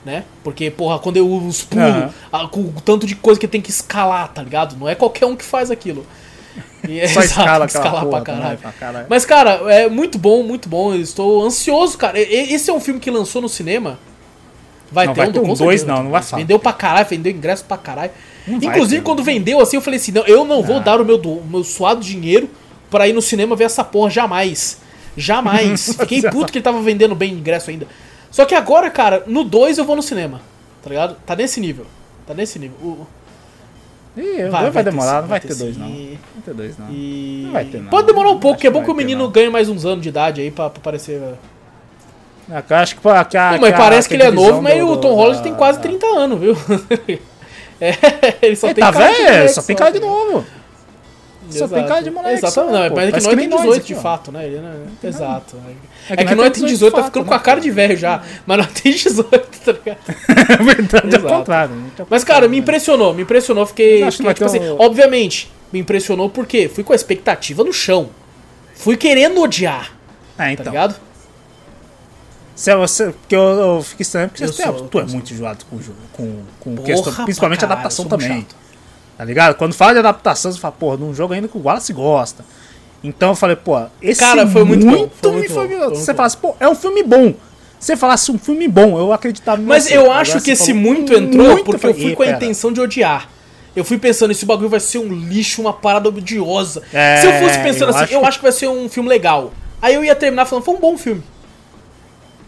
[0.04, 0.22] Né?
[0.44, 2.10] Porque, porra, quando eu os pulos, Aham.
[2.32, 4.76] a- com o tanto de coisa que tem que escalar, tá ligado?
[4.78, 6.06] Não é qualquer um que faz aquilo.
[6.88, 8.58] E é Só exato, escala escalar porra pra caralho.
[8.58, 9.06] pra caralho.
[9.10, 10.94] Mas, cara, é muito bom, muito bom.
[10.94, 12.18] Eu estou ansioso, cara.
[12.18, 13.98] Esse é um filme que lançou no cinema.
[14.90, 15.86] Vai Não ter vai um, ter um dois, certeza.
[15.86, 16.40] não, não vai falar.
[16.42, 18.10] Vendeu pra caralho, vendeu ingresso pra caralho.
[18.46, 20.80] Não Inclusive, quando vendeu assim, eu falei assim: não, eu não vou Ah.
[20.80, 22.48] dar o meu, o meu suado dinheiro
[22.90, 24.78] pra ir no cinema ver essa porra jamais.
[25.16, 25.94] Jamais.
[25.98, 27.86] Fiquei puto que ele tava vendendo bem ingresso ainda.
[28.30, 30.40] Só que agora, cara, no 2 eu vou no cinema.
[30.82, 31.16] Tá ligado?
[31.26, 31.86] Tá nesse nível.
[32.26, 32.76] Tá nesse nível.
[32.82, 33.06] O-
[34.16, 35.88] Ih, Vai, vai, vai demorar, sim, não vai ter ter dois, não.
[35.88, 36.86] Não vai ter dois, não.
[36.90, 37.42] E...
[37.44, 37.90] Não vai ter, não.
[37.90, 39.30] Pode demorar um pouco, que é que bom vai que o menino não.
[39.30, 41.20] ganhe mais uns anos de idade aí pra, pra parecer.
[42.48, 44.78] Eu Acho que, pô, que a, Não, mas que parece que ele é novo, mas
[44.80, 46.56] do- o Tom Holland tem quase da- 30 anos, viu?
[47.80, 47.94] É,
[48.46, 50.46] ele só Ele tem tá cara de velho, moleque só tem cara de novo.
[51.50, 51.74] Só Exato.
[51.74, 52.34] tem cara de moleque.
[52.34, 52.94] Exatamente, só, não, é pô.
[52.94, 54.46] mas é que nós tem nem 18 aqui, de fato, né?
[54.46, 54.74] Ele, né?
[55.02, 55.56] Exato.
[56.08, 57.40] É, É que, que nós nós tem tem 18, tá 18 ficando de com a
[57.40, 59.28] cara né, de velho já, mas não tem 18,
[59.64, 59.98] tá ligado?
[60.48, 61.26] Na verdade, é Exato.
[61.26, 61.74] o contrário.
[61.74, 61.90] né?
[61.98, 64.02] É o Mas, cara, me impressionou, me impressionou, fiquei.
[64.04, 67.64] Acho que fiquei, vai tipo assim, um- obviamente, me impressionou porque fui com a expectativa
[67.64, 68.10] no chão.
[68.74, 69.92] Fui querendo odiar,
[70.38, 70.66] É, tá então.
[70.66, 70.94] ligado?
[72.60, 75.76] Se você, porque eu, eu fico estranho, porque você, sou- tu é muito enjoado com
[75.76, 78.40] o jogo, com, com Porra, questão, principalmente adaptação também.
[78.42, 78.54] chato.
[79.16, 79.54] Tá ligado?
[79.54, 82.44] Quando fala de adaptação, você fala, porra, num jogo ainda que o Wallace gosta.
[83.02, 84.90] Então eu falei, pô, esse Cara, foi muito bom,
[85.22, 86.16] foi muito foi- bom, foi muito Você bom.
[86.18, 87.32] falasse, pô, é um filme bom.
[87.78, 89.96] Se você falasse um filme bom, eu acreditava em Mas você.
[89.96, 92.22] eu Agora acho você que esse falou, muito entrou muito, porque eu fui "Ih, com
[92.22, 93.26] a pera." intenção de odiar.
[93.74, 96.82] Eu fui pensando, esse bagulho vai ser um lixo, uma parada odiosa.
[96.92, 98.86] É, Se eu fosse pensando eu assim, acho eu que- acho que vai ser um
[98.86, 99.50] filme legal.
[99.80, 101.22] Aí eu ia terminar falando, foi um bom filme.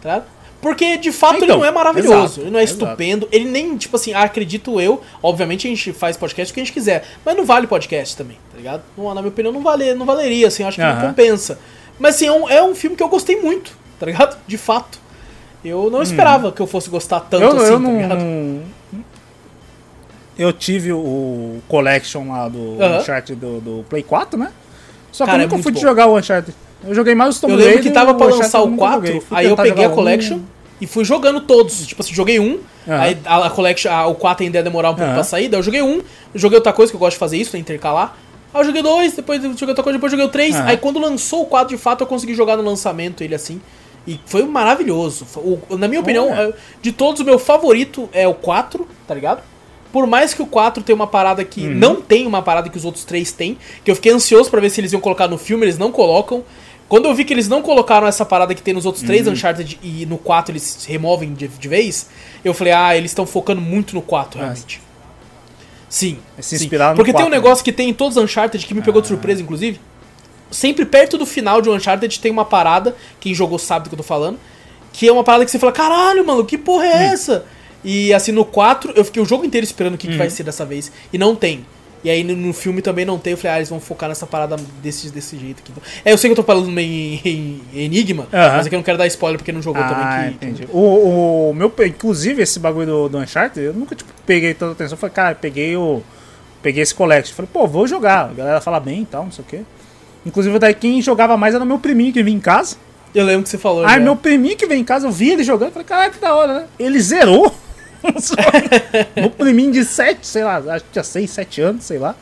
[0.03, 0.23] Tá?
[0.61, 2.83] Porque de fato ele Então, não é maravilhoso, exato, ele não é exato.
[2.85, 6.63] estupendo, ele nem, tipo assim, acredito eu, obviamente a gente faz podcast o que a
[6.63, 8.83] gente quiser, mas não vale podcast também, tá ligado?
[8.97, 11.57] Não, na minha opinião não, vale, não valeria, assim, acho que não compensa.
[11.99, 14.37] Mas assim, é um, é um filme que eu gostei muito, tá ligado?
[14.47, 14.99] De fato.
[15.65, 17.49] Eu não esperava que eu fosse gostar tanto Hum.
[17.49, 18.19] Eu, assim, eu tá não, ligado?
[18.19, 18.61] não-
[20.37, 22.97] Eu tive o collection lá do Aham.
[22.99, 24.51] Uncharted do, do Play 4, né?
[25.11, 25.79] Só que Cara, é eu nunca muito fui bom.
[25.79, 26.55] jogar o Uncharted.
[26.85, 29.05] Eu joguei mais os Tomb Eu lembro Raider que tava pra lançar o nunca 4,
[29.07, 29.21] joguei.
[29.21, 29.95] Fui aí eu peguei a jogar um.
[29.95, 30.39] Collection
[30.81, 31.85] e fui jogando todos.
[31.87, 34.95] Tipo assim, joguei um, aí a, a Collection, a- o 4 ainda ia demorar um
[34.95, 36.01] pouco pra sair, daí eu joguei um,
[36.35, 38.17] joguei outra coisa que eu gosto de fazer isso, né, intercalar.
[38.53, 40.55] Aí eu joguei dois, depois joguei outra coisa, depois joguei o 3.
[40.55, 40.65] Aham.
[40.67, 43.61] Aí quando lançou o 4 de fato, eu consegui jogar no lançamento ele assim.
[44.05, 45.25] E foi maravilhoso.
[45.37, 46.51] O- na minha opinião, é,
[46.81, 49.41] de todos, o meu favorito é o 4, tá ligado?
[49.93, 51.73] Por mais que o 4 tenha uma parada que Uhum.
[51.75, 54.69] não tem uma parada que os outros três têm, que eu fiquei ansioso pra ver
[54.71, 56.43] se eles iam colocar no filme, eles não colocam.
[56.89, 59.07] Quando eu vi que eles não colocaram essa parada que tem nos outros Uhum.
[59.07, 62.07] três Uncharted e no 4 eles removem de, de vez,
[62.45, 64.81] eu falei, ah, eles estão focando muito no 4, Ah, realmente.
[65.89, 66.17] Sim.
[66.39, 66.69] Se sim.
[66.69, 67.35] Porque tem um 4, né?
[67.37, 69.79] negócio que tem em todos os Uncharted que me pegou de surpresa, inclusive.
[70.51, 73.95] Sempre perto do final de um Uncharted tem uma parada, quem jogou sabe do que
[73.95, 74.39] eu tô falando,
[74.91, 77.13] que é uma parada que você fala, caralho, mano, que porra é Hum.
[77.13, 77.45] essa?
[77.83, 80.19] E assim, no 4, eu fiquei o jogo inteiro esperando o que, que Uhum.
[80.19, 80.91] vai ser dessa vez.
[81.11, 81.65] E não tem.
[82.03, 83.31] E aí no, no filme também não tem.
[83.31, 85.71] Eu falei, ah, eles vão focar nessa parada desse, desse jeito aqui.
[86.03, 86.89] É, eu sei que eu tô falando meio
[87.23, 88.57] em, em Enigma, Aham.
[88.57, 90.29] mas é que eu não quero dar spoiler porque não jogou Ah, também.
[90.37, 90.67] Que, entendi.
[90.71, 94.97] O, o meu, inclusive, esse bagulho do, do Uncharted, eu nunca tipo, peguei tanta atenção.
[94.97, 96.01] Falei, cara, peguei o.
[96.61, 97.35] Peguei esse collection.
[97.35, 98.29] Falei, pô, vou jogar.
[98.29, 99.61] A galera fala bem e tal, não sei o quê.
[100.25, 102.75] Inclusive, daí quem jogava mais era o meu priminho que vinha em casa.
[103.13, 103.85] Eu lembro que você falou.
[103.85, 103.99] Aí já.
[103.99, 106.53] meu priminho que veio em casa, eu vi ele jogando, falei, caralho, que da hora,
[106.61, 106.65] né?
[106.79, 107.53] Ele zerou.
[109.15, 112.15] meu priminho de 7, sei lá, acho que tinha 6, 7 anos, sei lá.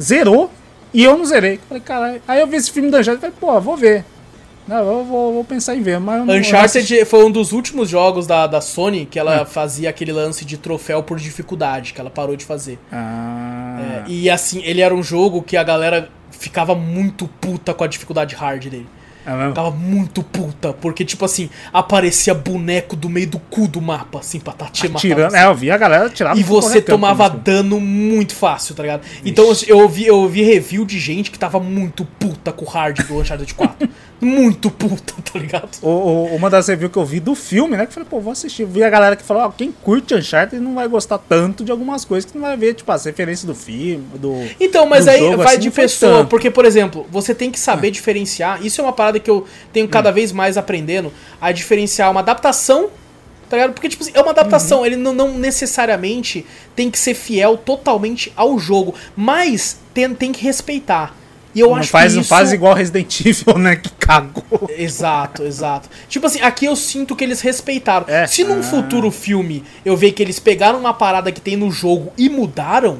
[0.00, 0.50] Zerou
[0.92, 1.60] e eu não zerei.
[1.68, 2.22] Falei, caralho.
[2.26, 4.04] Aí eu vi esse filme do Uncharted e falei, pô, vou ver.
[4.66, 6.34] Não, eu vou, vou pensar em ver, mas eu não.
[6.34, 10.56] Uncharted foi um dos últimos jogos da, da Sony que ela fazia aquele lance de
[10.56, 12.78] troféu por dificuldade, que ela parou de fazer.
[12.92, 17.82] Ah, É, e assim, ele era um jogo que a galera ficava muito puta com
[17.82, 18.86] a dificuldade hard dele.
[19.26, 19.48] É?
[19.48, 24.40] Ficava muito puta, porque, tipo assim, aparecia boneco do meio do cu do mapa, assim,
[24.40, 25.00] pra tá te matando.
[25.00, 27.36] Tirando, é, eu vi a galera tirar E você tomava isso.
[27.38, 29.02] dano muito fácil, tá ligado?
[29.24, 32.68] Então assim, eu ouvi, eu ouvi review de gente que tava muito puta com o
[32.68, 33.88] hard do Uncharted 4.
[34.20, 35.68] muito puta, tá ligado?
[35.80, 37.84] O- o- uma das reviews que eu vi do filme, né?
[37.86, 38.66] Que eu falei, pô, vou assistir.
[38.66, 42.04] Vi a galera que falou, ó, quem curte Uncharted não vai gostar tanto de algumas
[42.04, 44.34] coisas que não vai ver, tipo, as referências do filme, do.
[44.60, 47.58] Então, mas do aí jogo, vai assim, de pessoa, porque, por exemplo, você tem que
[47.58, 48.64] saber diferenciar.
[48.64, 49.90] Isso é uma parada que eu tenho Hum.
[49.90, 52.88] cada vez mais aprendendo a diferenciar uma adaptação
[53.48, 53.72] Tá ligado?
[53.72, 54.86] Porque, tipo assim, é uma adaptação.
[54.86, 58.94] Ele não, não necessariamente tem que ser fiel totalmente ao jogo.
[59.16, 61.16] Mas tem, tem que respeitar.
[61.52, 62.28] E eu não acho faz, que não isso...
[62.28, 63.74] faz igual Resident Evil, né?
[63.74, 64.70] Que cagou.
[64.78, 65.88] Exato, exato.
[66.08, 68.06] Tipo assim, aqui eu sinto que eles respeitaram.
[68.08, 68.24] É.
[68.28, 68.62] Se num Ah.
[68.62, 72.98] futuro filme eu ver que eles pegaram uma parada que tem no jogo e mudaram.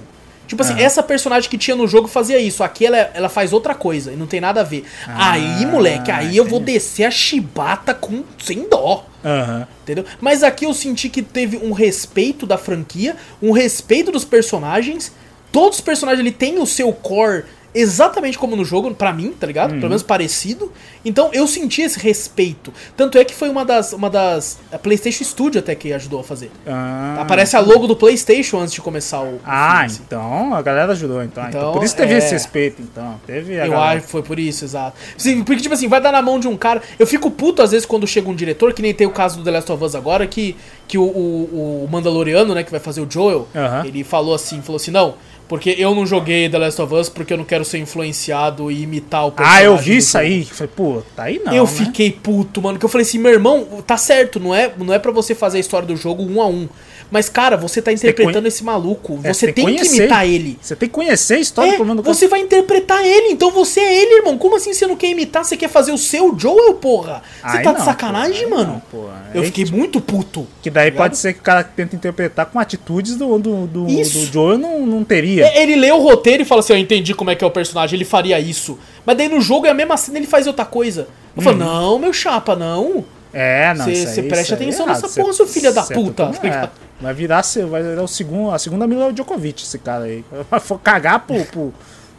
[0.51, 0.83] Tipo assim, Aham.
[0.83, 2.65] essa personagem que tinha no jogo fazia isso.
[2.65, 4.85] Aqui ela, ela faz outra coisa e não tem nada a ver.
[5.07, 6.73] Ah, aí, moleque, aí eu vou entendi.
[6.73, 9.07] descer a chibata com sem dó.
[9.25, 9.69] Aham.
[9.85, 10.05] Entendeu?
[10.21, 15.13] Mas aqui eu senti que teve um respeito da franquia, um respeito dos personagens.
[15.53, 17.45] Todos os personagens ele têm o seu core
[17.75, 19.71] exatamente como no jogo, pra mim, tá ligado?
[19.73, 19.77] Uhum.
[19.79, 20.73] Pelo menos parecido.
[21.05, 22.73] Então eu senti esse respeito.
[22.97, 23.93] Tanto é que foi uma das.
[23.93, 24.59] Uma das.
[24.73, 26.51] A PlayStation Studio até que ajudou a fazer.
[26.67, 29.41] Ah, Aparece a logo do PlayStation antes de começar o.
[29.45, 30.03] Ah, filme, assim.
[30.07, 31.47] então a galera ajudou, então.
[31.49, 32.19] Então, Então, por isso teve é.
[32.19, 33.21] esse respeito, então.
[33.27, 33.97] Teve a Eu galera.
[33.99, 34.97] acho que foi por isso, exato.
[35.17, 36.83] Sim, porque, tipo assim, vai dar na mão de um cara.
[36.99, 39.45] Eu fico puto às vezes quando chega um diretor, que nem tem o caso do
[39.45, 40.57] The Last of Us agora, que,
[40.87, 43.85] que o, o, o Mandaloriano, né, que vai fazer o Joel, Aham.
[43.87, 45.15] ele falou assim, falou assim, não,
[45.51, 48.83] porque eu não joguei The Last of Us porque eu não quero ser influenciado e
[48.85, 50.45] imitar o Ah, eu vi isso jogo." aí.
[50.45, 51.53] Falei, pô, tá aí não.
[51.53, 51.69] eu né?
[51.69, 54.99] fiquei puto, mano, que eu falei assim, meu irmão, tá certo, não é, não é
[55.01, 56.69] para você fazer a história do jogo um a um.
[57.11, 59.19] Mas, cara, você tá interpretando conhe- esse maluco.
[59.25, 60.59] É, você você tem, tem que imitar ele.
[60.61, 63.81] Você tem que conhecer a história É, do mundo você vai interpretar ele, então você
[63.81, 64.39] é ele, irmão.
[64.39, 65.45] Como assim você não quer imitar?
[65.45, 67.23] Você quer fazer o seu Joel, porra?
[67.43, 68.73] Você Aí tá de não, sacanagem, pô, aí mano?
[68.75, 69.09] não, pô.
[69.35, 70.47] Eu fiquei tipo, muito puto.
[70.63, 73.85] Que daí tá pode ser que o cara tenta interpretar com atitudes do, do, do,
[73.87, 75.47] do Joel não, não teria.
[75.47, 77.51] É, Ele lê o roteiro e fala assim: Eu entendi como é que é o
[77.51, 78.79] personagem, ele faria isso.
[79.05, 81.09] Mas daí no jogo é a mesma cena, ele faz outra coisa.
[81.37, 83.05] Eu falo, não, meu chapa, não.
[83.33, 83.85] É, não.
[83.85, 85.03] Cê- isso aí- cê preste é atenção errado.
[85.03, 86.69] nessa porra, seu filho da cê puta, tá- é,
[87.01, 90.25] vai virar seu, vai virar o segundo, a segunda Mila Djokovic, esse cara aí.
[90.51, 91.75] Vai cagar pro, pro,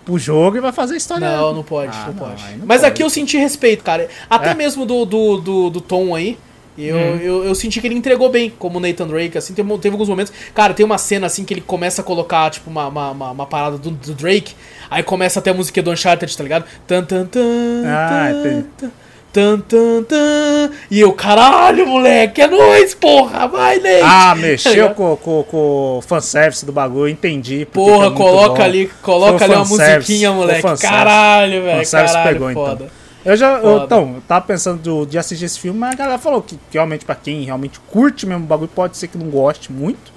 [0.06, 1.30] pro jogo e vai fazer a história.
[1.30, 2.42] Não, não pode, Ah, não, não, pode.
[2.58, 2.92] não Mas pode.
[2.92, 4.08] aqui eu senti respeito, cara.
[4.30, 4.54] Até É.
[4.56, 6.38] mesmo do, do, do, do Tom aí.
[6.78, 7.18] Eu, Uhum.
[7.18, 10.08] eu, eu senti que ele entregou bem, como o Nathan Drake, assim, teve, teve alguns
[10.08, 10.32] momentos.
[10.56, 13.46] Cara, tem uma cena assim que ele começa a colocar, tipo, uma, uma, uma, uma
[13.46, 14.56] parada do, do Drake,
[14.90, 16.64] aí começa até a música do Uncharted, tá ligado?
[16.88, 18.30] Tan, tan, tan, Ah,
[18.78, 18.92] tan.
[19.34, 20.72] Tan, tan, tan.
[20.90, 24.02] E eu, caralho, moleque, é nóis, porra, vai, Nate!
[24.04, 27.66] Ah, mexeu com, com, com o fanservice do bagulho, entendi.
[27.66, 30.62] Porra, é coloca ali, coloca ali uma musiquinha, moleque.
[30.82, 32.66] Caralho, velho, caralho, pegou, então.
[32.66, 33.02] foda.
[33.24, 36.18] Eu já, eu, então, eu tava pensando do- de assistir esse filme, mas a galera
[36.18, 39.28] falou que, que realmente pra quem realmente curte mesmo o bagulho, pode ser que não
[39.28, 40.12] goste muito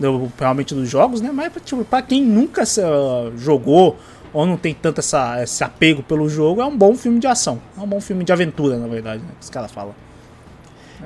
[0.00, 1.30] do- realmente dos jogos, né?
[1.32, 3.98] Mas tipo, pra quem nunca se, ah, jogou
[4.36, 7.60] ou não tem tanto essa, esse apego pelo jogo, é um bom filme de ação.
[7.76, 9.30] É um bom filme de aventura, na verdade, né?
[9.38, 9.94] Que os caras falam.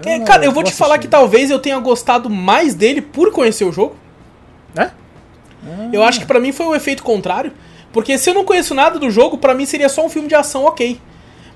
[0.05, 3.33] É, não- cara, eu vou te falar que talvez eu tenha gostado mais dele por
[3.33, 3.95] conhecer o jogo.
[4.77, 4.91] É?
[5.93, 7.53] Eu acho que pra mim foi o efeito contrário.
[7.93, 10.35] Porque se eu não conheço nada do jogo, pra mim seria só um filme de
[10.35, 11.01] ação, ok.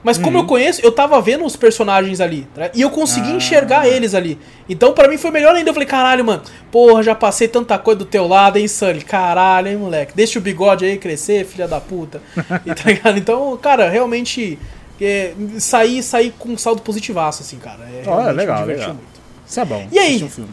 [0.04, 2.46] Mas como eu conheço, eu tava vendo os personagens ali.
[2.54, 2.70] tá?
[2.74, 3.32] E eu consegui Uhum.
[3.32, 3.36] Ah.
[3.38, 4.38] enxergar eles ali.
[4.68, 5.70] Então pra mim foi melhor ainda.
[5.70, 6.42] Eu falei, caralho, mano.
[6.70, 9.00] Porra, já passei tanta coisa do teu lado, hein, Sully?
[9.02, 10.12] Caralho, hein, moleque.
[10.14, 12.20] Deixa o bigode aí crescer, filha da puta.
[12.66, 13.18] E tá ligado?
[13.18, 14.58] Então, cara, realmente.
[15.00, 17.80] É, saí, saí com um saldo positivaço, assim, cara.
[17.92, 18.88] É, realmente legal, legal.
[18.90, 19.02] muito.
[19.46, 19.88] Isso é bom.
[19.90, 20.22] E aí?
[20.38, 20.44] Um.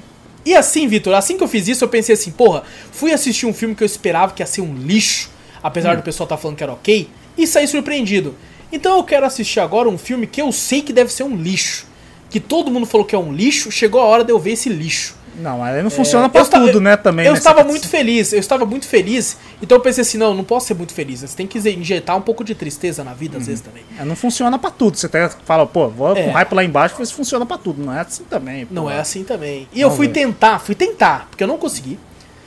[0.46, 3.54] E assim, Vitor, assim que eu fiz isso, eu pensei assim, porra, fui assistir um
[3.54, 5.30] filme que eu esperava que ia ser um lixo,
[5.62, 7.08] apesar do pessoal estar falando que era ok,
[7.38, 8.34] e saí surpreendido.
[8.72, 11.86] Então eu quero assistir agora um filme que eu sei que deve ser um lixo.
[12.30, 14.70] Que todo mundo falou que é um lixo, chegou a hora de eu ver esse
[14.70, 15.20] lixo.
[15.38, 17.26] Não, mas aí não funciona pra É, eu esta- tudo, né, também.
[17.26, 17.38] Eu né?
[17.38, 20.68] estava Você- muito feliz, eu estava muito feliz, então eu pensei assim, não, não posso
[20.68, 23.62] ser muito feliz, você tem que injetar um pouco de tristeza na vida às vezes
[23.62, 23.84] também.
[23.98, 24.98] É, Não funciona pra tudo.
[24.98, 26.24] Você até fala, pô, vou É.
[26.24, 27.82] com hype lá embaixo se funciona pra tudo.
[27.84, 28.68] Não é assim também.
[28.70, 28.90] Não pô.
[28.92, 29.68] é assim também.
[29.74, 30.14] E eu Vamos fui ver.
[30.14, 31.98] tentar, fui tentar, porque eu não consegui.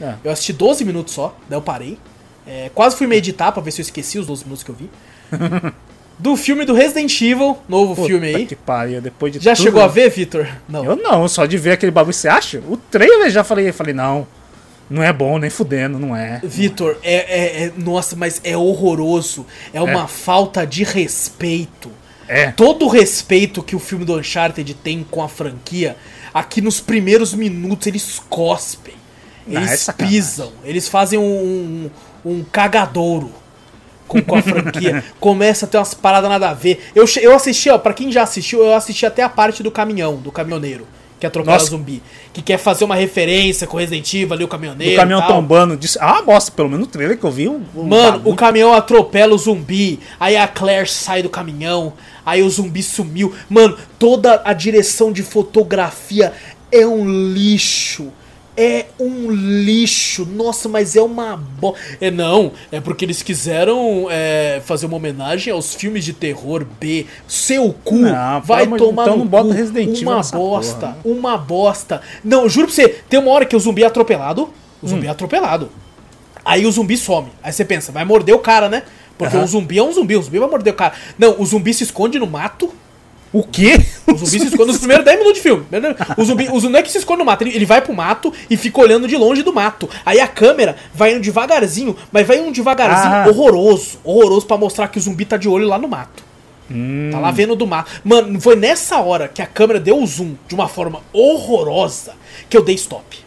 [0.00, 0.14] É.
[0.22, 1.98] Eu assisti 12 minutos só, daí eu parei.
[2.46, 4.90] É, quase fui meditar pra ver se eu esqueci os 12 minutos que eu vi.
[6.18, 8.46] do filme do Resident Evil, novo Puta filme aí.
[8.46, 10.46] que pariu, depois de Já tudo- chegou a ver, Vitor?
[10.68, 10.84] Não.
[10.84, 12.62] Eu não, só de ver aquele bagulho, você acha?
[12.68, 14.26] O trailer já falei, falei, não,
[14.88, 16.40] não é bom, nem fudendo, não é.
[16.44, 19.44] Vitor, é, é- é- Nossa, mas é horroroso.
[19.72, 21.90] É uma falta de respeito.
[22.28, 22.50] É.
[22.52, 25.96] Todo o respeito que o filme do Uncharted tem com a franquia,
[26.32, 28.94] aqui nos primeiros minutos eles cospem.
[29.46, 30.18] Não, é Eles sacanagem.
[30.20, 30.52] pisam.
[30.64, 31.90] Eles fazem um,
[32.24, 33.30] um, um cagadouro
[34.06, 35.04] com, com a franquia.
[35.20, 36.84] Começa a ter umas paradas nada a ver.
[36.94, 40.16] Eu, eu assisti, ó, pra quem já assistiu, eu assisti até a parte do caminhão,
[40.16, 40.86] do caminhoneiro.
[41.18, 41.70] Que atropela Nossa.
[41.70, 42.02] zumbi.
[42.32, 44.94] Que quer fazer uma referência com o Resident Evil ali, o caminhoneiro.
[44.94, 47.48] O caminhão tombando, disse, ah, bosta, pelo menos no trailer que eu vi.
[47.48, 48.34] O, o Mano, bagulho.
[48.34, 51.94] o caminhão atropela o zumbi, aí a Claire sai do caminhão,
[52.26, 53.32] aí o zumbi sumiu.
[53.48, 56.32] Mano, toda a direção de fotografia
[56.70, 58.12] é um lixo.
[58.56, 60.24] É um lixo.
[60.26, 61.74] Nossa, mas é uma bo...
[62.00, 67.06] É não, é porque eles quiseram é, fazer uma homenagem aos filmes de terror B.
[67.26, 69.52] Seu cu Não, vai amor- tomar então no não bota.
[69.54, 70.96] Resident Evil Uma bosta, porra, né?
[71.04, 72.02] uma bosta.
[72.24, 74.42] Não, juro pra você, tem uma hora que o zumbi é atropelado.
[74.82, 74.88] O Hum.
[74.88, 75.70] zumbi é atropelado.
[76.44, 77.28] Aí o zumbi some.
[77.42, 78.82] Aí você pensa, vai morder o cara, né?
[79.16, 79.44] Porque Aham.
[79.44, 80.92] o zumbi é um zumbi, o zumbi vai morder o cara.
[81.18, 82.70] Não, o zumbi se esconde no mato.
[83.34, 83.84] O quê?
[84.06, 85.66] O zumbi se esconde nos primeiros 10 minutos de filme.
[86.16, 87.92] O zumbi, o zumbi não é que se esconde no mato, ele, ele vai pro
[87.92, 89.90] mato e fica olhando de longe do mato.
[90.06, 93.26] Aí a câmera vai indo devagarzinho, mas vai indo devagarzinho Ah.
[93.28, 93.98] horroroso.
[94.04, 96.22] Horroroso pra mostrar que o zumbi tá de olho lá no mato.
[97.10, 97.90] Tá lá vendo do mato.
[98.04, 102.14] Mano, foi nessa hora que a câmera deu o zoom de uma forma horrorosa
[102.48, 103.18] que eu dei stop.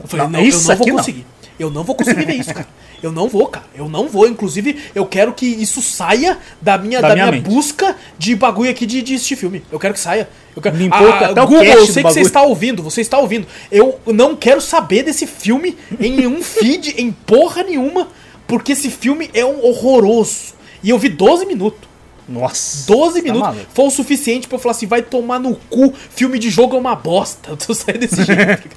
[0.00, 1.24] Eu falei, Não, não, eu isso não vou conseguir.
[1.58, 2.66] Eu não vou conseguir ver isso, cara.
[3.02, 3.66] Eu não vou, cara.
[3.74, 4.28] Eu não vou.
[4.28, 7.44] Inclusive, eu quero que isso saia da minha, Da da minha mente.
[7.44, 9.62] busca de bagulho aqui de, de assistir filme.
[9.72, 10.28] Eu quero que saia.
[10.54, 10.76] Eu quero...
[10.76, 12.82] Limpou até o Google, eu sei que você está ouvindo.
[12.82, 13.46] Você está ouvindo.
[13.70, 18.08] Eu não quero saber desse filme em nenhum feed, em porra nenhuma.
[18.46, 20.54] Porque esse filme é um horroroso.
[20.82, 21.92] E eu vi 12 minutos.
[22.28, 22.86] Nossa.
[22.86, 23.66] 12 tá minutos maluco.
[23.74, 26.78] foi o suficiente pra eu falar assim: vai tomar no cu, filme de jogo é
[26.78, 27.56] uma bosta.
[27.68, 28.68] Eu saindo desse jeito.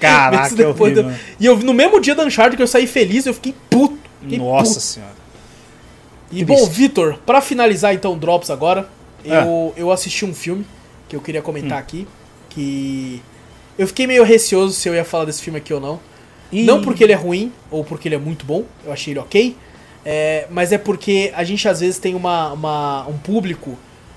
[0.00, 1.02] Caraca, horrível.
[1.04, 3.98] do- E eu, no mesmo dia da Uncharted que eu saí feliz, eu fiquei puto.
[4.20, 4.80] Fiquei Nossa puto.
[4.80, 5.12] senhora.
[6.32, 6.46] E triste.
[6.46, 8.88] bom, Vitor, pra finalizar então o Drops agora,
[9.24, 9.36] É.
[9.42, 10.64] eu, eu assisti um filme
[11.08, 11.80] que eu queria comentar Hum.
[11.80, 12.06] aqui.
[12.48, 13.22] Que.
[13.78, 16.00] Eu fiquei meio receoso se eu ia falar desse filme aqui ou não.
[16.52, 16.64] Ih.
[16.64, 19.56] Não porque ele é ruim, ou porque ele é muito bom, eu achei ele ok.
[20.04, 23.76] é, mas é porque a gente às vezes tem uma, uma- um público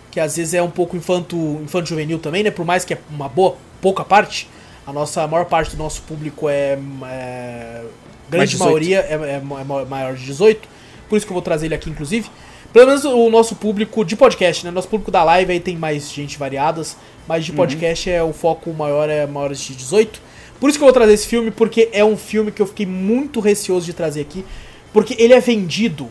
[0.10, 2.49] que às vezes é um pouco infanto, infanto juvenil também, né?
[2.51, 4.47] Por mais que é uma boa, pouca parte,
[4.85, 6.77] a nossa a maior parte do nosso público é.
[7.05, 7.84] é
[8.30, 8.64] grande 18.
[8.64, 10.68] maioria é, é ma- maior de 18.
[11.07, 12.30] Por isso que eu vou trazer ele aqui, inclusive.
[12.72, 14.72] Pelo menos o nosso público de podcast, né?
[14.72, 16.97] Nosso público da live aí tem mais gente variadas,
[17.27, 20.19] mas de podcast é o foco maior é maiores de 18.
[20.60, 22.85] Por isso que eu vou trazer esse filme, porque é um filme que eu fiquei
[22.85, 24.43] muito receoso de trazer aqui,
[24.91, 26.10] porque ele é vendido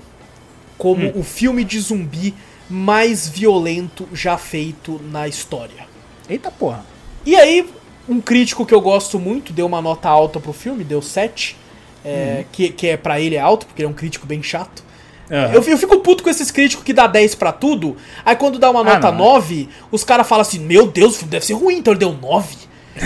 [0.79, 2.35] como o filme de zumbi
[2.69, 5.87] mais violento já feito na história.
[6.29, 6.85] Eita porra.
[7.27, 7.69] E aí,
[8.13, 11.57] um crítico que eu gosto muito deu uma nota alta pro filme, deu 7.
[12.05, 14.83] é, que, que é para ele é alto, porque ele é um crítico bem chato.
[15.31, 15.53] Aham.
[15.55, 17.97] Eu, eu fico puto com esses críticos que dá 10 pra tudo.
[18.25, 19.19] Aí quando dá uma Ah, nota não.
[19.35, 22.13] 9, os caras falam assim: Meu Deus, o filme deve ser ruim, então ele deu
[22.13, 22.57] 9.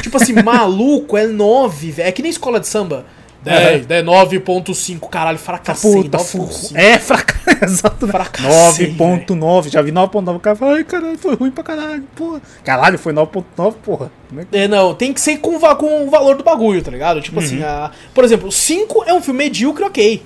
[0.02, 2.08] Tipo assim, maluco, é 9, velho.
[2.08, 3.04] É que nem escola de samba.
[3.42, 6.02] 10, é 9.5, caralho, fracassei.
[6.02, 6.72] Puta, 9.5.
[6.74, 7.36] É, fraca...
[7.64, 8.08] Exato.
[8.08, 9.68] Fracassei, 9.9.
[9.70, 10.36] Já vi 9.9.
[10.36, 12.42] O cara fala, ai, caralho, foi ruim pra caralho, porra.
[12.64, 14.10] Caralho, foi 9.9, porra.
[14.52, 17.20] É É, não, tem que ser com, com o valor do bagulho, tá ligado?
[17.20, 17.66] Tipo assim, Uhum.
[17.66, 20.22] a, por exemplo, 5 é um filme medíocre, ok.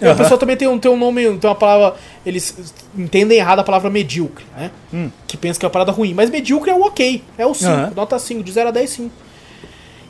[0.00, 0.16] E A Aham.
[0.16, 1.98] pessoa também tem um, tem um nome, tem uma palavra.
[2.24, 2.54] Eles
[2.96, 4.70] entendem errado a palavra medíocre, né?
[4.92, 5.10] Hum.
[5.26, 6.14] Que pensa que é uma parada ruim.
[6.14, 7.22] Mas medíocre é o ok.
[7.36, 7.70] É o 5.
[7.70, 7.92] Aham.
[7.96, 9.10] Nota 5, de 0 a 10, 5.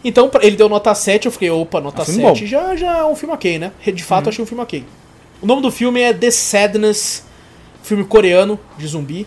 [0.05, 2.47] Então, ele deu nota 7, eu fiquei, opa, nota É filme 7 bom.
[2.47, 3.72] já, já é um filme ok, né?
[3.85, 4.28] De fato, Uhum.
[4.31, 4.85] achei um filme ok.
[5.43, 7.24] O nome do filme é The Sadness,
[7.82, 9.27] filme coreano de zumbi.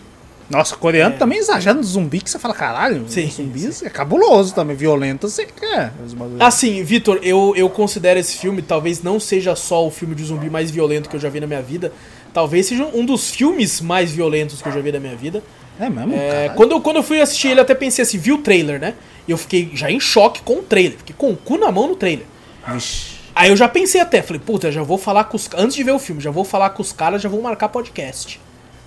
[0.50, 3.10] Nossa, coreano também exagera no zumbi, que você fala, caralho, É.
[3.10, 5.90] Sim, zumbis é cabuloso também, violento, você quer.
[6.04, 6.40] os bagulhos.
[6.40, 10.50] Assim, Vitor, eu, eu considero esse filme, talvez não seja só o filme de zumbi
[10.50, 11.92] mais violento que eu já vi na minha vida,
[12.32, 15.42] talvez seja um dos filmes mais violentos que eu já vi na minha vida.
[15.80, 16.14] É mesmo?
[16.14, 18.78] É, quando, eu, quando eu fui assistir ele, eu até pensei assim, vi o trailer,
[18.78, 18.94] né?
[19.26, 21.88] E eu fiquei já em choque com o trailer, fiquei com o cu na mão
[21.88, 22.26] no trailer.
[22.66, 23.14] Vixe.
[23.34, 25.90] Aí eu já pensei até, falei, puta, já vou falar com os antes de ver
[25.90, 28.40] o filme, já vou falar com os caras, já vou marcar podcast.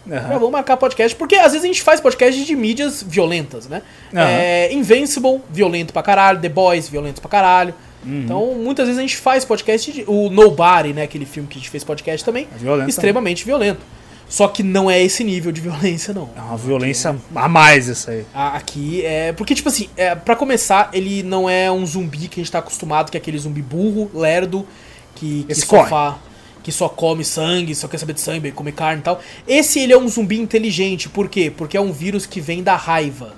[0.09, 0.29] Aham.
[0.29, 3.81] Já vou marcar podcast, porque às vezes a gente faz podcast de mídias violentas, né?
[4.13, 4.23] Aham.
[4.23, 7.73] É, Invincible, violento pra caralho, The Boys, violento pra caralho.
[8.05, 8.21] Uhum.
[8.23, 10.05] Então, muitas vezes a gente faz podcast de.
[10.07, 11.03] O Nobody, né?
[11.03, 12.47] Aquele filme que a gente fez podcast também.
[12.55, 13.81] É violento extremamente violento.
[14.29, 16.29] Só que não é esse nível de violência, não.
[16.35, 18.25] É uma violência a mais isso aí.
[18.33, 19.31] Aqui é.
[19.33, 22.59] Porque, tipo assim, é, para começar, ele não é um zumbi que a gente tá
[22.59, 24.67] acostumado, que é aquele zumbi burro, lerdo,
[25.15, 26.19] que, que só fa-
[26.61, 29.21] que só come sangue, só quer saber de sangue, come carne e tal.
[29.47, 31.49] Esse ele é um zumbi inteligente, por quê?
[31.55, 33.33] Porque é um vírus que vem da raiva.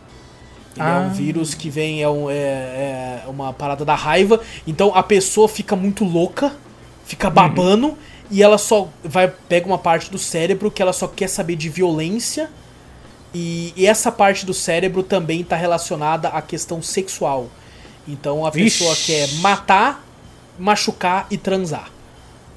[0.76, 1.00] Ele é Ah.
[1.08, 4.42] um vírus que vem, é, um- é- é uma parada da raiva.
[4.66, 6.52] Então a pessoa fica muito louca,
[7.06, 7.96] fica babando,
[8.32, 11.70] e ela só vai pega uma parte do cérebro que ela só quer saber de
[11.70, 12.50] violência.
[13.34, 17.48] E, e essa parte do cérebro também está relacionada à questão sexual.
[18.08, 18.80] Então a Vixe.
[18.80, 20.04] pessoa quer matar,
[20.58, 21.92] machucar e transar.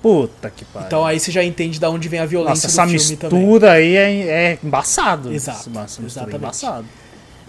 [0.01, 0.87] Puta que pariu.
[0.87, 3.39] Então aí você já entende de onde vem a violência Nossa, essa do filme também.
[3.41, 5.33] mistura aí é, é embaçado.
[5.33, 6.37] Exato, Essa mistura é exatamente.
[6.37, 6.87] embaçado.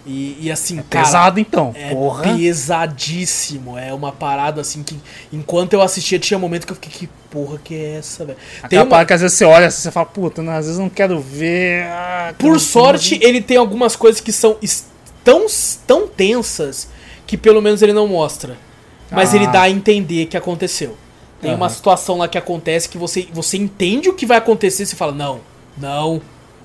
[0.06, 1.72] E, e assim, cara, Pesado então.
[1.74, 2.22] É Porra.
[2.24, 3.78] pesadíssimo.
[3.78, 4.96] É uma parada assim que,
[5.32, 8.38] enquanto eu assistia, tinha momento que eu fiquei, que porra que é essa, velho?
[8.68, 10.78] Tem uma- parada que às vezes você olha assim, você fala, puta, não, às vezes
[10.78, 11.84] eu não quero ver.
[11.86, 14.56] ah, Por sorte, ele tem algumas coisas que são
[15.24, 15.46] tão,
[15.86, 16.88] tão tensas
[17.26, 18.56] que pelo menos ele não mostra.
[19.10, 19.36] mas Ah.
[19.36, 20.96] ele dá a entender que aconteceu.
[21.40, 21.74] Tem uma Aham.
[21.74, 25.40] situação lá que acontece que você, você entende o que vai acontecer, você fala, não,
[25.78, 26.20] não,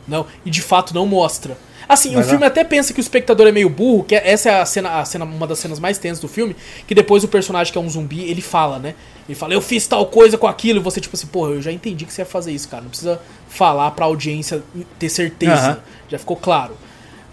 [0.08, 1.58] não, e de fato não mostra.
[1.90, 4.62] Assim, Vai o filme até pensa que o espectador é meio burro, que essa é
[4.62, 6.56] a cena, a cena, uma das cenas mais tensas do filme,
[6.88, 8.94] que depois o personagem que é um zumbi, ele fala, né?
[9.28, 11.72] Ele fala, eu fiz tal coisa com aquilo, e você tipo assim, porra, eu já
[11.72, 14.62] entendi que você ia fazer isso, cara, não precisa falar pra audiência
[15.00, 15.80] ter certeza, Aham.
[16.08, 16.78] já ficou claro.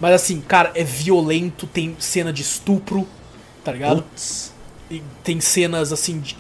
[0.01, 3.07] Mas assim, cara, é violento, tem cena de estupro,
[3.63, 4.03] tá ligado?
[4.91, 6.37] E tem cenas assim de-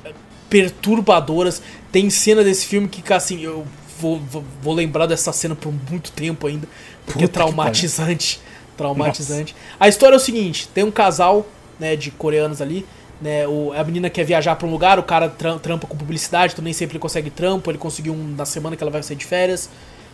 [0.48, 1.62] perturbadoras.
[1.92, 3.66] Tem cena desse filme que, assim, eu
[3.98, 6.68] vou, vou, vou lembrar dessa cena por muito tempo ainda,
[7.04, 8.40] porque é traumatizante.
[8.76, 9.56] Traumatizante.
[9.80, 11.46] A história é o seguinte: tem um casal,
[11.80, 12.84] né, de coreanos ali.
[13.18, 16.52] Né, o, a menina quer viajar pra um lugar, o cara tram- trampa com publicidade,
[16.52, 19.16] então nem sempre ele consegue trampo, ele conseguiu um na semana que ela vai sair
[19.16, 19.70] de férias.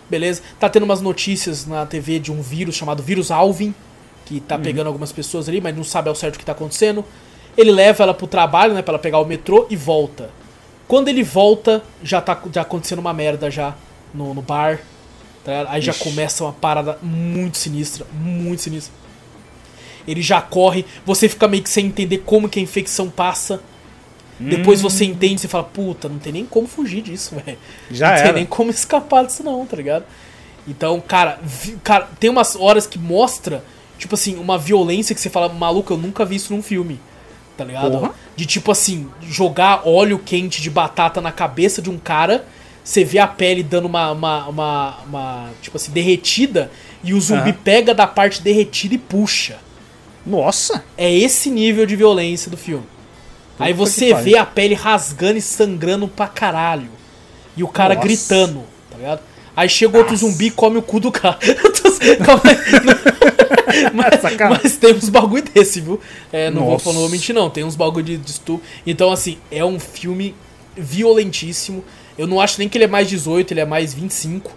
[0.08, 0.42] Beleza?
[0.60, 3.74] Tá tendo umas notícias na TV de um vírus chamado vírus Alvin,
[4.24, 7.04] que tá pegando algumas pessoas ali, mas não sabe ao certo o que tá acontecendo.
[7.56, 10.30] Ele leva ela pro trabalho, né, pra ela pegar o metrô e volta.
[10.88, 13.74] Quando ele volta, já tá já acontecendo uma merda já
[14.12, 14.80] no, no bar.
[15.44, 15.66] tá?
[15.68, 16.04] Aí já Ixi.
[16.04, 18.92] começa uma parada muito sinistra, muito sinistra.
[20.06, 23.60] Ele já corre, você fica meio que sem entender como que a infecção passa.
[24.40, 24.82] Depois Hum.
[24.90, 27.58] você entende, você fala, puta, não tem nem como fugir disso, velho.
[27.90, 28.32] Já não tem era.
[28.32, 30.04] nem como escapar disso não, tá ligado?
[30.66, 33.64] Então, cara, vi- cara, tem umas horas que mostra,
[33.98, 37.00] tipo assim, uma violência que você fala, maluco, eu nunca vi isso num filme.
[37.56, 37.98] Tá ligado?
[37.98, 38.14] Porra.
[38.34, 42.46] De tipo assim, jogar óleo quente de batata na cabeça de um cara,
[42.82, 46.70] você vê a pele dando uma, uma, uma, uma, tipo assim, derretida,
[47.04, 49.58] e o zumbi pega da parte derretida e puxa.
[50.24, 50.84] Nossa!
[50.96, 52.84] É esse nível de violência do filme.
[53.52, 56.90] Puta Aí você vê a pele rasgando e sangrando pra caralho.
[57.56, 58.06] E o cara Nossa.
[58.06, 59.20] gritando, tá ligado?
[59.56, 61.38] Aí chega outro zumbi e come o cu do cara.
[62.24, 62.56] Calma aí.
[63.92, 66.00] mas, mas tem uns bagulho desse, viu?
[66.32, 66.92] É, não, vou, Nossa.
[66.92, 67.50] não vou mentir, não.
[67.50, 68.64] Tem uns bagulho de, de estupro.
[68.86, 70.34] Então, assim, é um filme
[70.76, 71.84] violentíssimo.
[72.16, 74.50] Eu não acho nem que ele é mais 18, ele é mais 25.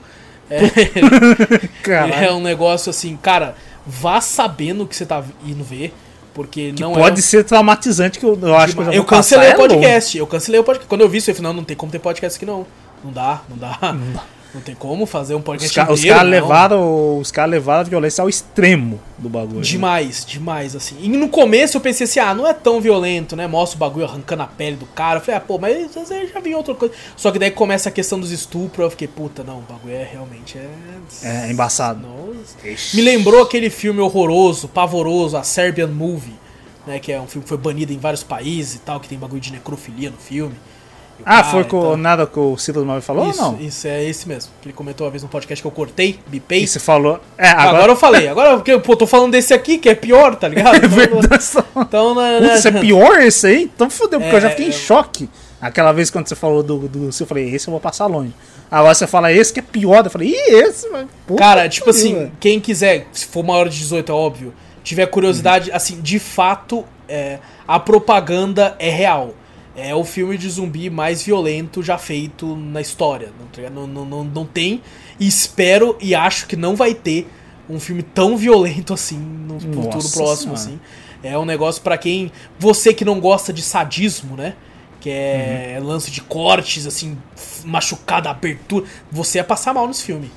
[0.49, 0.59] É,
[2.25, 3.55] é um negócio assim, cara,
[3.85, 5.93] vá sabendo o que você tá indo ver.
[6.33, 7.23] Porque não Pode é.
[7.23, 9.69] ser traumatizante, que eu, eu acho que eu já Eu cancelei o é longe.
[9.69, 10.17] podcast.
[10.17, 10.89] Eu cancelei o podcast.
[10.89, 12.67] Quando eu vi isso, eu falei, não, não tem como ter podcast aqui, não.
[13.01, 13.77] Não dá, não dá.
[13.81, 14.21] Não,
[14.61, 16.39] tem como fazer um Os, podcast ca- os inteiro, caras não.
[16.41, 19.57] levaram, os caras levaram a violência ao extremo do bagulho.
[19.57, 19.61] né?
[19.63, 20.95] Demais, demais, assim.
[21.01, 23.47] E no começo eu pensei assim, ah, não é tão violento, né?
[23.47, 25.19] Mostra o bagulho arrancando a pele do cara.
[25.19, 26.93] Eu falei, ah, pô, mas às vezes eu já vi outra coisa.
[27.15, 30.03] Só que daí começa a questão dos estupros, eu fiquei, puta, não, o bagulho é
[30.03, 30.69] realmente é.
[31.23, 32.05] É embaçado.
[32.07, 32.55] Nossa.
[32.93, 36.33] Me lembrou aquele filme horroroso, pavoroso, a Serbian Movie,
[36.85, 36.99] né?
[36.99, 39.41] Que é um filme que foi banido em vários países e tal, que tem bagulho
[39.41, 40.55] de necrofilia no filme.
[41.23, 41.97] Ah, cara foi com tal.
[41.97, 43.59] nada que o Silas Malve falou Isso, ou não?
[43.61, 44.51] isso, é esse mesmo.
[44.63, 46.63] Ele comentou uma vez no podcast que eu cortei, bipei.
[46.63, 47.19] E você falou.
[47.37, 47.91] É, Agora, agora.
[47.91, 50.75] eu falei, agora porque pô, tô falando desse aqui, que é pior, tá ligado?
[50.83, 51.45] É verdade.
[51.77, 53.63] Então, né, Putz, isso é pior esse aí?
[53.75, 54.71] Então fodeu, porque eu já É, fiquei em é.
[54.71, 55.29] choque.
[55.61, 58.33] Aquela vez quando você falou do, do eu falei, esse eu vou passar longe.
[58.69, 60.87] Agora você fala esse que é pior, eu falei, ih, esse,
[61.25, 62.31] puta Cara, tipo assim, velho.
[62.39, 67.39] quem quiser, se for maior de 18, é óbvio, tiver curiosidade, assim, de fato, é,
[67.67, 69.33] a propaganda é real.
[69.75, 73.29] É o filme de zumbi mais violento já feito na história.
[73.73, 74.81] Não, não, não, não, tem.
[75.19, 77.27] E espero e acho que não vai ter
[77.69, 80.53] um filme tão violento assim no futuro próximo, Senhora.
[80.53, 80.79] assim.
[81.23, 82.31] É um negócio pra quem.
[82.57, 84.53] Você que não gosta de sadismo, né?
[85.01, 85.87] Que é Uhum.
[85.87, 87.17] lance de cortes, assim,
[87.65, 88.85] machucada, abertura.
[89.11, 90.31] Você ia passar mal nesse filme.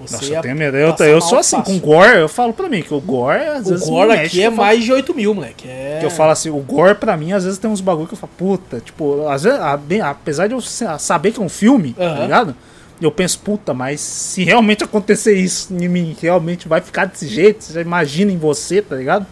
[0.00, 0.76] Você Nossa, eu tenho medo.
[0.76, 1.80] Eu, eu sou assim, fácil.
[1.80, 3.88] com gore, eu falo pra mim que o gore, às O vezes.
[3.88, 5.68] gore me aqui é falo- mais de 8 mil, moleque.
[5.68, 5.96] É...
[6.00, 8.18] Que eu falo assim, o gore pra mim, às vezes tem uns bagulho que eu
[8.18, 9.58] falo, puta, tipo, às vezes,
[10.02, 12.54] apesar de eu sa- saber que é um filme, tá ligado?
[13.00, 17.64] Eu penso, puta, mas se realmente acontecer isso em mim, realmente vai ficar desse jeito,
[17.64, 19.26] você já imagina em você, tá ligado?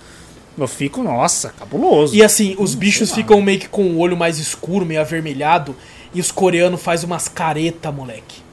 [0.59, 2.15] Eu fico, nossa, cabuloso.
[2.15, 5.77] E assim, os bichos ficam meio que com o olho mais escuro, meio avermelhado,
[6.15, 8.46] e os coreanos fazem umas careta, moleque.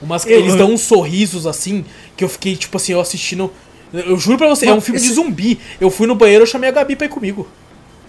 [0.00, 1.84] Umas, Eu- eles dão uns sorrisos assim,
[2.16, 3.50] que eu fiquei, tipo assim, eu assistindo.
[3.92, 5.58] Eu juro pra você, é Mano, um filme de esse- zumbi.
[5.80, 7.48] Eu fui no banheiro, eu chamei a Gabi pra ir comigo.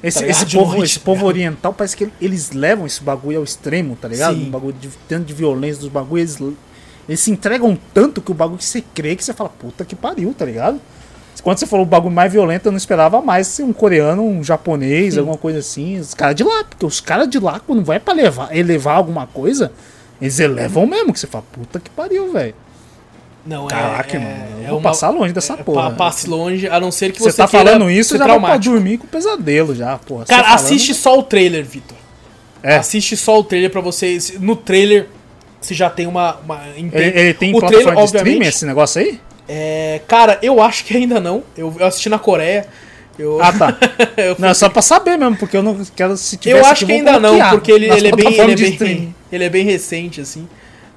[0.03, 3.37] Esse, tá esse De povo, noite, esse povo oriental, parece que eles levam esse bagulho
[3.39, 4.35] ao extremo, tá ligado?
[4.35, 4.47] Sim.
[4.47, 6.39] Um bagulho de tanto de violência dos bagulhos.
[6.39, 6.53] Eles,
[7.07, 9.95] eles se entregam tanto que o bagulho que você crê que você fala, puta que
[9.95, 10.79] pariu, tá ligado?
[11.43, 14.43] Quando você falou o bagulho mais violento, eu não esperava mais ser um coreano, um
[14.43, 15.97] japonês, alguma coisa assim.
[15.97, 19.25] Os caras de lá, porque os caras de lá, quando vai pra levar, elevar alguma
[19.25, 19.71] coisa,
[20.21, 22.55] eles elevam mesmo, que você fala, puta que pariu, velho.
[23.45, 23.69] Não, é.
[23.69, 24.35] Caraca, é, mano.
[24.59, 25.89] Eu é vou uma- passar longe dessa é, porra.
[25.91, 28.57] pa- Passe longe, a não ser que Você você, tá falando isso, já vai pra
[28.57, 30.25] dormir com pesadelo já, porra.
[30.25, 31.97] Cara, falando- assiste só o trailer, Vitor.
[32.61, 32.75] É.
[32.75, 34.19] Assiste só o trailer pra você.
[34.19, 35.07] se- No trailer,
[35.61, 36.35] você já tem uma.
[36.43, 39.19] uma Ele, ele tem o plataforma trailer, de streaming esse negócio aí?
[39.47, 41.41] É, cara, eu acho que ainda não.
[41.57, 42.67] Eu, eu assisti na Coreia.
[43.19, 43.77] Eu, Ah, tá.
[44.39, 46.91] Não, é só pra saber mesmo, porque eu não quero se tivesse Eu acho que
[46.93, 50.47] ainda não, porque ele, ele é bem, ele, é bem, ele é bem recente, assim.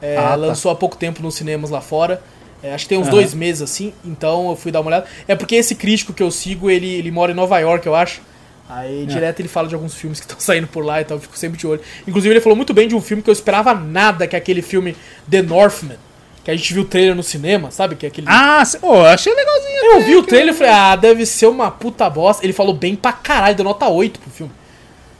[0.00, 0.34] É, Ah, tá.
[0.36, 2.22] lançou há pouco tempo nos cinemas lá fora.
[2.62, 3.16] É, acho que tem uns Aham.
[3.16, 3.92] dois meses, assim.
[4.04, 5.06] Então eu fui dar uma olhada.
[5.26, 8.20] É porque esse crítico que eu sigo, ele, ele mora em Nova York, eu acho.
[8.70, 11.36] Aí direto ele fala de alguns filmes que estão saindo por lá, então eu fico
[11.36, 11.80] sempre de olho.
[12.06, 14.62] Inclusive ele falou muito bem de um filme que eu esperava nada, que é aquele
[14.62, 14.96] filme
[15.28, 15.96] The Northman.
[16.44, 17.94] Que a gente viu o trailer no cinema, sabe?
[17.94, 18.26] Que é aquele...
[18.28, 19.76] Ah, cê- ô, eu achei legalzinho.
[19.84, 22.44] eu até, vi o trailer e falei, ah, deve ser uma puta bosta.
[22.44, 24.52] Ele falou bem pra caralho, deu nota 8 pro filme.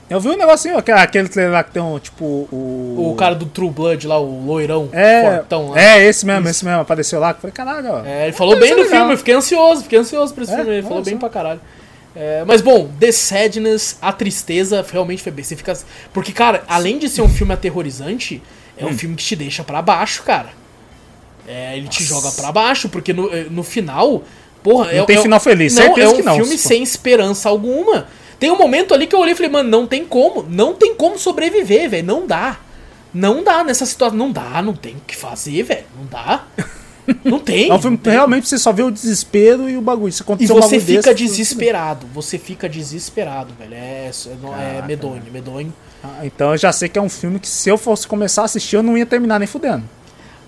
[0.09, 3.11] Eu vi um negocinho, aquele- aquele trailer lá que tem um, tipo, o...
[3.11, 5.79] O cara do True Blood lá, o loirão, É, fortão lá.
[5.81, 8.05] é esse mesmo, esse mesmo, apareceu lá, que falei, caralho, ó.
[8.05, 8.91] É, ele falou bem do legal.
[8.91, 10.57] filme, eu fiquei ansioso, fiquei ansioso pra esse É?
[10.57, 11.61] filme, ele falou bem pra caralho.
[12.15, 15.43] É, mas bom, The Sadness, a tristeza, realmente foi bem.
[15.43, 15.73] Você fica.
[16.11, 18.43] Porque, cara, além de ser um filme aterrorizante,
[18.77, 18.97] é um Hum.
[18.97, 20.49] filme que te deixa pra baixo, cara.
[21.47, 24.23] É, ele te joga pra baixo, porque no, eh, no final.
[24.61, 26.35] Porra, Não é, tem é- final feliz, não, certeza é um que não.
[26.35, 28.07] filme sem esperança alguma.
[28.39, 30.43] Tem um momento ali que eu olhei e falei, mano, não tem como.
[30.49, 32.05] Não tem como sobreviver, velho.
[32.05, 32.59] Não dá.
[33.13, 34.17] Não dá nessa situação.
[34.17, 35.85] Não dá, não tem o que fazer, velho.
[35.97, 36.45] Não dá.
[37.21, 37.69] Não tem.
[37.69, 40.11] É um filme que realmente você só vê o desespero e o bagulho.
[40.13, 42.07] Se E acontecer um você bagulho fica desse, desesperado.
[42.13, 43.73] Você fica desesperado, velho.
[43.73, 45.73] É, é, é Caraca, medonho, medonho.
[46.01, 48.45] Ah, então eu já sei que é um filme que se eu fosse começar a
[48.45, 49.83] assistir, eu não ia terminar nem fudendo.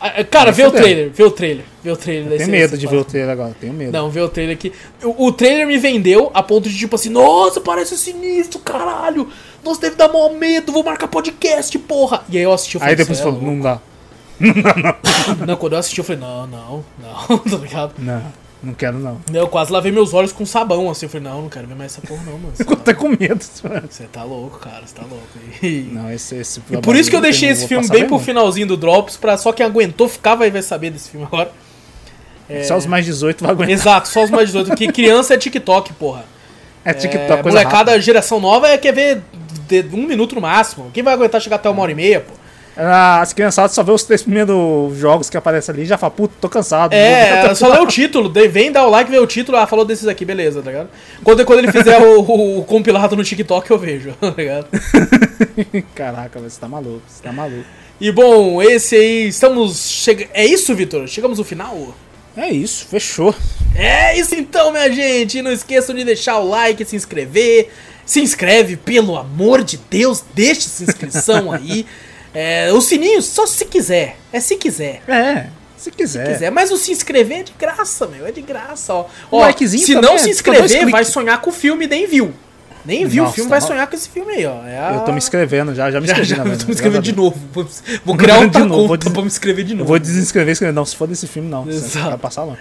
[0.07, 0.84] Ah, ah, Cara, vê o fudendo.
[0.84, 1.65] trailer, vê o trailer.
[1.84, 2.38] Vê o trailer.
[2.38, 3.91] Tenho medo de ver o trailer agora, tenho medo.
[3.91, 4.72] Não, vê o trailer aqui.
[5.03, 9.27] O, o trailer me vendeu a ponto de tipo assim, nossa, parece sinistro, caralho.
[9.64, 12.23] Nossa, deve dar maior medo, vou marcar podcast, porra.
[12.30, 13.80] E aí eu assisti, falei, Aí depois "Cê é falou, louco." não dá.
[15.48, 17.94] Não, quando eu assisti, eu falei, não, não, não, tá ligado?
[17.98, 18.23] Não,
[18.66, 19.20] não quero não.
[19.34, 21.06] Eu quase lavei meus olhos com sabão, assim.
[21.06, 22.52] Eu falei, não, não quero ver mais essa porra, não, mano.
[22.56, 23.44] Você tá, com medo.
[23.90, 25.28] você tá louco, cara, você tá louco.
[25.62, 28.68] E, Não, esse, esse e por isso que eu deixei esse filme bem pro finalzinho
[28.68, 31.52] do Drops, pra só quem aguentou ficar vai vai saber desse filme agora.
[32.48, 33.74] É, Só os mais 18 vai aguentar.
[33.74, 36.26] Exato, só os mais 18, porque criança é TikTok, porra.
[36.84, 38.02] É É, TikTok, coisa molecada, rápida.
[38.02, 39.24] geração nova é quer ver
[39.68, 40.92] de um minuto no máximo.
[40.94, 42.45] Quem vai aguentar chegar até uma hora e meia, pô?
[42.78, 46.34] As criançadas só vê os três primeiros jogos que aparecem ali e já fala, puta,
[46.42, 46.94] tô cansado.
[46.94, 50.08] É, só lê o título, vem dar o like, vê o título, ah, falou desses
[50.08, 50.90] aqui, beleza, tá ligado?
[51.24, 54.68] Quando, quando ele fizer o, o- o compilado no TikTok, eu vejo, tá ligado?
[55.96, 57.66] Caraca, você tá maluco, você tá maluco.
[58.00, 59.88] E bom, esse aí, estamos.
[59.90, 60.28] Chega...
[60.34, 61.08] É isso, Vitor?
[61.08, 61.96] Chegamos no final?
[62.36, 63.34] É isso, fechou.
[63.74, 65.42] É isso então, minha gente.
[65.42, 67.70] Não esqueçam de deixar o like, se inscrever.
[68.06, 71.86] Se inscreve, pelo amor de Deus, deixe essa inscrição aí.
[72.36, 74.18] É, o sininho, só se quiser.
[74.34, 75.02] É se quiser.
[75.07, 75.48] É,
[75.78, 76.26] se quiser.
[76.28, 76.52] Se quiser.
[76.52, 78.28] Mas o se inscrever é de graça, meu.
[78.28, 79.06] É de graça, ó.
[79.32, 82.34] O Ó, likezinho se não é se inscrever, vai sonhar com o filme, nem viu.
[82.86, 83.68] Nem viu o Nossa, filme, tá vai mal.
[83.68, 84.64] sonhar com esse filme aí, ó.
[84.64, 86.60] É a- Eu tô me inscrevendo já, já me Já, inscrevi já, verdade.
[86.60, 87.36] tô me inscrevendo de novo.
[87.52, 87.68] Vou,
[88.06, 89.72] vou criar De outra novo, vou conta des- pra me inscrever de.
[89.72, 89.88] Eu novo.
[89.88, 90.72] vou desinscrever, inscrever.
[90.74, 91.68] Não, se for desse filme, não.
[91.68, 92.10] Exato.
[92.10, 92.56] vai passar lá.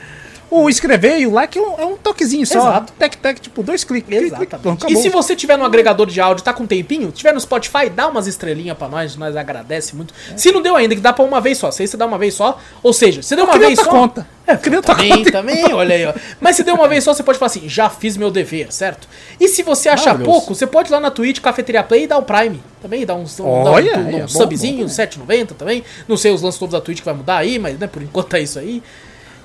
[0.57, 2.59] O inscrever e o like é um, é um toquezinho só.
[2.59, 2.93] Exato.
[2.93, 4.07] Tec, tec, tipo, dois cliques.
[4.07, 4.79] clique, clique, Exatamente.
[4.79, 7.41] pronto, e se você tiver no agregador de áudio, tá com um tempinho, tiver no
[7.41, 10.15] Spotify, dá umas estrelinhas pra nós, nós agradece muito.
[10.37, 11.73] Se não deu ainda, que dá pra uma vez só.
[11.73, 13.91] Se aí você dá uma vez só, ou seja, se deu uma vez só.
[13.91, 14.27] conta.
[14.47, 15.33] É, Cria também, conta.
[15.33, 16.15] também, olha aí, ó.
[16.39, 19.09] Mas se deu uma vez só, você pode falar assim, já fiz meu dever, certo?
[19.41, 22.19] E se você achar pouco, você pode ir lá na Twitch, Cafeteria Play e dar
[22.19, 22.63] o Prime.
[22.81, 25.83] Também dá uns um, Olha, um, um é bom, subzinho, bom, 7,90 também.
[26.07, 28.35] Não sei os lances todos da Twitch que vai mudar aí, mas né, por enquanto
[28.35, 28.83] é isso aí.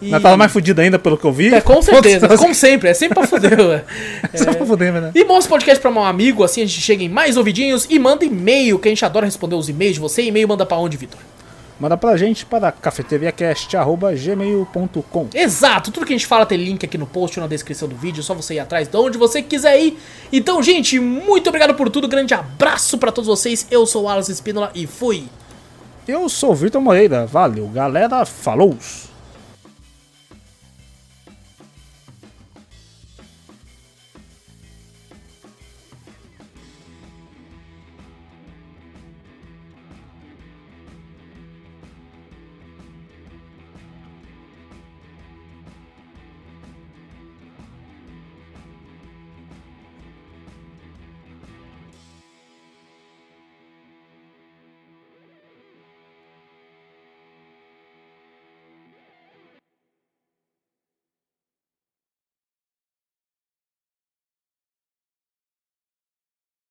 [0.02, 0.10] E...
[0.12, 1.54] Tava mais fudido ainda, pelo que eu vi.
[1.54, 3.60] É, com certeza, Outros- como sempre, é sempre pra foder.
[3.60, 3.84] ué.
[4.36, 5.12] Só pra fuder, né?
[5.14, 8.00] E mostra o podcast pra um amigo, assim a gente chega em mais ouvidinhos e
[8.00, 10.24] manda e-mail, que a gente adora responder os e-mails de você.
[10.24, 11.20] E-mail manda pra onde, Vitor?
[11.80, 17.08] Manda pra gente para cafeteriacast.gmail.com Exato, tudo que a gente fala tem link aqui no
[17.08, 19.80] post ou na descrição do vídeo, é só você ir atrás de onde você quiser
[19.82, 19.98] ir.
[20.32, 23.66] Então, gente, muito obrigado por tudo, grande abraço pra todos vocês.
[23.72, 25.24] Eu sou o Alas Espínola e fui.
[26.08, 27.26] Eu sou o Vitor Moreira.
[27.26, 28.26] Valeu, galera.
[28.26, 28.76] Falou!